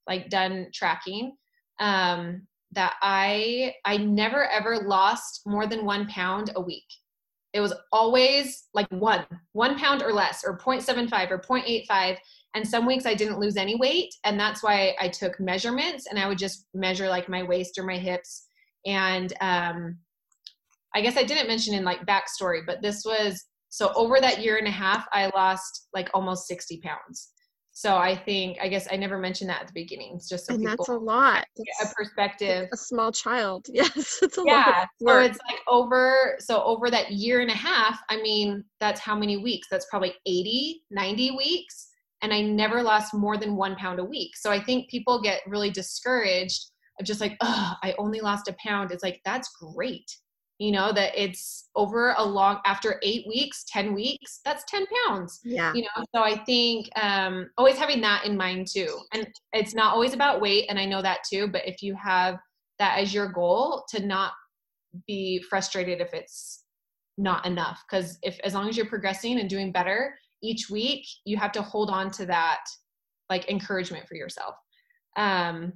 like 0.09 0.29
done 0.29 0.66
tracking 0.75 1.37
um 1.81 2.47
that 2.73 2.95
i 3.03 3.73
i 3.85 3.97
never 3.97 4.45
ever 4.51 4.79
lost 4.85 5.42
more 5.47 5.66
than 5.66 5.85
one 5.85 6.07
pound 6.09 6.51
a 6.57 6.61
week 6.61 6.85
it 7.53 7.61
was 7.61 7.75
always 7.93 8.65
like 8.73 8.88
one, 8.91 9.27
one 9.53 9.79
pound 9.79 10.03
or 10.03 10.12
less, 10.12 10.43
or 10.45 10.59
0.75 10.59 11.31
or 11.31 11.38
0.85. 11.38 12.17
And 12.55 12.67
some 12.67 12.87
weeks 12.87 13.07
I 13.07 13.15
didn't 13.15 13.38
lose 13.38 13.57
any 13.57 13.77
weight. 13.77 14.15
And 14.25 14.38
that's 14.41 14.62
why 14.62 14.95
I 15.01 15.09
took 15.09 15.38
measurements 15.38 16.07
and 16.07 16.19
I 16.19 16.29
would 16.29 16.38
just 16.38 16.67
measure 16.75 17.09
like 17.09 17.29
my 17.29 17.43
waist 17.43 17.79
or 17.79 17.85
my 17.85 17.99
hips. 17.99 18.47
And 18.87 19.33
um, 19.41 19.99
I 20.95 21.01
guess 21.01 21.17
I 21.17 21.25
didn't 21.25 21.49
mention 21.49 21.75
in 21.75 21.85
like 21.85 22.07
backstory, 22.07 22.61
but 22.67 22.83
this 22.83 23.05
was 23.05 23.45
so 23.69 23.93
over 23.95 24.21
that 24.21 24.43
year 24.43 24.59
and 24.59 24.67
a 24.67 24.73
half, 24.73 25.07
I 25.12 25.31
lost 25.35 25.88
like 25.95 26.11
almost 26.12 26.47
60 26.47 26.79
pounds. 26.79 27.33
So 27.74 27.96
I 27.96 28.14
think 28.14 28.58
I 28.61 28.68
guess 28.68 28.87
I 28.92 28.96
never 28.96 29.18
mentioned 29.18 29.48
that 29.50 29.62
at 29.62 29.66
the 29.66 29.72
beginning. 29.72 30.12
It's 30.16 30.28
just 30.28 30.46
so 30.46 30.54
and 30.54 30.66
that's 30.66 30.88
a 30.88 30.94
lot. 30.94 31.46
That's 31.56 31.90
a 31.90 31.94
perspective. 31.94 32.68
A 32.72 32.76
small 32.76 33.11
child. 33.11 33.66
Yes, 33.72 34.18
it's 34.20 34.37
a 34.37 34.42
yeah. 34.44 34.64
lot. 34.66 34.88
So 35.00 35.18
it's 35.20 35.38
like 35.48 35.61
over 35.66 36.37
so 36.38 36.62
over 36.62 36.90
that 36.90 37.12
year 37.12 37.40
and 37.40 37.50
a 37.50 37.54
half, 37.54 37.98
I 38.11 38.16
mean, 38.16 38.62
that's 38.80 39.00
how 39.00 39.16
many 39.16 39.38
weeks? 39.38 39.68
That's 39.70 39.87
probably 39.87 40.14
80, 40.26 40.82
90 40.90 41.30
weeks. 41.32 41.88
And 42.20 42.32
I 42.32 42.42
never 42.42 42.82
lost 42.82 43.14
more 43.14 43.38
than 43.38 43.56
one 43.56 43.74
pound 43.76 43.98
a 43.98 44.04
week. 44.04 44.37
So 44.37 44.50
I 44.50 44.62
think 44.62 44.90
people 44.90 45.20
get 45.22 45.40
really 45.46 45.70
discouraged 45.70 46.70
of 47.00 47.06
just 47.06 47.20
like, 47.20 47.37
oh, 47.40 47.72
I 47.82 47.94
only 47.98 48.20
lost 48.20 48.48
a 48.48 48.54
pound. 48.64 48.92
It's 48.92 49.02
like, 49.02 49.20
that's 49.24 49.50
great 49.58 50.08
you 50.62 50.70
know 50.70 50.92
that 50.92 51.11
it's 51.20 51.70
over 51.75 52.14
a 52.18 52.25
long 52.25 52.61
after 52.64 53.01
eight 53.03 53.27
weeks 53.27 53.64
10 53.66 53.94
weeks 53.94 54.40
that's 54.44 54.62
10 54.68 54.87
pounds. 55.09 55.40
Yeah. 55.42 55.72
You 55.75 55.83
know 55.83 56.05
so 56.14 56.22
i 56.22 56.37
think 56.44 56.88
um 57.01 57.51
always 57.59 57.77
having 57.77 58.01
that 58.03 58.25
in 58.25 58.37
mind 58.37 58.68
too. 58.68 58.96
And 59.12 59.27
it's 59.53 59.75
not 59.75 59.92
always 59.92 60.14
about 60.14 60.40
weight 60.40 60.66
and 60.68 60.79
i 60.79 60.85
know 60.85 61.03
that 61.03 61.20
too 61.29 61.48
but 61.48 61.66
if 61.66 61.83
you 61.83 61.96
have 61.96 62.38
that 62.79 62.98
as 62.98 63.12
your 63.12 63.29
goal 63.29 63.85
to 63.88 64.07
not 64.07 64.33
be 65.07 65.42
frustrated 65.51 66.01
if 66.01 66.14
it's 66.14 66.64
not 67.18 67.44
enough. 67.44 67.83
Because 67.88 68.18
if 68.22 68.38
as 68.44 68.55
long 68.55 68.68
as 68.68 68.77
you're 68.77 68.87
progressing 68.87 69.40
and 69.40 69.51
doing 69.51 69.72
better 69.72 70.16
each 70.44 70.70
week 70.70 71.05
you 71.25 71.37
have 71.38 71.53
to 71.53 71.62
hold 71.62 71.90
on 71.90 72.11
to 72.12 72.27
that 72.27 72.64
like 73.29 73.51
encouragement 73.51 74.07
for 74.07 74.14
yourself. 74.14 74.55
Um 75.16 75.72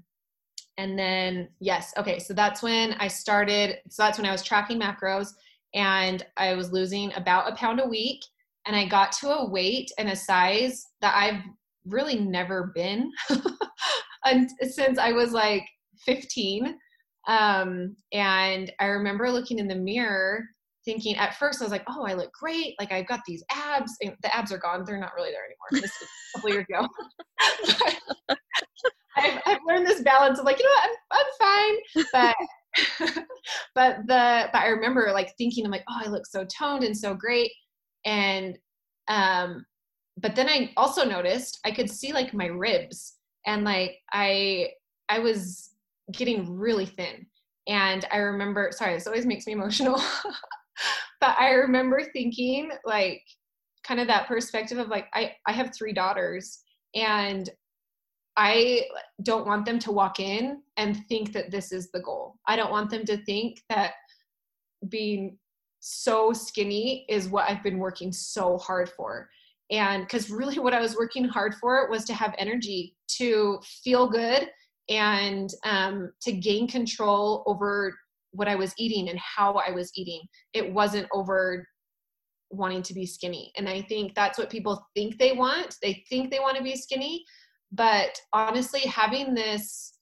and 0.78 0.98
then 0.98 1.48
yes 1.60 1.92
okay 1.96 2.18
so 2.18 2.34
that's 2.34 2.62
when 2.62 2.92
i 2.94 3.08
started 3.08 3.76
so 3.88 4.02
that's 4.02 4.18
when 4.18 4.26
i 4.26 4.32
was 4.32 4.42
tracking 4.42 4.80
macros 4.80 5.28
and 5.74 6.26
i 6.36 6.54
was 6.54 6.72
losing 6.72 7.12
about 7.14 7.50
a 7.50 7.56
pound 7.56 7.80
a 7.80 7.86
week 7.86 8.20
and 8.66 8.76
i 8.76 8.86
got 8.86 9.12
to 9.12 9.28
a 9.28 9.48
weight 9.50 9.90
and 9.98 10.08
a 10.08 10.16
size 10.16 10.86
that 11.00 11.14
i've 11.16 11.42
really 11.86 12.18
never 12.18 12.72
been 12.74 13.10
since 14.62 14.98
i 14.98 15.12
was 15.12 15.32
like 15.32 15.64
15 16.04 16.76
um, 17.28 17.96
and 18.12 18.72
i 18.80 18.86
remember 18.86 19.30
looking 19.30 19.58
in 19.58 19.68
the 19.68 19.74
mirror 19.74 20.44
thinking 20.84 21.16
at 21.16 21.36
first 21.36 21.60
i 21.60 21.64
was 21.64 21.72
like 21.72 21.84
oh 21.88 22.04
i 22.04 22.14
look 22.14 22.32
great 22.32 22.74
like 22.78 22.92
i've 22.92 23.08
got 23.08 23.20
these 23.26 23.42
abs. 23.50 23.92
And 24.02 24.14
the 24.22 24.34
abs 24.34 24.52
are 24.52 24.58
gone 24.58 24.84
they're 24.84 25.00
not 25.00 25.14
really 25.16 25.30
there 25.30 25.44
anymore. 25.44 25.82
This 25.82 26.00
was 26.00 26.08
a 26.34 26.38
couple 26.38 26.50
years 26.50 26.66
ago 26.68 28.36
I've, 29.16 29.40
I've 29.46 29.58
learned 29.66 29.86
this 29.86 29.95
balance 30.06 30.38
of 30.38 30.46
like, 30.46 30.58
you 30.58 30.64
know 30.64 30.70
what, 30.70 30.90
I'm, 31.10 31.20
I'm 31.20 32.04
fine. 32.12 32.34
But, 33.04 33.24
but 33.74 33.96
the, 34.06 34.48
but 34.52 34.62
I 34.62 34.68
remember 34.68 35.10
like 35.12 35.34
thinking, 35.36 35.64
I'm 35.64 35.70
like, 35.70 35.84
oh, 35.88 36.00
I 36.04 36.08
look 36.08 36.26
so 36.26 36.46
toned 36.46 36.84
and 36.84 36.96
so 36.96 37.14
great. 37.14 37.52
And, 38.04 38.58
um, 39.08 39.66
but 40.16 40.34
then 40.34 40.48
I 40.48 40.72
also 40.76 41.04
noticed 41.04 41.60
I 41.64 41.70
could 41.70 41.90
see 41.90 42.12
like 42.12 42.32
my 42.32 42.46
ribs 42.46 43.16
and 43.46 43.64
like 43.64 43.98
I, 44.12 44.70
I 45.08 45.18
was 45.18 45.70
getting 46.12 46.56
really 46.56 46.86
thin. 46.86 47.26
And 47.68 48.06
I 48.12 48.18
remember, 48.18 48.70
sorry, 48.72 48.94
this 48.94 49.06
always 49.06 49.26
makes 49.26 49.46
me 49.46 49.52
emotional. 49.52 50.00
but 51.20 51.36
I 51.38 51.50
remember 51.50 52.00
thinking 52.12 52.70
like 52.84 53.22
kind 53.84 54.00
of 54.00 54.06
that 54.08 54.26
perspective 54.26 54.78
of 54.78 54.88
like 54.88 55.06
I 55.14 55.32
I 55.46 55.52
have 55.52 55.74
three 55.74 55.92
daughters 55.92 56.62
and 56.94 57.48
I 58.36 58.82
don't 59.22 59.46
want 59.46 59.64
them 59.64 59.78
to 59.80 59.92
walk 59.92 60.20
in 60.20 60.62
and 60.76 61.04
think 61.06 61.32
that 61.32 61.50
this 61.50 61.72
is 61.72 61.90
the 61.90 62.00
goal. 62.00 62.36
I 62.46 62.56
don't 62.56 62.70
want 62.70 62.90
them 62.90 63.04
to 63.06 63.16
think 63.24 63.62
that 63.70 63.92
being 64.88 65.38
so 65.80 66.32
skinny 66.32 67.06
is 67.08 67.28
what 67.28 67.48
I've 67.48 67.62
been 67.62 67.78
working 67.78 68.12
so 68.12 68.58
hard 68.58 68.90
for. 68.90 69.28
And 69.70 70.04
because 70.04 70.30
really, 70.30 70.58
what 70.58 70.74
I 70.74 70.80
was 70.80 70.96
working 70.96 71.24
hard 71.24 71.54
for 71.54 71.88
was 71.88 72.04
to 72.04 72.14
have 72.14 72.34
energy, 72.38 72.94
to 73.16 73.58
feel 73.82 74.08
good, 74.08 74.48
and 74.88 75.50
um, 75.64 76.12
to 76.22 76.32
gain 76.32 76.68
control 76.68 77.42
over 77.46 77.96
what 78.32 78.48
I 78.48 78.54
was 78.54 78.74
eating 78.78 79.08
and 79.08 79.18
how 79.18 79.54
I 79.54 79.70
was 79.70 79.90
eating. 79.96 80.20
It 80.52 80.72
wasn't 80.72 81.08
over 81.12 81.66
wanting 82.50 82.82
to 82.82 82.94
be 82.94 83.06
skinny. 83.06 83.50
And 83.56 83.68
I 83.68 83.82
think 83.82 84.14
that's 84.14 84.38
what 84.38 84.50
people 84.50 84.86
think 84.94 85.18
they 85.18 85.32
want. 85.32 85.76
They 85.82 86.04
think 86.08 86.30
they 86.30 86.38
want 86.38 86.56
to 86.56 86.62
be 86.62 86.76
skinny, 86.76 87.24
but 87.72 88.18
honestly, 88.32 88.80
having 88.80 89.34
this 89.34 89.92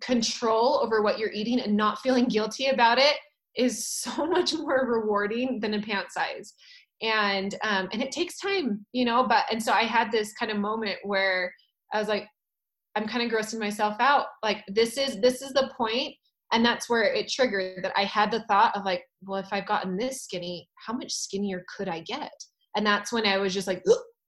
control 0.00 0.80
over 0.82 1.02
what 1.02 1.18
you're 1.18 1.30
eating 1.30 1.60
and 1.60 1.76
not 1.76 2.00
feeling 2.00 2.26
guilty 2.26 2.66
about 2.66 2.98
it 2.98 3.16
is 3.56 3.86
so 3.88 4.26
much 4.26 4.54
more 4.54 4.86
rewarding 4.86 5.60
than 5.60 5.74
a 5.74 5.82
pant 5.82 6.10
size. 6.10 6.54
And 7.02 7.54
um, 7.62 7.88
and 7.92 8.00
it 8.02 8.12
takes 8.12 8.38
time, 8.38 8.86
you 8.92 9.04
know. 9.04 9.26
But 9.26 9.44
and 9.50 9.62
so 9.62 9.72
I 9.72 9.82
had 9.82 10.10
this 10.10 10.32
kind 10.34 10.50
of 10.50 10.58
moment 10.58 10.96
where 11.02 11.52
I 11.92 11.98
was 11.98 12.08
like, 12.08 12.26
I'm 12.94 13.06
kind 13.06 13.24
of 13.24 13.36
grossing 13.36 13.58
myself 13.58 13.96
out. 13.98 14.26
Like 14.42 14.64
this 14.68 14.96
is 14.96 15.20
this 15.20 15.42
is 15.42 15.52
the 15.52 15.70
point, 15.76 16.14
and 16.52 16.64
that's 16.64 16.88
where 16.88 17.02
it 17.02 17.28
triggered 17.28 17.84
that 17.84 17.92
I 17.96 18.04
had 18.04 18.30
the 18.30 18.44
thought 18.48 18.76
of 18.76 18.84
like, 18.84 19.02
well, 19.22 19.40
if 19.40 19.48
I've 19.52 19.66
gotten 19.66 19.96
this 19.96 20.22
skinny, 20.22 20.68
how 20.86 20.94
much 20.94 21.12
skinnier 21.12 21.64
could 21.76 21.88
I 21.88 22.00
get? 22.00 22.32
And 22.76 22.86
that's 22.86 23.12
when 23.12 23.26
I 23.26 23.38
was 23.38 23.52
just 23.52 23.66
like, 23.66 23.82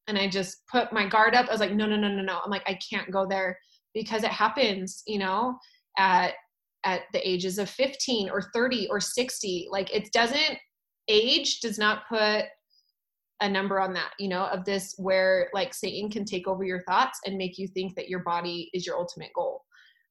and 0.09 0.19
I 0.19 0.29
just 0.29 0.59
put 0.71 0.93
my 0.93 1.07
guard 1.09 1.35
up. 1.35 1.49
I 1.49 1.53
was 1.53 1.61
like, 1.61 1.73
no, 1.73 1.87
no, 1.87 1.97
no, 1.97 2.09
no, 2.09 2.23
no. 2.23 2.41
I'm 2.45 2.51
like, 2.51 2.63
I 2.67 2.79
can't 2.91 3.11
go 3.11 3.27
there 3.27 3.59
because 3.95 4.23
it 4.23 4.31
happens, 4.31 5.03
you 5.07 5.19
know, 5.19 5.59
at 5.99 6.35
at 6.85 7.03
the 7.13 7.29
ages 7.29 7.59
of 7.59 7.69
15 7.69 8.31
or 8.31 8.43
30 8.55 8.87
or 8.91 9.01
60. 9.01 9.69
Like 9.71 9.93
it 9.93 10.13
doesn't 10.13 10.59
age 11.09 11.61
does 11.61 11.79
not 11.79 12.03
put 12.09 12.45
a 13.41 13.49
number 13.49 13.81
on 13.81 13.93
that, 13.95 14.13
you 14.19 14.29
know, 14.29 14.45
of 14.47 14.65
this 14.65 14.95
where 14.97 15.51
like 15.53 15.75
Satan 15.75 16.11
can 16.11 16.25
take 16.25 16.47
over 16.47 16.65
your 16.65 16.83
thoughts 16.85 17.19
and 17.27 17.37
make 17.37 17.59
you 17.59 17.67
think 17.69 17.95
that 17.97 18.09
your 18.09 18.21
body 18.21 18.71
is 18.73 18.87
your 18.87 18.97
ultimate 18.97 19.33
goal. 19.35 19.63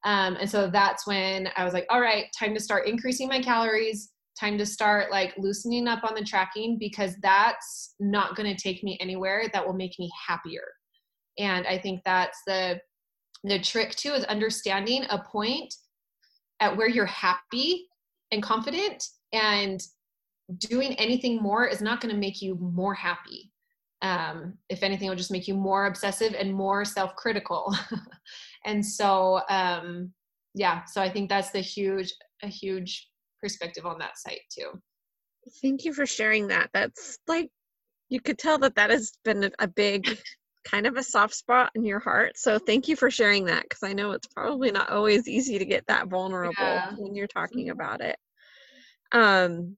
Um, 0.04 0.38
and 0.40 0.50
so 0.50 0.70
that's 0.70 1.08
when 1.08 1.50
I 1.56 1.64
was 1.64 1.74
like, 1.74 1.88
all 1.90 2.02
right, 2.02 2.26
time 2.38 2.54
to 2.54 2.60
start 2.60 2.88
increasing 2.88 3.28
my 3.28 3.42
calories, 3.42 4.12
time 4.40 4.58
to 4.58 4.66
start 4.66 5.12
like 5.12 5.34
loosening 5.38 5.88
up 5.88 6.04
on 6.04 6.16
the 6.16 6.24
tracking 6.24 6.78
because 6.80 7.16
that's 7.22 7.96
not 8.00 8.36
going 8.36 8.54
to 8.54 8.62
take 8.62 8.84
me 8.84 8.98
anywhere 9.00 9.50
that 9.54 9.66
will 9.66 9.74
make 9.74 9.98
me 10.00 10.10
happier. 10.28 10.64
And 11.38 11.68
i 11.68 11.78
think 11.78 12.02
that's 12.06 12.40
the 12.48 12.80
the 13.44 13.60
trick 13.60 13.92
too 13.92 14.14
is 14.14 14.24
understanding 14.26 15.06
a 15.10 15.20
point 15.20 15.74
at 16.60 16.76
where 16.76 16.90
you're 16.90 17.06
happy 17.06 17.88
and 18.32 18.42
confident 18.42 19.04
and 19.34 19.82
doing 20.58 20.94
anything 20.96 21.42
more 21.42 21.68
is 21.68 21.82
not 21.82 22.02
going 22.02 22.14
to 22.14 22.20
make 22.20 22.42
you 22.42 22.56
more 22.56 22.94
happy. 22.94 23.52
Um, 24.02 24.58
if 24.70 24.84
anything 24.84 25.08
it'll 25.08 25.18
just 25.18 25.32
make 25.32 25.48
you 25.48 25.56
more 25.56 25.88
obsessive 25.88 26.34
and 26.34 26.54
more 26.54 26.86
self-critical. 26.86 27.76
And 28.68 28.84
so 28.84 29.42
um, 29.48 30.12
yeah 30.56 30.86
so 30.86 31.02
i 31.02 31.10
think 31.10 31.30
that's 31.30 31.52
the 31.52 31.60
huge 31.60 32.12
a 32.42 32.48
huge 32.48 33.10
perspective 33.46 33.86
on 33.86 34.00
that 34.00 34.18
site 34.18 34.42
too. 34.50 34.72
Thank 35.62 35.86
you 35.86 35.94
for 35.94 36.08
sharing 36.08 36.48
that. 36.48 36.72
That's 36.74 37.20
like 37.28 37.50
you 38.10 38.20
could 38.20 38.40
tell 38.40 38.58
that 38.60 38.76
that 38.76 38.90
has 38.90 39.14
been 39.24 39.52
a 39.60 39.68
big 39.68 40.18
kind 40.66 40.88
of 40.88 40.98
a 40.98 41.04
soft 41.04 41.36
spot 41.36 41.70
in 41.76 41.86
your 41.86 42.00
heart. 42.00 42.40
So 42.40 42.58
thank 42.58 42.88
you 42.88 42.96
for 42.96 43.12
sharing 43.12 43.46
that 43.46 43.62
because 43.64 43.84
I 43.84 43.94
know 43.94 44.14
it's 44.14 44.28
probably 44.28 44.72
not 44.72 44.90
always 44.90 45.28
easy 45.28 45.60
to 45.60 45.66
get 45.66 45.86
that 45.86 46.08
vulnerable 46.08 46.56
yeah. 46.58 46.94
when 46.98 47.14
you're 47.14 47.28
talking 47.28 47.70
about 47.70 48.02
it. 48.02 48.18
Um 49.12 49.78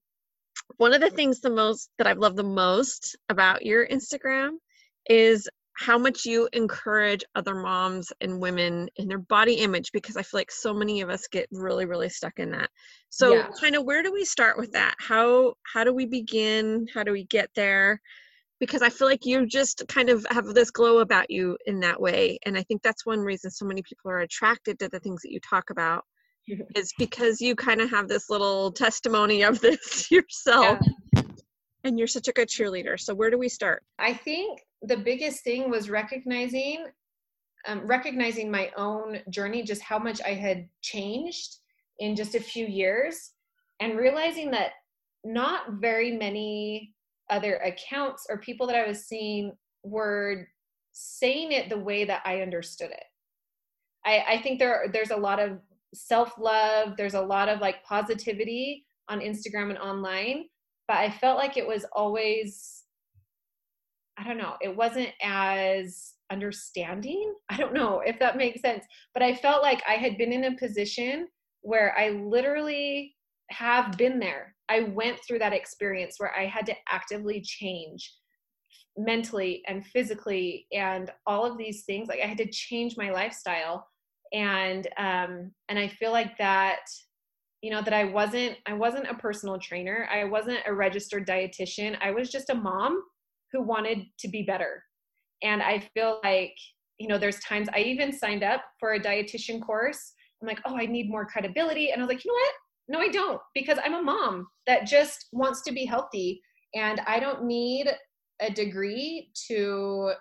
one 0.78 0.94
of 0.94 1.02
the 1.02 1.10
things 1.10 1.42
the 1.42 1.50
most 1.50 1.90
that 1.98 2.08
I've 2.08 2.20
loved 2.20 2.38
the 2.38 2.44
most 2.44 3.18
about 3.28 3.66
your 3.66 3.86
Instagram 3.86 4.52
is 5.10 5.50
how 5.78 5.98
much 5.98 6.26
you 6.26 6.50
encourage 6.54 7.24
other 7.36 7.54
moms 7.56 8.12
and 8.22 8.42
women 8.42 8.90
in 8.96 9.08
their 9.08 9.20
body 9.20 9.56
image 9.56 9.92
because 9.92 10.18
I 10.18 10.24
feel 10.24 10.40
like 10.40 10.52
so 10.52 10.74
many 10.74 11.02
of 11.02 11.10
us 11.10 11.28
get 11.28 11.48
really 11.52 11.86
really 11.86 12.10
stuck 12.10 12.40
in 12.40 12.52
that. 12.52 12.70
So 13.10 13.36
yeah. 13.36 13.50
kind 13.60 13.76
of 13.76 13.84
where 13.84 14.02
do 14.02 14.12
we 14.12 14.26
start 14.26 14.58
with 14.58 14.72
that? 14.72 14.96
How 15.00 15.54
how 15.72 15.84
do 15.84 15.94
we 15.94 16.06
begin? 16.06 16.88
How 16.94 17.04
do 17.04 17.12
we 17.12 17.26
get 17.26 17.50
there? 17.56 18.02
Because 18.60 18.82
I 18.82 18.90
feel 18.90 19.08
like 19.08 19.26
you 19.26 19.46
just 19.46 19.84
kind 19.88 20.10
of 20.10 20.26
have 20.32 20.46
this 20.48 20.72
glow 20.72 21.00
about 21.00 21.30
you 21.30 21.58
in 21.68 21.80
that 21.82 22.02
way 22.02 22.40
and 22.46 22.58
I 22.58 22.64
think 22.64 22.82
that's 22.82 23.06
one 23.06 23.20
reason 23.20 23.52
so 23.52 23.66
many 23.66 23.84
people 23.84 24.10
are 24.10 24.20
attracted 24.20 24.80
to 24.80 24.90
the 24.90 25.00
things 25.00 25.22
that 25.22 25.32
you 25.32 25.40
talk 25.48 25.70
about 25.70 26.04
is 26.76 26.92
because 26.98 27.40
you 27.40 27.56
kind 27.56 27.82
of 27.82 27.90
have 27.92 28.08
this 28.08 28.30
little 28.30 28.72
testimony 28.72 29.44
of 29.44 29.62
this 29.62 30.10
yourself. 30.12 30.80
Yeah. 31.16 31.22
And 31.88 31.98
you're 31.98 32.08
such 32.08 32.28
a 32.28 32.34
good 32.34 32.50
cheerleader. 32.50 33.00
So 33.00 33.16
where 33.16 33.30
do 33.30 33.38
we 33.38 33.50
start? 33.50 33.84
I 33.98 34.14
think 34.14 34.62
the 34.82 34.98
biggest 34.98 35.44
thing 35.44 35.70
was 35.70 35.90
recognizing 35.90 36.86
um, 37.68 37.86
recognizing 37.86 38.50
my 38.52 38.72
own 38.78 39.20
journey 39.30 39.64
just 39.64 39.82
how 39.82 39.98
much 39.98 40.22
i 40.22 40.30
had 40.30 40.70
changed 40.82 41.58
in 42.00 42.16
just 42.16 42.36
a 42.36 42.40
few 42.40 42.66
years 42.66 43.32
and 43.80 43.98
realizing 43.98 44.52
that 44.52 44.72
not 45.24 45.74
very 45.74 46.16
many 46.16 46.94
other 47.30 47.56
accounts 47.58 48.26
or 48.30 48.38
people 48.38 48.68
that 48.68 48.76
I 48.76 48.88
was 48.88 49.06
seeing 49.06 49.52
were 49.84 50.48
saying 50.94 51.52
it 51.52 51.70
the 51.70 51.78
way 51.78 52.06
that 52.06 52.22
I 52.26 52.42
understood 52.42 52.92
it. 52.92 53.04
I, 54.06 54.36
I 54.36 54.42
think 54.42 54.60
there 54.60 54.86
there's 54.92 55.12
a 55.12 55.18
lot 55.18 55.40
of 55.40 55.60
self-love, 55.94 56.96
there's 56.98 57.14
a 57.14 57.22
lot 57.22 57.50
of 57.50 57.60
like 57.60 57.84
positivity 57.84 58.86
on 59.10 59.20
Instagram 59.20 59.70
and 59.70 59.78
online, 59.78 60.46
but 60.88 60.98
I 60.98 61.10
felt 61.10 61.38
like 61.38 61.58
it 61.58 61.68
was 61.68 61.86
always 61.94 62.84
I 64.20 64.24
don't 64.24 64.40
know, 64.40 64.56
it 64.62 64.76
wasn't 64.76 65.10
as 65.22 66.14
understanding. 66.32 67.36
I 67.50 67.58
don't 67.58 67.74
know 67.74 68.00
if 68.00 68.18
that 68.20 68.38
makes 68.38 68.62
sense, 68.62 68.84
but 69.14 69.22
I 69.22 69.36
felt 69.36 69.62
like 69.62 69.84
I 69.88 69.94
had 69.94 70.18
been 70.18 70.34
in 70.34 70.46
a 70.46 70.58
position 70.58 71.28
where 71.62 71.96
I 71.98 72.10
literally 72.10 73.16
have 73.52 73.98
been 73.98 74.20
there. 74.20 74.56
I 74.70 74.82
went 74.82 75.20
through 75.26 75.40
that 75.40 75.54
experience 75.54 76.16
where 76.18 76.36
I 76.36 76.46
had 76.48 76.66
to 76.66 76.76
actively 76.90 77.42
change 77.42 78.12
mentally 78.98 79.62
and 79.68 79.86
physically 79.86 80.66
and 80.72 81.12
all 81.28 81.46
of 81.46 81.58
these 81.58 81.84
things 81.84 82.08
like 82.08 82.20
i 82.24 82.26
had 82.26 82.38
to 82.38 82.50
change 82.50 82.98
my 82.98 83.12
lifestyle 83.12 83.88
and 84.34 84.88
um 84.98 85.52
and 85.70 85.78
i 85.78 85.88
feel 85.88 86.12
like 86.12 86.36
that 86.38 86.80
you 87.62 87.72
know 87.72 87.82
that 87.82 87.94
i 87.94 88.04
wasn't 88.04 88.56
i 88.66 88.74
wasn't 88.74 89.10
a 89.10 89.16
personal 89.16 89.60
trainer. 89.60 90.08
I 90.12 90.24
wasn't 90.24 90.60
a 90.66 90.74
registered 90.74 91.28
dietitian. 91.28 91.98
I 92.02 92.12
was 92.12 92.30
just 92.30 92.50
a 92.50 92.56
mom 92.56 93.02
who 93.52 93.62
wanted 93.62 94.06
to 94.20 94.28
be 94.28 94.44
better. 94.44 94.84
And 95.44 95.62
i 95.62 95.80
feel 95.94 96.20
like 96.24 96.54
you 96.98 97.08
know 97.08 97.18
there's 97.18 97.40
times 97.40 97.68
i 97.74 97.80
even 97.80 98.12
signed 98.12 98.44
up 98.44 98.62
for 98.80 98.94
a 98.94 99.00
dietitian 99.00 99.62
course. 99.62 100.14
I'm 100.42 100.48
like 100.48 100.60
oh 100.66 100.78
i 100.78 100.86
need 100.86 101.10
more 101.10 101.26
credibility. 101.26 101.92
And 101.92 102.02
i 102.02 102.06
was 102.06 102.14
like 102.14 102.24
you 102.24 102.32
know 102.32 102.36
what? 102.36 102.54
No 102.90 103.00
i 103.00 103.10
don't 103.10 103.42
because 103.54 103.80
i'm 103.84 103.96
a 103.96 104.04
mom 104.04 104.48
that 104.68 104.86
just 104.86 105.28
wants 105.32 105.62
to 105.64 105.72
be 105.72 105.86
healthy 105.86 106.42
and 106.76 107.02
i 107.08 107.20
don't 107.20 107.44
need 107.44 107.90
a 108.40 108.52
degree 108.52 109.32
to 109.48 110.12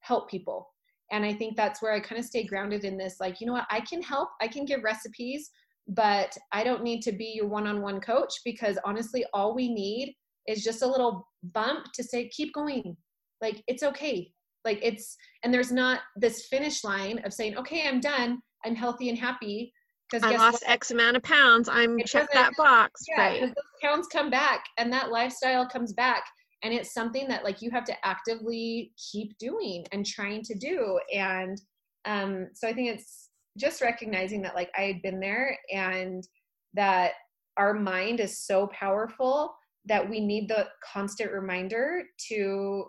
help 0.00 0.30
people. 0.30 0.68
And 1.10 1.24
i 1.24 1.32
think 1.32 1.56
that's 1.56 1.82
where 1.82 1.92
i 1.92 1.98
kind 1.98 2.18
of 2.20 2.24
stay 2.24 2.44
grounded 2.44 2.84
in 2.84 2.96
this 2.96 3.16
like 3.18 3.40
you 3.40 3.46
know 3.48 3.54
what? 3.54 3.66
I 3.70 3.80
can 3.80 4.02
help. 4.02 4.28
I 4.40 4.46
can 4.46 4.64
give 4.64 4.84
recipes 4.84 5.50
but 5.88 6.36
i 6.52 6.62
don't 6.62 6.82
need 6.82 7.00
to 7.00 7.12
be 7.12 7.32
your 7.34 7.48
one-on-one 7.48 8.00
coach 8.00 8.32
because 8.44 8.78
honestly 8.84 9.24
all 9.32 9.54
we 9.54 9.72
need 9.72 10.14
is 10.46 10.64
just 10.64 10.82
a 10.82 10.86
little 10.86 11.28
bump 11.42 11.86
to 11.94 12.02
say 12.02 12.28
keep 12.28 12.52
going. 12.54 12.96
Like 13.40 13.62
it's 13.66 13.82
okay. 13.82 14.32
Like 14.64 14.78
it's 14.82 15.16
and 15.42 15.52
there's 15.52 15.72
not 15.72 16.00
this 16.16 16.46
finish 16.46 16.84
line 16.84 17.20
of 17.24 17.32
saying 17.32 17.56
okay 17.56 17.88
i'm 17.88 18.00
done. 18.00 18.38
I'm 18.64 18.74
healthy 18.74 19.08
and 19.08 19.18
happy. 19.18 19.72
Because 20.10 20.24
i 20.24 20.36
lost 20.36 20.62
what? 20.66 20.72
x 20.72 20.90
amount 20.90 21.16
of 21.16 21.22
pounds. 21.22 21.68
I'm 21.68 21.98
check 22.04 22.28
that 22.32 22.52
box. 22.56 23.02
Yeah, 23.08 23.20
right. 23.20 23.40
those 23.40 23.54
pounds 23.82 24.06
come 24.08 24.28
back 24.28 24.64
and 24.76 24.92
that 24.92 25.10
lifestyle 25.10 25.66
comes 25.66 25.92
back. 25.92 26.24
And 26.62 26.74
it's 26.74 26.92
something 26.92 27.26
that 27.28 27.42
like 27.42 27.62
you 27.62 27.70
have 27.70 27.84
to 27.84 27.94
actively 28.06 28.92
keep 29.10 29.38
doing 29.38 29.86
and 29.92 30.04
trying 30.04 30.42
to 30.42 30.54
do. 30.54 30.98
And 31.14 31.60
um 32.06 32.48
so 32.54 32.66
i 32.66 32.72
think 32.72 32.88
it's 32.88 33.28
just 33.60 33.80
recognizing 33.80 34.42
that 34.42 34.54
like 34.54 34.70
i 34.76 34.82
had 34.82 35.02
been 35.02 35.20
there 35.20 35.56
and 35.72 36.26
that 36.74 37.12
our 37.56 37.74
mind 37.74 38.20
is 38.20 38.38
so 38.38 38.66
powerful 38.68 39.54
that 39.84 40.08
we 40.08 40.20
need 40.20 40.48
the 40.48 40.66
constant 40.92 41.32
reminder 41.32 42.02
to 42.28 42.84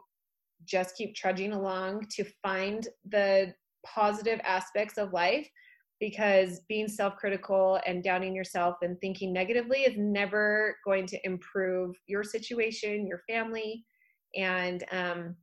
just 0.66 0.96
keep 0.96 1.16
trudging 1.16 1.54
along 1.54 2.06
to 2.10 2.24
find 2.42 2.88
the 3.10 3.54
positive 3.86 4.40
aspects 4.44 4.98
of 4.98 5.12
life 5.12 5.50
because 6.00 6.62
being 6.68 6.88
self-critical 6.88 7.80
and 7.86 8.04
doubting 8.04 8.36
yourself 8.36 8.76
and 8.82 9.00
thinking 9.02 9.32
negatively 9.32 9.80
is 9.82 9.96
never 9.98 10.76
going 10.86 11.06
to 11.06 11.18
improve 11.26 11.96
your 12.08 12.24
situation 12.24 13.08
your 13.08 13.22
family. 13.28 13.84
And 14.36 14.84
um, 14.92 15.36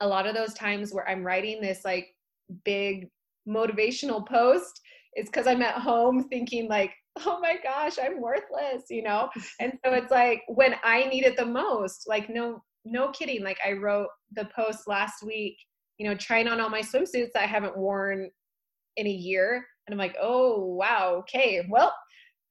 a 0.00 0.06
lot 0.06 0.26
of 0.26 0.34
those 0.34 0.54
times 0.54 0.92
where 0.92 1.08
i'm 1.08 1.24
writing 1.24 1.60
this 1.60 1.84
like 1.84 2.08
big 2.64 3.08
motivational 3.48 4.26
post 4.26 4.80
is 5.16 5.26
because 5.26 5.46
i'm 5.46 5.62
at 5.62 5.74
home 5.74 6.28
thinking 6.28 6.68
like 6.68 6.92
oh 7.24 7.38
my 7.40 7.56
gosh 7.62 7.96
i'm 8.02 8.20
worthless 8.20 8.84
you 8.90 9.02
know? 9.02 9.28
And 9.60 9.72
so 9.84 9.92
it's 9.92 10.10
like 10.10 10.42
when 10.48 10.74
i 10.84 11.04
need 11.04 11.24
it 11.24 11.36
the 11.36 11.46
most 11.46 12.04
like 12.06 12.28
no 12.30 12.62
no 12.84 13.10
kidding 13.10 13.42
like 13.42 13.58
i 13.66 13.72
wrote 13.72 14.08
the 14.32 14.48
post 14.54 14.86
last 14.86 15.22
week 15.24 15.56
you 15.98 16.08
know 16.08 16.16
trying 16.16 16.48
on 16.48 16.60
all 16.60 16.70
my 16.70 16.82
swimsuits 16.82 17.36
i 17.36 17.46
haven't 17.46 17.76
worn 17.76 18.30
in 18.96 19.06
a 19.06 19.10
year 19.10 19.64
and 19.88 19.94
I'm 19.94 19.98
like, 19.98 20.16
oh, 20.20 20.66
wow, 20.66 21.16
okay, 21.20 21.66
well, 21.70 21.94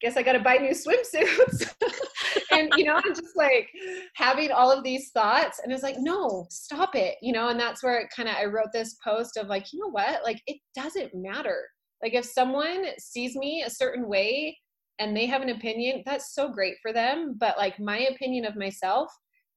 guess 0.01 0.17
I 0.17 0.23
got 0.23 0.33
to 0.33 0.39
buy 0.39 0.55
new 0.57 0.71
swimsuits. 0.71 1.73
and, 2.51 2.71
you 2.77 2.85
know, 2.85 2.95
I'm 2.95 3.15
just 3.15 3.35
like 3.35 3.69
having 4.15 4.51
all 4.51 4.71
of 4.71 4.83
these 4.83 5.09
thoughts. 5.11 5.59
And 5.63 5.71
it's 5.71 5.83
like, 5.83 5.97
no, 5.99 6.45
stop 6.49 6.95
it, 6.95 7.15
you 7.21 7.33
know, 7.33 7.49
and 7.49 7.59
that's 7.59 7.83
where 7.83 7.99
it 7.99 8.09
kind 8.15 8.29
of, 8.29 8.35
I 8.35 8.45
wrote 8.45 8.71
this 8.73 8.95
post 9.03 9.37
of 9.37 9.47
like, 9.47 9.73
you 9.73 9.79
know 9.79 9.89
what, 9.89 10.23
like, 10.23 10.41
it 10.47 10.57
doesn't 10.75 11.15
matter. 11.15 11.63
Like, 12.03 12.13
if 12.13 12.25
someone 12.25 12.85
sees 12.99 13.35
me 13.35 13.63
a 13.65 13.69
certain 13.69 14.07
way 14.07 14.57
and 14.99 15.15
they 15.15 15.25
have 15.25 15.41
an 15.41 15.49
opinion, 15.49 16.03
that's 16.05 16.33
so 16.33 16.49
great 16.49 16.75
for 16.81 16.93
them. 16.93 17.35
But 17.39 17.57
like, 17.57 17.79
my 17.79 17.99
opinion 18.13 18.45
of 18.45 18.55
myself 18.55 19.11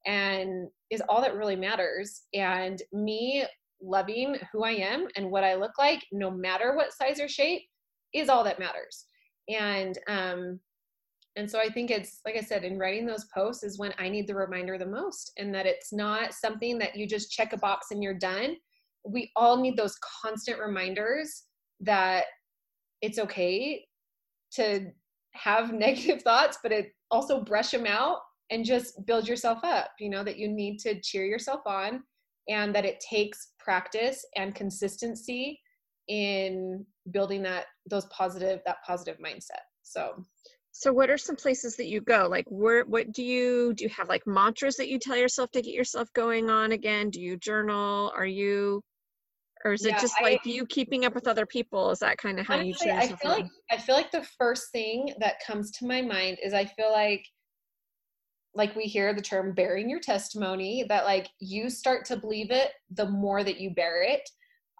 and 0.07 0.69
is 0.91 1.03
all 1.09 1.21
that 1.21 1.37
really 1.37 1.57
matters. 1.57 2.23
And 2.35 2.81
me 2.93 3.45
loving 3.83 4.37
who 4.53 4.65
I 4.65 4.73
am 4.73 5.07
and 5.17 5.31
what 5.31 5.45
I 5.45 5.55
look 5.55 5.79
like, 5.79 6.05
no 6.13 6.31
matter 6.31 6.75
what 6.77 6.93
size 6.93 7.21
or 7.21 7.29
shape, 7.29 7.63
is 8.15 8.29
all 8.29 8.45
that 8.45 8.59
matters. 8.59 9.07
And 9.51 9.99
um, 10.09 10.61
and 11.37 11.51
so 11.51 11.61
I 11.61 11.69
think 11.69 11.91
it's 11.91 12.21
like 12.25 12.37
I 12.37 12.41
said, 12.41 12.65
in 12.65 12.79
writing 12.79 13.07
those 13.07 13.27
posts 13.33 13.63
is 13.63 13.79
when 13.79 13.95
I 13.99 14.09
need 14.09 14.27
the 14.27 14.35
reminder 14.35 14.79
the 14.79 14.87
most, 14.87 15.33
and 15.39 15.55
that 15.55 15.67
it's 15.67 15.93
not 15.93 16.35
something 16.35 16.79
that 16.79 16.97
you 16.97 17.07
just 17.07 17.31
check 17.31 17.53
a 17.53 17.59
box 17.59 17.89
and 17.91 18.03
you're 18.03 18.19
done. 18.19 18.57
We 19.05 19.31
all 19.37 19.57
need 19.57 19.77
those 19.77 19.97
constant 20.23 20.59
reminders 20.59 21.45
that 21.81 22.25
it's 23.01 23.19
okay 23.19 23.87
to 24.55 24.91
have 25.33 25.73
negative 25.73 26.23
thoughts, 26.23 26.59
but 26.63 26.73
it 26.73 26.89
also 27.11 27.43
brush 27.43 27.71
them 27.71 27.87
out 27.87 28.19
and 28.51 28.65
just 28.65 29.07
build 29.07 29.29
yourself 29.29 29.61
up. 29.63 29.93
You 30.01 30.11
know, 30.11 30.25
that 30.25 30.39
you 30.39 30.49
need 30.49 30.79
to 30.81 31.01
cheer 31.01 31.25
yourself 31.25 31.61
on 31.67 32.03
and 32.49 32.75
that 32.75 32.85
it 32.85 33.01
takes 33.09 33.53
practice 33.59 34.25
and 34.37 34.55
consistency 34.55 35.61
in 36.11 36.85
building 37.13 37.43
that 37.43 37.67
those 37.89 38.05
positive 38.07 38.61
that 38.67 38.79
positive 38.87 39.19
mindset. 39.19 39.63
So. 39.83 40.25
So 40.73 40.93
what 40.93 41.11
are 41.11 41.19
some 41.19 41.37
places 41.37 41.77
that 41.77 41.89
you 41.89 42.01
go? 42.01 42.29
Like 42.31 42.45
where 42.49 42.85
what 42.85 43.13
do 43.13 43.23
you 43.23 43.75
do 43.75 43.85
you 43.85 43.91
have 43.91 44.09
like 44.09 44.23
mantras 44.27 44.77
that 44.77 44.89
you 44.89 44.99
tell 44.99 45.17
yourself 45.17 45.51
to 45.53 45.63
get 45.63 45.75
yourself 45.75 46.09
going 46.15 46.49
on 46.49 46.73
again? 46.73 47.11
Do 47.11 47.21
you 47.21 47.37
journal? 47.37 48.13
Are 48.17 48.27
you 48.27 48.83
or 49.65 49.73
is 49.73 49.85
yeah, 49.85 49.97
it 49.97 50.01
just 50.01 50.15
like 50.23 50.45
you 50.47 50.67
keeping 50.67 51.05
up 51.05 51.15
with 51.15 51.27
other 51.27 51.45
people? 51.45 51.91
Is 51.91 51.99
that 51.99 52.19
kind 52.19 52.39
of 52.39 52.47
how 52.47 52.59
honestly, 52.59 52.89
you 52.89 52.95
yourself 52.95 53.13
I 53.13 53.17
feel 53.17 53.33
on? 53.33 53.41
like 53.41 53.51
I 53.71 53.77
feel 53.79 53.95
like 53.95 54.11
the 54.11 54.27
first 54.39 54.71
thing 54.73 55.13
that 55.19 55.45
comes 55.45 55.71
to 55.73 55.87
my 55.87 56.03
mind 56.03 56.39
is 56.43 56.55
I 56.55 56.65
feel 56.65 56.93
like 56.93 57.25
like 58.55 58.75
we 58.75 58.85
hear 58.85 59.13
the 59.13 59.23
term 59.23 59.55
bearing 59.55 59.89
your 59.89 60.01
testimony 60.01 60.85
that 60.89 61.05
like 61.05 61.29
you 61.41 61.69
start 61.69 62.05
to 62.07 62.17
believe 62.17 62.51
it 62.51 62.71
the 62.91 63.09
more 63.09 63.45
that 63.45 63.61
you 63.61 63.71
bear 63.71 64.03
it 64.03 64.29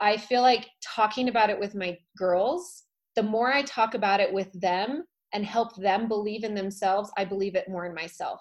i 0.01 0.17
feel 0.17 0.43
like 0.43 0.69
talking 0.83 1.29
about 1.29 1.51
it 1.51 1.59
with 1.59 1.75
my 1.75 1.97
girls 2.17 2.85
the 3.17 3.23
more 3.23 3.53
i 3.53 3.63
talk 3.63 3.95
about 3.95 4.21
it 4.21 4.33
with 4.33 4.51
them 4.61 5.05
and 5.33 5.45
help 5.45 5.77
them 5.77 6.09
believe 6.09 6.45
in 6.45 6.55
themselves 6.55 7.11
i 7.17 7.25
believe 7.25 7.55
it 7.55 7.69
more 7.69 7.87
in 7.87 7.95
myself. 7.95 8.41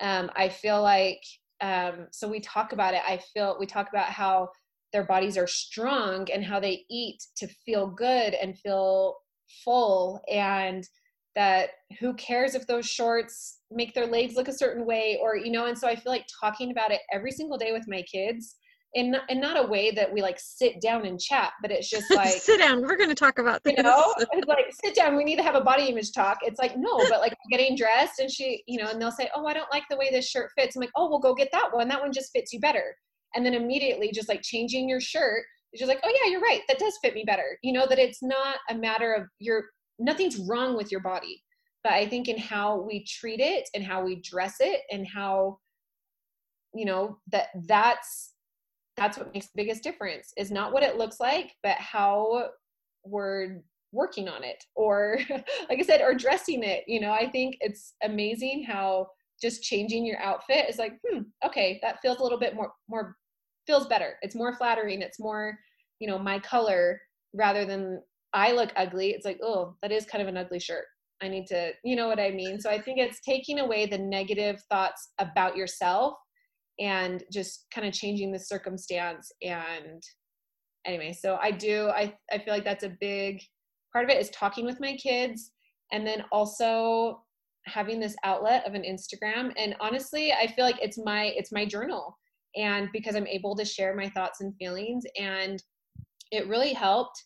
Um, 0.00 0.30
i 0.36 0.48
feel 0.48 0.82
like 0.82 1.20
um, 1.60 2.08
so 2.10 2.28
we 2.28 2.40
talk 2.40 2.72
about 2.72 2.94
it. 2.94 3.00
I 3.06 3.20
feel 3.32 3.56
we 3.58 3.66
talk 3.66 3.88
about 3.88 4.08
how 4.08 4.50
their 4.92 5.04
bodies 5.04 5.38
are 5.38 5.46
strong 5.46 6.28
and 6.32 6.44
how 6.44 6.60
they 6.60 6.84
eat 6.90 7.24
to 7.36 7.48
feel 7.64 7.86
good 7.86 8.34
and 8.34 8.58
feel 8.58 9.16
full 9.64 10.20
and 10.30 10.86
that 11.34 11.70
who 11.98 12.14
cares 12.14 12.54
if 12.54 12.66
those 12.66 12.86
shorts 12.86 13.60
make 13.70 13.92
their 13.94 14.06
legs 14.06 14.36
look 14.36 14.48
a 14.48 14.52
certain 14.52 14.86
way 14.86 15.18
or 15.20 15.36
you 15.36 15.50
know 15.50 15.66
and 15.66 15.76
so 15.76 15.88
i 15.88 15.96
feel 15.96 16.12
like 16.12 16.26
talking 16.40 16.70
about 16.70 16.92
it 16.92 17.00
every 17.12 17.32
single 17.32 17.58
day 17.58 17.72
with 17.72 17.84
my 17.88 18.02
kids 18.02 18.56
in 18.94 19.16
and 19.28 19.40
not 19.40 19.62
a 19.62 19.66
way 19.66 19.90
that 19.90 20.12
we 20.12 20.22
like 20.22 20.38
sit 20.38 20.80
down 20.80 21.04
and 21.04 21.20
chat 21.20 21.52
but 21.60 21.70
it's 21.70 21.90
just 21.90 22.10
like 22.14 22.28
sit 22.28 22.58
down 22.58 22.82
we're 22.82 22.96
going 22.96 23.08
to 23.08 23.14
talk 23.14 23.38
about 23.38 23.62
this. 23.64 23.74
you 23.76 23.82
know 23.82 24.14
it's 24.18 24.46
like 24.46 24.66
sit 24.84 24.94
down 24.94 25.16
we 25.16 25.24
need 25.24 25.36
to 25.36 25.42
have 25.42 25.54
a 25.54 25.60
body 25.60 25.86
image 25.86 26.12
talk. 26.12 26.38
It's 26.42 26.58
like 26.58 26.76
no 26.76 26.96
but 27.08 27.20
like 27.20 27.34
getting 27.50 27.76
dressed 27.76 28.20
and 28.20 28.30
she 28.30 28.62
you 28.66 28.82
know 28.82 28.90
and 28.90 29.00
they'll 29.00 29.10
say 29.10 29.28
oh 29.34 29.46
i 29.46 29.52
don't 29.52 29.70
like 29.72 29.84
the 29.90 29.96
way 29.96 30.10
this 30.10 30.28
shirt 30.28 30.50
fits. 30.56 30.76
I'm 30.76 30.80
like 30.80 30.90
oh 30.96 31.08
we'll 31.08 31.18
go 31.18 31.34
get 31.34 31.48
that 31.52 31.68
one 31.72 31.88
that 31.88 32.00
one 32.00 32.12
just 32.12 32.32
fits 32.32 32.52
you 32.52 32.60
better. 32.60 32.96
And 33.36 33.44
then 33.44 33.54
immediately 33.54 34.12
just 34.12 34.28
like 34.28 34.42
changing 34.42 34.88
your 34.88 35.00
shirt 35.00 35.44
just 35.76 35.88
like 35.88 36.00
oh 36.04 36.14
yeah 36.22 36.30
you're 36.30 36.40
right 36.40 36.60
that 36.68 36.78
does 36.78 36.98
fit 37.02 37.14
me 37.14 37.24
better. 37.26 37.58
You 37.62 37.72
know 37.72 37.86
that 37.88 37.98
it's 37.98 38.22
not 38.22 38.56
a 38.70 38.74
matter 38.74 39.12
of 39.12 39.24
your 39.38 39.64
nothing's 39.98 40.38
wrong 40.38 40.76
with 40.76 40.90
your 40.90 41.00
body 41.00 41.42
but 41.84 41.92
i 41.92 42.06
think 42.06 42.28
in 42.28 42.38
how 42.38 42.80
we 42.80 43.04
treat 43.04 43.40
it 43.40 43.68
and 43.74 43.84
how 43.84 44.02
we 44.02 44.20
dress 44.22 44.56
it 44.60 44.80
and 44.90 45.06
how 45.06 45.58
you 46.74 46.84
know 46.84 47.18
that 47.30 47.48
that's 47.66 48.33
that's 48.96 49.18
what 49.18 49.32
makes 49.34 49.46
the 49.46 49.56
biggest 49.56 49.82
difference 49.82 50.32
is 50.36 50.50
not 50.50 50.72
what 50.72 50.82
it 50.82 50.96
looks 50.96 51.20
like 51.20 51.52
but 51.62 51.76
how 51.76 52.48
we're 53.04 53.60
working 53.92 54.28
on 54.28 54.42
it 54.42 54.62
or 54.74 55.18
like 55.30 55.78
i 55.78 55.82
said 55.82 56.00
or 56.00 56.14
dressing 56.14 56.62
it 56.62 56.84
you 56.86 57.00
know 57.00 57.12
i 57.12 57.28
think 57.28 57.56
it's 57.60 57.94
amazing 58.02 58.64
how 58.64 59.06
just 59.40 59.62
changing 59.62 60.06
your 60.06 60.20
outfit 60.20 60.68
is 60.68 60.78
like, 60.78 60.98
hmm, 61.06 61.20
okay, 61.44 61.78
that 61.82 62.00
feels 62.00 62.18
a 62.18 62.22
little 62.22 62.38
bit 62.38 62.54
more 62.54 62.72
more 62.88 63.16
feels 63.66 63.86
better. 63.86 64.14
It's 64.22 64.34
more 64.34 64.56
flattering. 64.56 65.02
It's 65.02 65.20
more, 65.20 65.58
you 65.98 66.08
know, 66.08 66.18
my 66.18 66.38
color 66.38 67.00
rather 67.34 67.64
than 67.64 68.02
I 68.32 68.52
look 68.52 68.72
ugly. 68.76 69.10
It's 69.10 69.24
like, 69.24 69.38
oh, 69.42 69.76
that 69.82 69.92
is 69.92 70.04
kind 70.04 70.22
of 70.22 70.28
an 70.28 70.36
ugly 70.36 70.60
shirt. 70.60 70.84
I 71.22 71.28
need 71.28 71.46
to, 71.46 71.72
you 71.82 71.96
know 71.96 72.08
what 72.08 72.20
I 72.20 72.30
mean? 72.30 72.60
So 72.60 72.68
I 72.68 72.80
think 72.80 72.98
it's 72.98 73.20
taking 73.20 73.60
away 73.60 73.86
the 73.86 73.98
negative 73.98 74.62
thoughts 74.70 75.12
about 75.18 75.56
yourself 75.56 76.14
and 76.80 77.22
just 77.32 77.66
kind 77.72 77.86
of 77.86 77.92
changing 77.92 78.32
the 78.32 78.38
circumstance 78.38 79.30
and 79.42 80.02
anyway, 80.86 81.12
so 81.12 81.38
I 81.40 81.50
do 81.50 81.88
I 81.88 82.14
I 82.32 82.38
feel 82.38 82.54
like 82.54 82.64
that's 82.64 82.84
a 82.84 82.96
big 83.00 83.40
part 83.92 84.04
of 84.04 84.10
it 84.10 84.20
is 84.20 84.30
talking 84.30 84.64
with 84.64 84.80
my 84.80 84.96
kids 84.96 85.52
and 85.92 86.06
then 86.06 86.24
also 86.32 87.22
having 87.66 87.98
this 87.98 88.16
outlet 88.24 88.66
of 88.66 88.74
an 88.74 88.82
Instagram. 88.82 89.52
And 89.56 89.74
honestly 89.80 90.32
I 90.32 90.46
feel 90.48 90.64
like 90.64 90.80
it's 90.80 90.98
my 90.98 91.32
it's 91.36 91.52
my 91.52 91.64
journal 91.64 92.16
and 92.56 92.88
because 92.92 93.16
I'm 93.16 93.26
able 93.26 93.56
to 93.56 93.64
share 93.64 93.94
my 93.96 94.08
thoughts 94.10 94.40
and 94.40 94.54
feelings 94.56 95.04
and 95.18 95.62
it 96.30 96.48
really 96.48 96.72
helped 96.72 97.22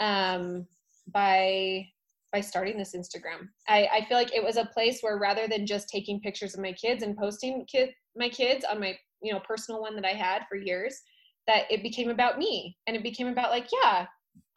um, 0.00 0.66
by 1.12 1.86
by 2.32 2.40
starting 2.40 2.78
this 2.78 2.94
Instagram. 2.94 3.48
I, 3.68 3.88
I 3.92 4.04
feel 4.06 4.16
like 4.16 4.34
it 4.34 4.44
was 4.44 4.56
a 4.56 4.66
place 4.66 5.00
where 5.00 5.18
rather 5.18 5.48
than 5.48 5.66
just 5.66 5.88
taking 5.88 6.20
pictures 6.20 6.54
of 6.54 6.60
my 6.60 6.72
kids 6.72 7.02
and 7.02 7.16
posting 7.16 7.64
kid 7.66 7.90
my 8.16 8.28
kids 8.28 8.64
on 8.70 8.80
my 8.80 8.96
you 9.22 9.32
know 9.32 9.40
personal 9.40 9.80
one 9.80 9.94
that 9.96 10.04
I 10.04 10.12
had 10.12 10.42
for 10.48 10.56
years, 10.56 11.00
that 11.46 11.64
it 11.70 11.82
became 11.82 12.10
about 12.10 12.38
me 12.38 12.76
and 12.86 12.96
it 12.96 13.02
became 13.02 13.26
about 13.26 13.50
like, 13.50 13.68
yeah, 13.72 14.06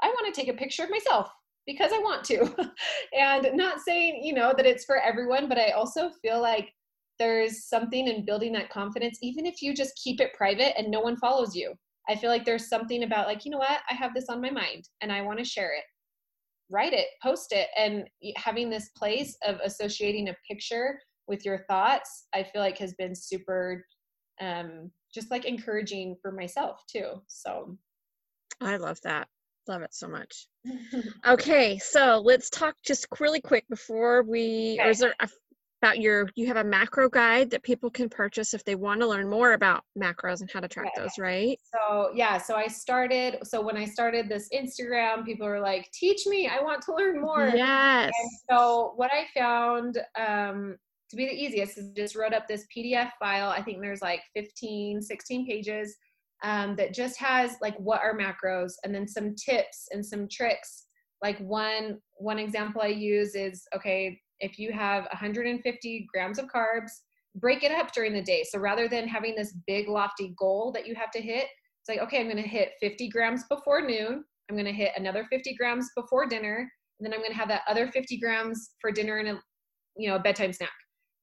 I 0.01 0.07
want 0.07 0.33
to 0.33 0.39
take 0.39 0.49
a 0.49 0.57
picture 0.57 0.83
of 0.83 0.89
myself 0.89 1.29
because 1.65 1.91
I 1.93 1.99
want 1.99 2.23
to. 2.25 2.71
and 3.17 3.47
not 3.53 3.79
saying, 3.79 4.21
you 4.23 4.33
know, 4.33 4.53
that 4.55 4.65
it's 4.65 4.85
for 4.85 4.97
everyone, 4.97 5.47
but 5.47 5.57
I 5.57 5.71
also 5.71 6.09
feel 6.21 6.41
like 6.41 6.71
there's 7.19 7.65
something 7.65 8.07
in 8.07 8.25
building 8.25 8.53
that 8.53 8.69
confidence, 8.69 9.19
even 9.21 9.45
if 9.45 9.61
you 9.61 9.73
just 9.73 9.99
keep 10.03 10.19
it 10.19 10.33
private 10.33 10.77
and 10.77 10.89
no 10.91 10.99
one 10.99 11.17
follows 11.17 11.55
you. 11.55 11.73
I 12.09 12.15
feel 12.15 12.29
like 12.29 12.43
there's 12.43 12.67
something 12.67 13.03
about, 13.03 13.27
like, 13.27 13.45
you 13.45 13.51
know 13.51 13.59
what, 13.59 13.79
I 13.89 13.93
have 13.93 14.13
this 14.13 14.27
on 14.27 14.41
my 14.41 14.49
mind 14.49 14.89
and 15.01 15.11
I 15.11 15.21
want 15.21 15.39
to 15.39 15.45
share 15.45 15.73
it. 15.73 15.83
Write 16.73 16.93
it, 16.93 17.05
post 17.21 17.51
it, 17.53 17.67
and 17.77 18.05
having 18.35 18.69
this 18.69 18.89
place 18.97 19.37
of 19.47 19.59
associating 19.63 20.29
a 20.29 20.35
picture 20.49 20.99
with 21.27 21.45
your 21.45 21.59
thoughts, 21.69 22.25
I 22.33 22.41
feel 22.41 22.61
like 22.61 22.79
has 22.79 22.95
been 22.95 23.13
super 23.15 23.85
um, 24.41 24.89
just 25.13 25.29
like 25.29 25.45
encouraging 25.45 26.15
for 26.19 26.31
myself 26.31 26.81
too. 26.91 27.21
So 27.27 27.77
I 28.59 28.77
love 28.77 28.99
that. 29.03 29.27
Love 29.67 29.83
it 29.83 29.93
so 29.93 30.07
much. 30.07 30.47
okay, 31.27 31.77
so 31.77 32.21
let's 32.25 32.49
talk 32.49 32.75
just 32.83 33.05
really 33.19 33.39
quick 33.39 33.65
before 33.69 34.23
we 34.23 34.77
okay. 34.81 34.89
is 34.89 34.99
there 34.99 35.13
a, 35.21 35.29
about 35.83 35.99
your 35.99 36.29
you 36.35 36.47
have 36.47 36.57
a 36.57 36.63
macro 36.63 37.09
guide 37.09 37.49
that 37.49 37.61
people 37.61 37.89
can 37.89 38.07
purchase 38.07 38.53
if 38.53 38.63
they 38.63 38.75
want 38.75 39.01
to 39.01 39.07
learn 39.07 39.29
more 39.29 39.53
about 39.53 39.83
macros 40.01 40.39
and 40.39 40.49
how 40.49 40.61
to 40.61 40.67
track 40.67 40.87
those, 40.95 41.17
right? 41.19 41.59
So 41.73 42.11
yeah, 42.15 42.37
so 42.37 42.55
I 42.55 42.67
started 42.67 43.39
so 43.43 43.61
when 43.61 43.75
I 43.75 43.85
started 43.85 44.29
this 44.29 44.47
Instagram, 44.53 45.25
people 45.25 45.45
were 45.45 45.59
like, 45.59 45.91
"Teach 45.91 46.25
me, 46.25 46.47
I 46.47 46.61
want 46.61 46.81
to 46.83 46.95
learn 46.95 47.19
more." 47.21 47.49
Yes. 47.53 48.11
And 48.17 48.31
so 48.49 48.93
what 48.95 49.11
I 49.13 49.25
found 49.37 49.97
um 50.17 50.77
to 51.09 51.17
be 51.17 51.25
the 51.25 51.33
easiest 51.33 51.77
is 51.77 51.89
just 51.89 52.15
wrote 52.15 52.33
up 52.33 52.47
this 52.47 52.65
PDF 52.75 53.11
file. 53.19 53.49
I 53.49 53.61
think 53.61 53.81
there's 53.81 54.01
like 54.01 54.21
15, 54.35 55.01
16 55.01 55.45
pages 55.45 55.95
um, 56.43 56.75
that 56.77 56.93
just 56.93 57.19
has 57.19 57.55
like 57.61 57.75
what 57.77 58.01
are 58.01 58.17
macros 58.17 58.73
and 58.83 58.95
then 58.95 59.07
some 59.07 59.35
tips 59.35 59.89
and 59.91 60.03
some 60.03 60.27
tricks. 60.27 60.87
Like 61.21 61.37
one 61.39 61.99
one 62.17 62.39
example 62.39 62.81
I 62.81 62.87
use 62.87 63.35
is 63.35 63.65
okay, 63.75 64.19
if 64.39 64.57
you 64.59 64.71
have 64.71 65.03
150 65.05 66.07
grams 66.13 66.39
of 66.39 66.45
carbs, 66.45 66.91
break 67.35 67.63
it 67.63 67.71
up 67.71 67.91
during 67.91 68.13
the 68.13 68.21
day. 68.21 68.43
So 68.43 68.59
rather 68.59 68.87
than 68.87 69.07
having 69.07 69.35
this 69.35 69.55
big 69.67 69.87
lofty 69.87 70.33
goal 70.37 70.71
that 70.73 70.87
you 70.87 70.95
have 70.95 71.11
to 71.11 71.21
hit, 71.21 71.47
it's 71.81 71.89
like 71.89 71.99
okay, 71.99 72.19
I'm 72.19 72.29
going 72.29 72.41
to 72.41 72.47
hit 72.47 72.73
50 72.79 73.09
grams 73.09 73.43
before 73.49 73.81
noon. 73.81 74.23
I'm 74.49 74.55
going 74.55 74.65
to 74.65 74.71
hit 74.71 74.91
another 74.95 75.25
50 75.29 75.55
grams 75.55 75.89
before 75.95 76.25
dinner, 76.25 76.69
and 76.99 77.05
then 77.05 77.13
I'm 77.13 77.19
going 77.19 77.31
to 77.31 77.37
have 77.37 77.47
that 77.49 77.63
other 77.67 77.87
50 77.87 78.17
grams 78.19 78.71
for 78.79 78.91
dinner 78.91 79.17
and 79.17 79.29
a 79.29 79.41
you 79.95 80.09
know 80.09 80.15
a 80.15 80.19
bedtime 80.19 80.53
snack 80.53 80.71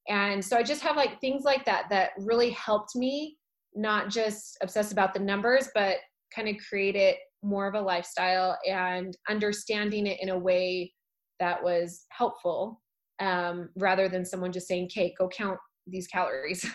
and 0.09 0.45
so 0.45 0.57
i 0.57 0.63
just 0.63 0.83
have 0.83 0.97
like 0.97 1.21
things 1.21 1.45
like 1.45 1.65
that 1.65 1.85
that 1.91 2.11
really 2.19 2.51
helped 2.51 2.95
me 2.95 3.37
not 3.75 4.09
just 4.09 4.57
obsess 4.63 4.93
about 4.93 5.15
the 5.15 5.21
numbers 5.21 5.69
but 5.75 5.97
kind 6.35 6.49
of 6.49 6.57
create 6.69 6.97
it 6.97 7.17
more 7.43 7.67
of 7.67 7.75
a 7.75 7.81
lifestyle 7.81 8.59
and 8.69 9.17
understanding 9.29 10.07
it 10.07 10.19
in 10.21 10.31
a 10.31 10.39
way 10.39 10.93
that 11.39 11.63
was 11.63 12.05
helpful 12.11 12.81
um, 13.21 13.69
rather 13.77 14.09
than 14.09 14.25
someone 14.25 14.53
just 14.53 14.69
saying 14.69 14.87
okay 14.87 15.15
go 15.19 15.29
count 15.29 15.59
these 15.87 16.07
calories 16.07 16.61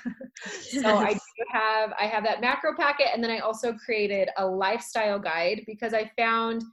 so 0.81 0.97
i 0.97 1.13
do 1.13 1.45
have 1.51 1.93
i 1.99 2.05
have 2.05 2.23
that 2.23 2.41
macro 2.41 2.75
packet 2.77 3.07
and 3.13 3.23
then 3.23 3.31
i 3.31 3.39
also 3.39 3.73
created 3.73 4.29
a 4.37 4.45
lifestyle 4.45 5.19
guide 5.19 5.61
because 5.65 5.93
i 5.93 6.09
found 6.17 6.63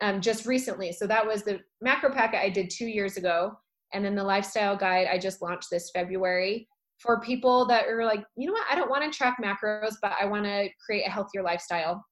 um, 0.00 0.20
just 0.20 0.46
recently 0.46 0.92
so 0.92 1.06
that 1.06 1.26
was 1.26 1.42
the 1.42 1.60
macro 1.80 2.10
packet 2.10 2.40
i 2.40 2.48
did 2.48 2.70
two 2.70 2.86
years 2.86 3.16
ago 3.16 3.52
and 3.94 4.04
then 4.04 4.14
the 4.14 4.24
lifestyle 4.24 4.76
guide 4.76 5.06
I 5.10 5.18
just 5.18 5.40
launched 5.40 5.70
this 5.70 5.90
February 5.94 6.68
for 6.98 7.20
people 7.20 7.64
that 7.66 7.86
are 7.86 8.04
like, 8.04 8.24
you 8.36 8.46
know 8.46 8.52
what, 8.52 8.66
I 8.70 8.74
don't 8.74 8.90
want 8.90 9.10
to 9.10 9.16
track 9.16 9.38
macros, 9.42 9.94
but 10.02 10.12
I 10.20 10.26
want 10.26 10.44
to 10.44 10.68
create 10.84 11.06
a 11.06 11.10
healthier 11.10 11.42
lifestyle. 11.42 12.04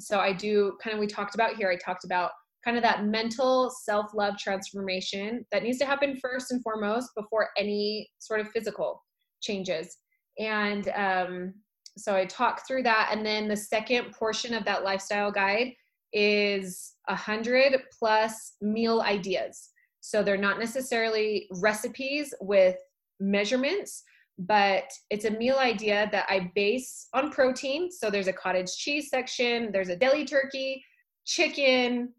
So 0.00 0.18
I 0.18 0.32
do 0.32 0.76
kind 0.82 0.94
of, 0.94 1.00
we 1.00 1.06
talked 1.06 1.34
about 1.34 1.54
here, 1.54 1.70
I 1.70 1.76
talked 1.76 2.04
about 2.04 2.32
kind 2.64 2.76
of 2.76 2.82
that 2.82 3.04
mental 3.04 3.70
self 3.84 4.12
love 4.14 4.36
transformation 4.38 5.44
that 5.52 5.62
needs 5.62 5.78
to 5.78 5.86
happen 5.86 6.18
first 6.20 6.50
and 6.50 6.62
foremost 6.62 7.10
before 7.16 7.48
any 7.56 8.08
sort 8.18 8.40
of 8.40 8.48
physical 8.50 9.02
changes. 9.42 9.98
And 10.38 10.88
um, 10.94 11.54
so 11.96 12.14
I 12.14 12.24
talk 12.26 12.66
through 12.66 12.82
that. 12.84 13.10
And 13.12 13.24
then 13.24 13.48
the 13.48 13.56
second 13.56 14.12
portion 14.12 14.54
of 14.54 14.64
that 14.64 14.84
lifestyle 14.84 15.32
guide 15.32 15.72
is 16.12 16.94
a 17.08 17.14
hundred 17.14 17.80
plus 17.98 18.54
meal 18.60 19.00
ideas. 19.02 19.70
So 20.00 20.22
they're 20.22 20.36
not 20.36 20.58
necessarily 20.58 21.46
recipes 21.60 22.34
with 22.40 22.76
measurements, 23.20 24.02
but 24.38 24.90
it's 25.10 25.26
a 25.26 25.30
meal 25.30 25.56
idea 25.56 26.08
that 26.12 26.26
I 26.28 26.50
base 26.54 27.08
on 27.12 27.30
protein. 27.30 27.90
So 27.92 28.10
there's 28.10 28.28
a 28.28 28.32
cottage 28.32 28.74
cheese 28.76 29.10
section, 29.10 29.70
there's 29.72 29.90
a 29.90 29.96
deli 29.96 30.24
turkey, 30.24 30.82
chicken, 31.26 32.14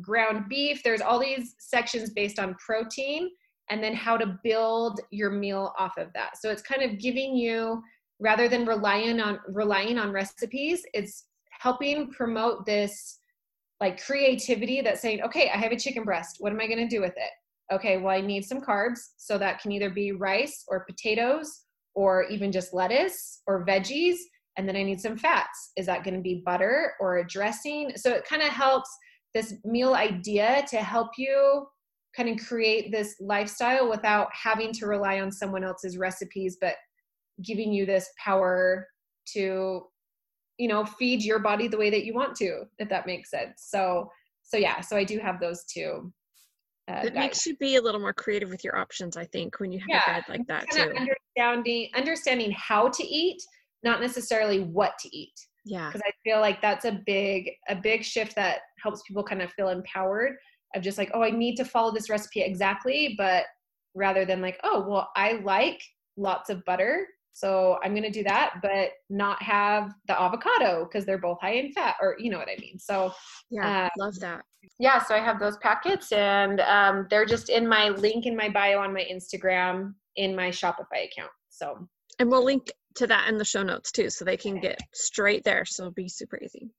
ground 0.00 0.44
beef. 0.48 0.82
There's 0.82 1.00
all 1.00 1.18
these 1.18 1.54
sections 1.58 2.10
based 2.10 2.38
on 2.38 2.54
protein 2.54 3.30
and 3.70 3.82
then 3.82 3.94
how 3.94 4.16
to 4.16 4.38
build 4.42 5.00
your 5.10 5.30
meal 5.30 5.72
off 5.78 5.98
of 5.98 6.08
that. 6.14 6.38
So 6.40 6.50
it's 6.50 6.62
kind 6.62 6.82
of 6.82 6.98
giving 6.98 7.36
you 7.36 7.82
rather 8.20 8.48
than 8.48 8.66
relying 8.66 9.20
on 9.20 9.38
relying 9.48 9.98
on 9.98 10.12
recipes, 10.12 10.82
it's 10.92 11.26
helping 11.50 12.10
promote 12.10 12.66
this 12.66 13.18
like 13.80 14.02
creativity 14.04 14.80
that's 14.80 15.00
saying, 15.00 15.22
okay, 15.22 15.50
I 15.50 15.56
have 15.56 15.72
a 15.72 15.78
chicken 15.78 16.04
breast. 16.04 16.36
What 16.40 16.52
am 16.52 16.60
I 16.60 16.66
going 16.66 16.88
to 16.88 16.88
do 16.88 17.00
with 17.00 17.14
it? 17.16 17.74
Okay, 17.74 17.98
well, 17.98 18.14
I 18.14 18.20
need 18.20 18.44
some 18.44 18.60
carbs. 18.60 18.98
So 19.18 19.38
that 19.38 19.60
can 19.60 19.70
either 19.72 19.90
be 19.90 20.12
rice 20.12 20.64
or 20.68 20.84
potatoes 20.84 21.64
or 21.94 22.24
even 22.24 22.50
just 22.50 22.74
lettuce 22.74 23.42
or 23.46 23.64
veggies. 23.64 24.16
And 24.56 24.68
then 24.68 24.74
I 24.74 24.82
need 24.82 25.00
some 25.00 25.16
fats. 25.16 25.72
Is 25.76 25.86
that 25.86 26.02
going 26.02 26.14
to 26.14 26.20
be 26.20 26.42
butter 26.44 26.94
or 26.98 27.18
a 27.18 27.26
dressing? 27.26 27.92
So 27.94 28.12
it 28.12 28.24
kind 28.24 28.42
of 28.42 28.48
helps 28.48 28.90
this 29.38 29.54
meal 29.64 29.94
idea 29.94 30.64
to 30.68 30.78
help 30.78 31.10
you 31.16 31.66
kind 32.16 32.28
of 32.28 32.44
create 32.44 32.90
this 32.90 33.14
lifestyle 33.20 33.88
without 33.88 34.28
having 34.32 34.72
to 34.72 34.86
rely 34.86 35.20
on 35.20 35.30
someone 35.30 35.62
else's 35.62 35.96
recipes, 35.96 36.56
but 36.60 36.74
giving 37.44 37.72
you 37.72 37.86
this 37.86 38.08
power 38.22 38.86
to 39.34 39.82
you 40.58 40.66
know 40.66 40.84
feed 40.84 41.22
your 41.22 41.38
body 41.38 41.68
the 41.68 41.78
way 41.78 41.88
that 41.88 42.04
you 42.04 42.12
want 42.12 42.34
to 42.34 42.64
if 42.78 42.88
that 42.88 43.06
makes 43.06 43.30
sense. 43.30 43.68
So 43.68 44.08
so 44.48 44.56
yeah 44.56 44.80
so 44.80 44.96
i 44.96 45.04
do 45.04 45.18
have 45.18 45.38
those 45.40 45.64
two 45.64 46.12
uh, 46.90 47.02
it 47.04 47.14
guides. 47.14 47.14
makes 47.14 47.46
you 47.46 47.56
be 47.56 47.76
a 47.76 47.82
little 47.82 48.00
more 48.00 48.14
creative 48.14 48.50
with 48.50 48.64
your 48.64 48.76
options 48.76 49.16
i 49.16 49.24
think 49.26 49.60
when 49.60 49.70
you 49.70 49.78
have 49.78 49.88
yeah, 49.88 50.02
a 50.02 50.12
guide 50.14 50.24
like 50.28 50.46
that 50.46 50.66
too. 50.70 50.92
understanding 50.98 51.90
understanding 51.94 52.50
how 52.56 52.88
to 52.88 53.06
eat 53.06 53.40
not 53.84 54.00
necessarily 54.00 54.60
what 54.60 54.92
to 54.98 55.14
eat 55.16 55.34
yeah 55.68 55.88
because 55.88 56.02
i 56.06 56.10
feel 56.24 56.40
like 56.40 56.60
that's 56.60 56.84
a 56.84 57.00
big 57.06 57.50
a 57.68 57.74
big 57.74 58.04
shift 58.04 58.34
that 58.34 58.60
helps 58.82 59.02
people 59.06 59.22
kind 59.22 59.42
of 59.42 59.52
feel 59.52 59.68
empowered 59.68 60.32
of 60.74 60.82
just 60.82 60.98
like 60.98 61.10
oh 61.14 61.22
i 61.22 61.30
need 61.30 61.56
to 61.56 61.64
follow 61.64 61.92
this 61.92 62.10
recipe 62.10 62.40
exactly 62.40 63.14
but 63.16 63.44
rather 63.94 64.24
than 64.24 64.40
like 64.40 64.58
oh 64.64 64.84
well 64.88 65.10
i 65.16 65.32
like 65.44 65.80
lots 66.16 66.50
of 66.50 66.64
butter 66.64 67.06
so 67.38 67.78
I'm 67.84 67.92
going 67.92 68.02
to 68.02 68.10
do 68.10 68.24
that, 68.24 68.54
but 68.62 68.90
not 69.10 69.40
have 69.40 69.92
the 70.08 70.20
avocado 70.20 70.84
because 70.84 71.06
they're 71.06 71.18
both 71.18 71.38
high 71.40 71.52
in 71.52 71.70
fat, 71.70 71.94
or 72.00 72.16
you 72.18 72.30
know 72.30 72.38
what 72.38 72.48
I 72.48 72.60
mean. 72.60 72.80
So 72.80 73.12
yeah, 73.48 73.84
um, 73.84 73.90
love 73.96 74.18
that. 74.18 74.44
Yeah, 74.80 75.00
so 75.00 75.14
I 75.14 75.20
have 75.20 75.38
those 75.38 75.56
packets, 75.58 76.10
and 76.10 76.60
um, 76.62 77.06
they're 77.10 77.26
just 77.26 77.48
in 77.48 77.68
my 77.68 77.90
link 77.90 78.26
in 78.26 78.36
my 78.36 78.48
bio 78.48 78.80
on 78.80 78.92
my 78.92 79.06
Instagram 79.08 79.94
in 80.16 80.34
my 80.34 80.48
Shopify 80.48 81.06
account. 81.06 81.30
So 81.48 81.86
and 82.18 82.28
we'll 82.28 82.44
link 82.44 82.72
to 82.98 83.06
that 83.08 83.28
in 83.28 83.38
the 83.38 83.44
show 83.44 83.62
notes 83.62 83.90
too, 83.92 84.10
so 84.10 84.24
they 84.24 84.36
can 84.36 84.60
get 84.60 84.78
straight 84.92 85.44
there. 85.44 85.64
So 85.64 85.84
it'll 85.84 85.92
be 85.92 86.08
super 86.08 86.38
easy. 86.42 86.70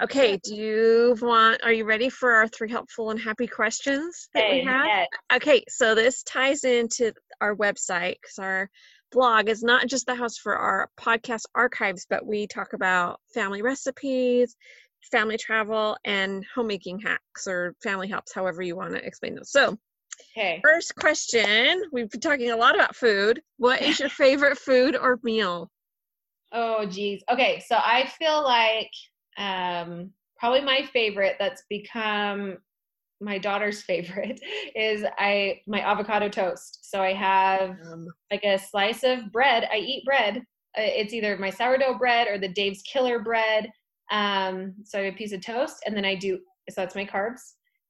Okay, 0.00 0.38
do 0.44 0.54
you 0.54 1.16
want, 1.20 1.60
are 1.64 1.72
you 1.72 1.84
ready 1.84 2.08
for 2.08 2.30
our 2.30 2.46
three 2.46 2.70
helpful 2.70 3.10
and 3.10 3.18
happy 3.18 3.48
questions 3.48 4.28
that 4.32 4.48
we 4.48 4.60
have? 4.60 4.86
Okay, 5.32 5.64
so 5.68 5.96
this 5.96 6.22
ties 6.22 6.62
into 6.62 7.12
our 7.40 7.56
website 7.56 8.14
because 8.22 8.38
our 8.38 8.70
blog 9.10 9.48
is 9.48 9.64
not 9.64 9.88
just 9.88 10.06
the 10.06 10.14
house 10.14 10.38
for 10.38 10.56
our 10.56 10.88
podcast 11.00 11.42
archives, 11.54 12.06
but 12.08 12.24
we 12.24 12.46
talk 12.46 12.74
about 12.74 13.20
family 13.34 13.60
recipes, 13.60 14.54
family 15.10 15.36
travel, 15.36 15.96
and 16.04 16.44
homemaking 16.54 17.00
hacks 17.00 17.48
or 17.48 17.74
family 17.82 18.06
helps, 18.06 18.32
however 18.32 18.62
you 18.62 18.76
want 18.76 18.94
to 18.94 19.04
explain 19.04 19.34
those. 19.34 19.50
So, 19.50 19.78
Okay. 20.20 20.64
first 20.64 20.94
question 20.94 21.82
we've 21.92 22.10
been 22.10 22.20
talking 22.20 22.50
a 22.50 22.56
lot 22.56 22.74
about 22.74 22.94
food. 22.96 23.42
What 23.56 23.82
is 23.82 23.98
your 23.98 24.08
favorite 24.08 24.58
food 24.58 24.96
or 24.96 25.18
meal? 25.22 25.70
Oh 26.52 26.86
geez. 26.86 27.22
Okay, 27.30 27.60
so 27.66 27.76
I 27.76 28.06
feel 28.18 28.42
like 28.42 28.90
um, 29.36 30.10
probably 30.38 30.62
my 30.62 30.82
favorite 30.92 31.36
that's 31.38 31.62
become 31.68 32.56
my 33.20 33.38
daughter's 33.38 33.82
favorite 33.90 34.40
is 34.74 35.04
I 35.18 35.60
my 35.66 35.80
avocado 35.80 36.28
toast. 36.28 36.90
So 36.90 37.02
I 37.02 37.12
have 37.14 37.70
Um, 37.70 38.06
like 38.30 38.44
a 38.44 38.58
slice 38.58 39.02
of 39.04 39.30
bread. 39.32 39.68
I 39.72 39.76
eat 39.78 40.04
bread. 40.04 40.38
Uh, 40.76 40.82
It's 40.82 41.12
either 41.14 41.36
my 41.38 41.50
sourdough 41.50 41.98
bread 41.98 42.28
or 42.28 42.38
the 42.38 42.48
Dave's 42.48 42.82
Killer 42.82 43.20
bread. 43.20 43.70
Um, 44.10 44.74
so 44.84 44.98
I 44.98 45.02
have 45.04 45.14
a 45.14 45.16
piece 45.16 45.32
of 45.32 45.42
toast, 45.42 45.82
and 45.86 45.94
then 45.96 46.04
I 46.04 46.14
do. 46.14 46.38
So 46.70 46.80
that's 46.82 46.94
my 46.94 47.04
carbs, 47.04 47.40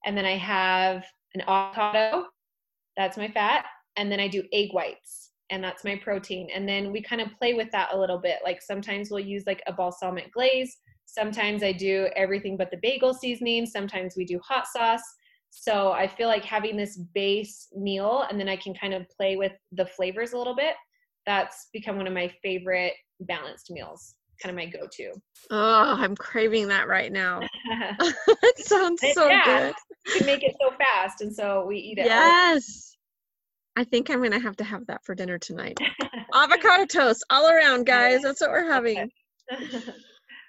and 0.05 0.17
then 0.17 0.25
I 0.25 0.37
have 0.37 1.05
an 1.35 1.43
avocado. 1.43 2.27
That's 2.97 3.17
my 3.17 3.29
fat, 3.29 3.67
and 3.97 4.11
then 4.11 4.21
I 4.21 4.29
do 4.29 4.43
egg 4.53 4.71
whites, 4.73 5.31
and 5.51 5.63
that's 5.63 5.85
my 5.85 5.97
protein. 5.97 6.49
And 6.55 6.69
then 6.69 6.93
we 6.93 7.03
kind 7.03 7.21
of 7.21 7.29
play 7.39 7.55
with 7.55 7.71
that 7.73 7.93
a 7.93 7.99
little 7.99 8.19
bit. 8.19 8.39
Like 8.45 8.61
sometimes 8.63 9.11
we'll 9.11 9.21
use 9.21 9.45
like 9.47 9.63
a 9.67 9.73
balsamic 9.73 10.33
glaze. 10.33 10.77
Sometimes 11.07 11.63
I 11.63 11.73
do 11.73 12.09
everything 12.17 12.57
but 12.57 12.71
the 12.71 12.79
bagel 12.83 13.15
seasoning. 13.15 13.67
Sometimes 13.67 14.15
we 14.17 14.25
do 14.25 14.39
hot 14.47 14.67
sauce. 14.67 15.03
So 15.51 15.93
I 15.93 16.07
feel 16.07 16.29
like 16.29 16.45
having 16.45 16.77
this 16.77 16.99
base 17.15 17.69
meal 17.75 18.27
and 18.31 18.39
then 18.39 18.49
I 18.49 18.57
can 18.57 18.75
kind 18.75 18.93
of 18.93 19.09
play 19.09 19.37
with 19.37 19.53
the 19.73 19.87
flavors 19.87 20.33
a 20.33 20.39
little 20.39 20.55
bit. 20.55 20.75
That's 21.25 21.69
become 21.73 21.97
one 21.97 22.07
of 22.07 22.13
my 22.13 22.33
favorite 22.43 22.93
balanced 23.21 23.71
meals, 23.71 24.15
kind 24.43 24.51
of 24.51 24.57
my 24.57 24.67
go 24.67 24.87
to. 24.91 25.13
oh, 25.51 25.95
I'm 25.99 26.15
craving 26.17 26.69
that 26.69 26.89
right 26.89 27.11
now. 27.13 27.41
it 27.71 28.59
sounds 28.59 29.03
It- 29.03 29.15
so 29.15 29.29
yeah. 29.29 29.45
good. 29.45 29.75
you 30.07 30.13
can 30.19 30.27
make 30.27 30.43
it 30.43 30.55
so 30.61 30.71
fast, 30.77 31.21
and 31.21 31.35
so 31.35 31.65
we 31.67 31.79
eat 31.79 31.99
it. 31.99 32.07
Yes. 32.07 32.97
I 33.77 33.85
think 33.85 34.11
I'm 34.11 34.23
gonna 34.23 34.41
have 34.41 34.57
to 34.57 34.65
have 34.65 34.87
that 34.89 35.05
for 35.05 35.15
dinner 35.15 35.39
tonight. 35.39 35.79
Avocado 36.35 36.85
toast 36.85 37.25
all 37.31 37.49
around, 37.49 37.87
guys. 37.87 38.23
That's 38.23 38.41
what 38.41 38.51
we're 38.51 38.71
having. 38.71 39.09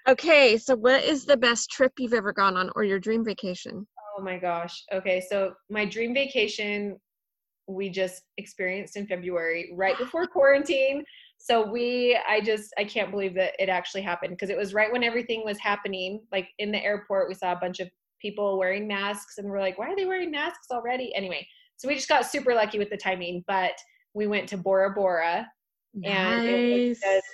Okay, 0.08 0.56
so 0.56 0.74
what 0.74 1.04
is 1.04 1.24
the 1.24 1.36
best 1.36 1.70
trip 1.70 1.92
you've 1.98 2.14
ever 2.14 2.32
gone 2.32 2.56
on 2.56 2.70
or 2.74 2.84
your 2.84 2.98
dream 2.98 3.24
vacation? 3.24 3.86
oh 4.18 4.22
my 4.22 4.36
gosh. 4.36 4.82
Okay, 4.92 5.22
so 5.30 5.52
my 5.70 5.84
dream 5.84 6.12
vacation 6.12 6.96
we 7.68 7.88
just 7.88 8.22
experienced 8.36 8.96
in 8.96 9.06
February, 9.06 9.70
right 9.76 9.96
before 9.96 10.26
quarantine. 10.26 11.04
So 11.42 11.66
we, 11.66 12.18
I 12.28 12.42
just, 12.42 12.72
I 12.76 12.84
can't 12.84 13.10
believe 13.10 13.34
that 13.36 13.54
it 13.58 13.70
actually 13.70 14.02
happened 14.02 14.32
because 14.32 14.50
it 14.50 14.58
was 14.58 14.74
right 14.74 14.92
when 14.92 15.02
everything 15.02 15.42
was 15.42 15.58
happening. 15.58 16.20
Like 16.30 16.48
in 16.58 16.70
the 16.70 16.84
airport, 16.84 17.28
we 17.28 17.34
saw 17.34 17.52
a 17.52 17.56
bunch 17.56 17.80
of 17.80 17.88
people 18.20 18.58
wearing 18.58 18.86
masks, 18.86 19.38
and 19.38 19.48
we're 19.48 19.58
like, 19.58 19.78
why 19.78 19.86
are 19.86 19.96
they 19.96 20.04
wearing 20.04 20.30
masks 20.30 20.66
already? 20.70 21.14
Anyway, 21.14 21.46
so 21.76 21.88
we 21.88 21.94
just 21.94 22.10
got 22.10 22.26
super 22.26 22.54
lucky 22.54 22.78
with 22.78 22.90
the 22.90 22.96
timing. 22.98 23.42
But 23.46 23.72
we 24.12 24.26
went 24.26 24.50
to 24.50 24.58
Bora 24.58 24.90
Bora, 24.90 25.46
and 26.04 26.46
it 26.46 26.90
was 26.90 26.98
just 26.98 27.26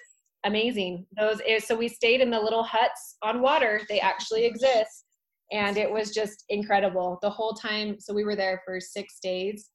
amazing. 0.44 1.04
Those 1.18 1.40
eh, 1.44 1.58
so 1.58 1.74
we 1.76 1.88
stayed 1.88 2.20
in 2.20 2.30
the 2.30 2.40
little 2.40 2.62
huts 2.62 3.16
on 3.22 3.42
water. 3.42 3.80
They 3.88 3.98
actually 3.98 4.44
exist, 4.44 5.04
and 5.50 5.76
it 5.76 5.90
was 5.90 6.14
just 6.14 6.44
incredible 6.48 7.18
the 7.22 7.30
whole 7.30 7.54
time. 7.54 7.96
So 7.98 8.14
we 8.14 8.22
were 8.24 8.36
there 8.36 8.62
for 8.64 8.78
six 8.78 9.18
days, 9.20 9.70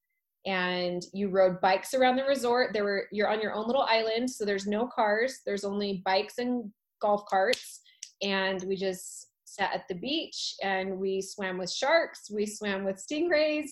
and 0.46 1.04
you 1.14 1.30
rode 1.30 1.62
bikes 1.62 1.94
around 1.94 2.16
the 2.16 2.24
resort. 2.24 2.74
There 2.74 2.84
were 2.84 3.08
you're 3.12 3.30
on 3.30 3.42
your 3.42 3.54
own 3.54 3.68
little 3.68 3.84
island, 3.84 4.30
so 4.30 4.46
there's 4.46 4.68
no 4.68 4.88
cars. 4.88 5.42
There's 5.46 5.64
only 5.64 6.02
bikes 6.06 6.38
and 6.38 6.72
golf 7.02 7.26
carts, 7.30 7.82
and 8.22 8.64
we 8.68 8.76
just 8.76 9.28
sat 9.46 9.74
at 9.74 9.88
the 9.90 9.96
beach 9.96 10.56
and 10.64 10.98
we 10.98 11.22
swam 11.22 11.58
with 11.58 11.72
sharks. 11.72 12.32
We 12.32 12.46
swam 12.46 12.84
with 12.84 12.98
stingrays, 12.98 13.70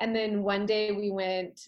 and 0.00 0.14
then 0.14 0.42
one 0.42 0.66
day 0.66 0.92
we 0.92 1.10
went 1.10 1.60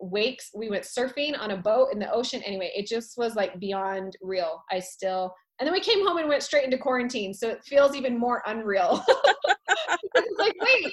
wakes 0.00 0.50
we 0.54 0.68
went 0.68 0.84
surfing 0.84 1.38
on 1.38 1.52
a 1.52 1.56
boat 1.56 1.88
in 1.92 1.98
the 1.98 2.10
ocean 2.12 2.42
anyway 2.42 2.70
it 2.76 2.86
just 2.86 3.16
was 3.16 3.34
like 3.36 3.58
beyond 3.58 4.16
real 4.20 4.62
i 4.70 4.78
still 4.78 5.34
and 5.58 5.66
then 5.66 5.72
we 5.72 5.80
came 5.80 6.06
home 6.06 6.18
and 6.18 6.28
went 6.28 6.42
straight 6.42 6.64
into 6.64 6.76
quarantine 6.76 7.32
so 7.32 7.48
it 7.48 7.64
feels 7.64 7.96
even 7.96 8.18
more 8.18 8.42
unreal 8.46 9.02
like 10.38 10.54
wait 10.60 10.92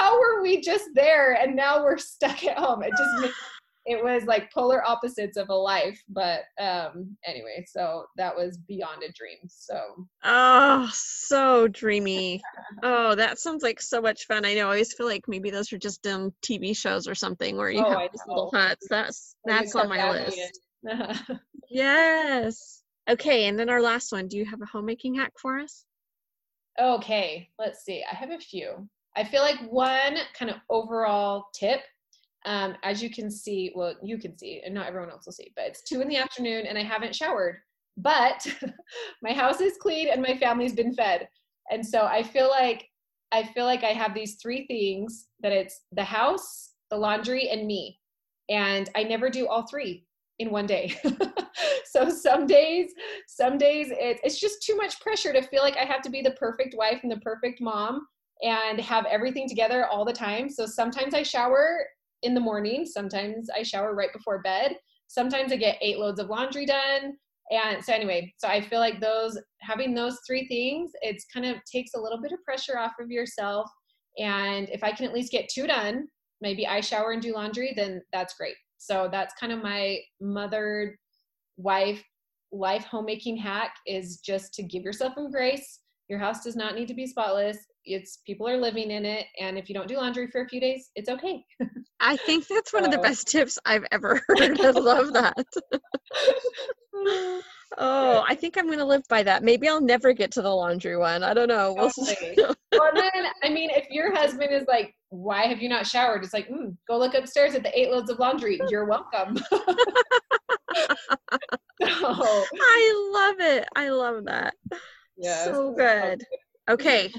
how 0.00 0.18
were 0.18 0.42
we 0.42 0.60
just 0.60 0.88
there 0.94 1.32
and 1.34 1.54
now 1.54 1.82
we're 1.82 1.98
stuck 1.98 2.42
at 2.44 2.56
home 2.58 2.82
it 2.82 2.90
just 2.90 3.20
makes, 3.20 3.34
it 3.86 4.02
was 4.02 4.24
like 4.24 4.52
polar 4.52 4.86
opposites 4.86 5.36
of 5.36 5.48
a 5.48 5.54
life 5.54 6.02
but 6.08 6.42
um 6.60 7.16
anyway 7.26 7.64
so 7.66 8.04
that 8.16 8.34
was 8.34 8.56
beyond 8.68 9.02
a 9.02 9.12
dream 9.12 9.38
so 9.48 10.06
Oh, 10.22 10.90
so 10.92 11.66
dreamy. 11.68 12.42
Oh, 12.82 13.14
that 13.14 13.38
sounds 13.38 13.62
like 13.62 13.80
so 13.80 14.02
much 14.02 14.26
fun. 14.26 14.44
I 14.44 14.52
know. 14.52 14.64
I 14.66 14.72
always 14.72 14.92
feel 14.92 15.06
like 15.06 15.22
maybe 15.26 15.50
those 15.50 15.72
are 15.72 15.78
just 15.78 16.06
um 16.06 16.30
TV 16.42 16.76
shows 16.76 17.08
or 17.08 17.14
something 17.14 17.56
where 17.56 17.70
you 17.70 17.82
Oh, 17.82 17.98
have 17.98 18.10
these 18.12 18.20
little 18.26 18.50
huts. 18.54 18.86
That's 18.90 19.34
that's 19.46 19.74
on 19.74 19.88
my 19.88 19.98
Kardashian. 19.98 20.50
list. 20.84 21.30
Yes. 21.70 22.82
Okay, 23.08 23.46
and 23.46 23.58
then 23.58 23.70
our 23.70 23.80
last 23.80 24.12
one. 24.12 24.28
Do 24.28 24.36
you 24.36 24.44
have 24.44 24.60
a 24.60 24.66
homemaking 24.66 25.14
hack 25.14 25.32
for 25.40 25.58
us? 25.58 25.84
Okay, 26.78 27.48
let's 27.58 27.84
see. 27.84 28.04
I 28.10 28.14
have 28.14 28.30
a 28.30 28.38
few. 28.38 28.88
I 29.16 29.24
feel 29.24 29.42
like 29.42 29.60
one 29.70 30.16
kind 30.38 30.50
of 30.50 30.58
overall 30.68 31.46
tip, 31.54 31.80
um, 32.46 32.74
as 32.82 33.02
you 33.02 33.10
can 33.10 33.30
see, 33.30 33.72
well, 33.74 33.94
you 34.02 34.18
can 34.18 34.36
see, 34.38 34.62
and 34.64 34.74
not 34.74 34.86
everyone 34.86 35.10
else 35.10 35.26
will 35.26 35.32
see, 35.32 35.52
but 35.56 35.66
it's 35.66 35.82
two 35.82 36.00
in 36.00 36.08
the 36.08 36.16
afternoon 36.16 36.66
and 36.66 36.78
I 36.78 36.82
haven't 36.82 37.14
showered. 37.14 37.58
But 37.96 38.46
my 39.22 39.32
house 39.32 39.60
is 39.60 39.76
clean 39.78 40.08
and 40.08 40.22
my 40.22 40.36
family's 40.36 40.72
been 40.72 40.94
fed. 40.94 41.28
And 41.70 41.84
so 41.84 42.06
I 42.06 42.22
feel 42.22 42.48
like 42.48 42.86
I 43.32 43.44
feel 43.44 43.64
like 43.64 43.84
I 43.84 43.92
have 43.92 44.12
these 44.12 44.36
three 44.42 44.66
things 44.66 45.28
that 45.40 45.52
it's 45.52 45.82
the 45.92 46.02
house, 46.02 46.72
the 46.90 46.96
laundry, 46.96 47.48
and 47.48 47.64
me. 47.64 48.00
And 48.48 48.90
I 48.96 49.04
never 49.04 49.30
do 49.30 49.46
all 49.46 49.68
three 49.68 50.04
in 50.40 50.50
one 50.50 50.66
day. 50.66 50.96
so 51.84 52.10
some 52.10 52.46
days, 52.46 52.92
some 53.28 53.56
days 53.56 53.88
it, 53.90 54.18
it's 54.24 54.40
just 54.40 54.62
too 54.64 54.76
much 54.76 54.98
pressure 55.00 55.32
to 55.32 55.42
feel 55.42 55.62
like 55.62 55.76
I 55.76 55.84
have 55.84 56.02
to 56.02 56.10
be 56.10 56.22
the 56.22 56.32
perfect 56.32 56.74
wife 56.76 57.00
and 57.04 57.12
the 57.12 57.20
perfect 57.20 57.60
mom 57.60 58.06
and 58.42 58.80
have 58.80 59.06
everything 59.06 59.48
together 59.48 59.86
all 59.86 60.04
the 60.04 60.12
time. 60.12 60.48
So 60.48 60.66
sometimes 60.66 61.14
I 61.14 61.22
shower 61.22 61.86
in 62.22 62.34
the 62.34 62.40
morning, 62.40 62.86
sometimes 62.86 63.48
I 63.50 63.62
shower 63.62 63.94
right 63.94 64.12
before 64.12 64.42
bed. 64.42 64.76
Sometimes 65.08 65.52
I 65.52 65.56
get 65.56 65.78
eight 65.80 65.98
loads 65.98 66.20
of 66.20 66.28
laundry 66.28 66.66
done. 66.66 67.16
And 67.50 67.84
so 67.84 67.92
anyway, 67.92 68.32
so 68.36 68.46
I 68.46 68.60
feel 68.60 68.78
like 68.78 69.00
those 69.00 69.38
having 69.60 69.92
those 69.92 70.18
three 70.26 70.46
things, 70.46 70.92
it's 71.02 71.26
kind 71.32 71.46
of 71.46 71.56
takes 71.64 71.94
a 71.94 72.00
little 72.00 72.20
bit 72.20 72.32
of 72.32 72.42
pressure 72.44 72.78
off 72.78 72.92
of 73.00 73.10
yourself. 73.10 73.68
And 74.18 74.68
if 74.70 74.84
I 74.84 74.92
can 74.92 75.06
at 75.06 75.12
least 75.12 75.32
get 75.32 75.48
two 75.48 75.66
done, 75.66 76.06
maybe 76.40 76.66
I 76.66 76.80
shower 76.80 77.10
and 77.10 77.20
do 77.20 77.34
laundry, 77.34 77.72
then 77.74 78.02
that's 78.12 78.34
great. 78.34 78.54
So 78.78 79.08
that's 79.10 79.34
kind 79.34 79.52
of 79.52 79.62
my 79.62 79.98
mother, 80.20 80.98
wife, 81.56 82.02
life 82.52 82.84
homemaking 82.84 83.36
hack 83.36 83.74
is 83.86 84.18
just 84.18 84.54
to 84.54 84.62
give 84.62 84.82
yourself 84.82 85.14
some 85.14 85.30
grace. 85.30 85.80
Your 86.08 86.18
house 86.18 86.42
does 86.42 86.56
not 86.56 86.74
need 86.74 86.88
to 86.88 86.94
be 86.94 87.06
spotless. 87.06 87.58
It's 87.84 88.18
people 88.26 88.48
are 88.48 88.56
living 88.56 88.90
in 88.90 89.04
it, 89.04 89.26
and 89.40 89.58
if 89.58 89.68
you 89.68 89.74
don't 89.74 89.88
do 89.88 89.96
laundry 89.96 90.28
for 90.28 90.42
a 90.42 90.48
few 90.48 90.60
days, 90.60 90.90
it's 90.94 91.08
okay. 91.08 91.44
I 92.00 92.16
think 92.16 92.46
that's 92.48 92.72
one 92.72 92.84
of 92.84 92.90
the 92.90 92.98
best 92.98 93.28
tips 93.28 93.58
I've 93.64 93.84
ever 93.92 94.20
heard. 94.28 94.60
I 94.60 94.70
love 94.70 95.12
that. 95.12 95.36
Oh, 97.78 98.24
I 98.28 98.34
think 98.34 98.58
I'm 98.58 98.68
gonna 98.68 98.84
live 98.84 99.04
by 99.08 99.22
that. 99.22 99.44
Maybe 99.44 99.68
I'll 99.68 99.80
never 99.80 100.12
get 100.12 100.32
to 100.32 100.42
the 100.42 100.50
laundry 100.50 100.96
one. 100.96 101.22
I 101.22 101.32
don't 101.32 101.46
know. 101.48 101.72
We'll 101.72 101.88
see. 101.90 102.34
Totally. 102.34 102.56
well, 102.72 102.90
then 102.92 103.26
I 103.44 103.48
mean, 103.48 103.70
if 103.70 103.88
your 103.90 104.14
husband 104.14 104.52
is 104.52 104.64
like, 104.66 104.92
"Why 105.10 105.42
have 105.46 105.62
you 105.62 105.68
not 105.68 105.86
showered?" 105.86 106.24
It's 106.24 106.34
like, 106.34 106.48
mm, 106.48 106.76
"Go 106.88 106.98
look 106.98 107.14
upstairs 107.14 107.54
at 107.54 107.62
the 107.62 107.78
eight 107.78 107.90
loads 107.90 108.10
of 108.10 108.18
laundry. 108.18 108.60
You're 108.68 108.86
welcome." 108.86 109.36
so, 111.80 112.44
I 112.60 113.10
love 113.12 113.36
it. 113.38 113.68
I 113.76 113.88
love 113.90 114.24
that. 114.24 114.54
yeah, 115.16 115.44
so 115.44 115.72
good. 115.72 116.24
Okay. 116.68 117.12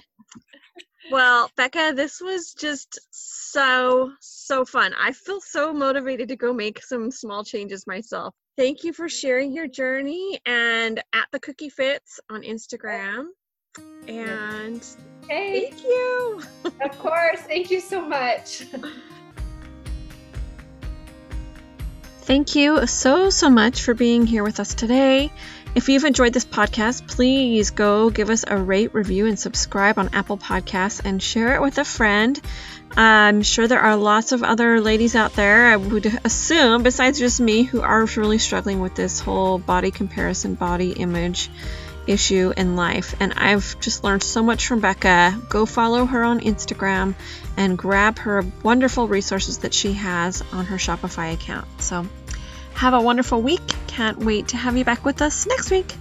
Well, 1.11 1.51
Becca, 1.57 1.91
this 1.93 2.21
was 2.21 2.53
just 2.53 2.97
so, 3.11 4.13
so 4.21 4.63
fun. 4.63 4.93
I 4.97 5.11
feel 5.11 5.41
so 5.41 5.73
motivated 5.73 6.29
to 6.29 6.37
go 6.37 6.53
make 6.53 6.81
some 6.81 7.11
small 7.11 7.43
changes 7.43 7.85
myself. 7.85 8.33
Thank 8.57 8.85
you 8.85 8.93
for 8.93 9.09
sharing 9.09 9.51
your 9.51 9.67
journey 9.67 10.39
and 10.45 11.03
at 11.11 11.27
the 11.33 11.39
cookie 11.41 11.67
fits 11.67 12.21
on 12.29 12.43
Instagram. 12.43 13.25
And 14.07 14.81
Hey, 15.27 15.69
thank 15.71 15.83
you. 15.83 16.41
of 16.81 16.97
course. 16.97 17.41
Thank 17.41 17.71
you 17.71 17.81
so 17.81 18.07
much. 18.07 18.63
Thank 22.21 22.55
you 22.55 22.87
so, 22.87 23.29
so 23.29 23.49
much 23.49 23.83
for 23.83 23.93
being 23.93 24.25
here 24.25 24.45
with 24.45 24.61
us 24.61 24.73
today. 24.73 25.29
If 25.73 25.87
you've 25.87 26.03
enjoyed 26.03 26.33
this 26.33 26.43
podcast, 26.43 27.07
please 27.07 27.69
go 27.71 28.09
give 28.09 28.29
us 28.29 28.43
a 28.45 28.57
rate, 28.57 28.93
review, 28.93 29.27
and 29.27 29.39
subscribe 29.39 29.97
on 29.97 30.09
Apple 30.13 30.37
Podcasts 30.37 31.01
and 31.05 31.23
share 31.23 31.55
it 31.55 31.61
with 31.61 31.77
a 31.77 31.85
friend. 31.85 32.39
I'm 32.97 33.41
sure 33.41 33.69
there 33.69 33.79
are 33.79 33.95
lots 33.95 34.33
of 34.33 34.43
other 34.43 34.81
ladies 34.81 35.15
out 35.15 35.33
there, 35.33 35.67
I 35.67 35.77
would 35.77 36.07
assume, 36.25 36.83
besides 36.83 37.19
just 37.19 37.39
me, 37.39 37.63
who 37.63 37.79
are 37.79 38.03
really 38.17 38.37
struggling 38.37 38.81
with 38.81 38.95
this 38.95 39.21
whole 39.21 39.59
body 39.59 39.91
comparison, 39.91 40.55
body 40.55 40.91
image 40.91 41.49
issue 42.05 42.51
in 42.57 42.75
life. 42.75 43.15
And 43.21 43.33
I've 43.37 43.79
just 43.79 44.03
learned 44.03 44.23
so 44.23 44.43
much 44.43 44.67
from 44.67 44.81
Becca. 44.81 45.39
Go 45.47 45.65
follow 45.65 46.05
her 46.05 46.21
on 46.23 46.41
Instagram 46.41 47.15
and 47.55 47.77
grab 47.77 48.19
her 48.19 48.43
wonderful 48.61 49.07
resources 49.07 49.59
that 49.59 49.73
she 49.73 49.93
has 49.93 50.43
on 50.51 50.65
her 50.65 50.75
Shopify 50.75 51.33
account. 51.33 51.65
So, 51.81 52.05
have 52.73 52.93
a 52.93 53.01
wonderful 53.01 53.41
week. 53.41 53.61
Can't 53.87 54.17
wait 54.19 54.49
to 54.49 54.57
have 54.57 54.77
you 54.77 54.85
back 54.85 55.05
with 55.05 55.21
us 55.21 55.45
next 55.47 55.71
week. 55.71 55.95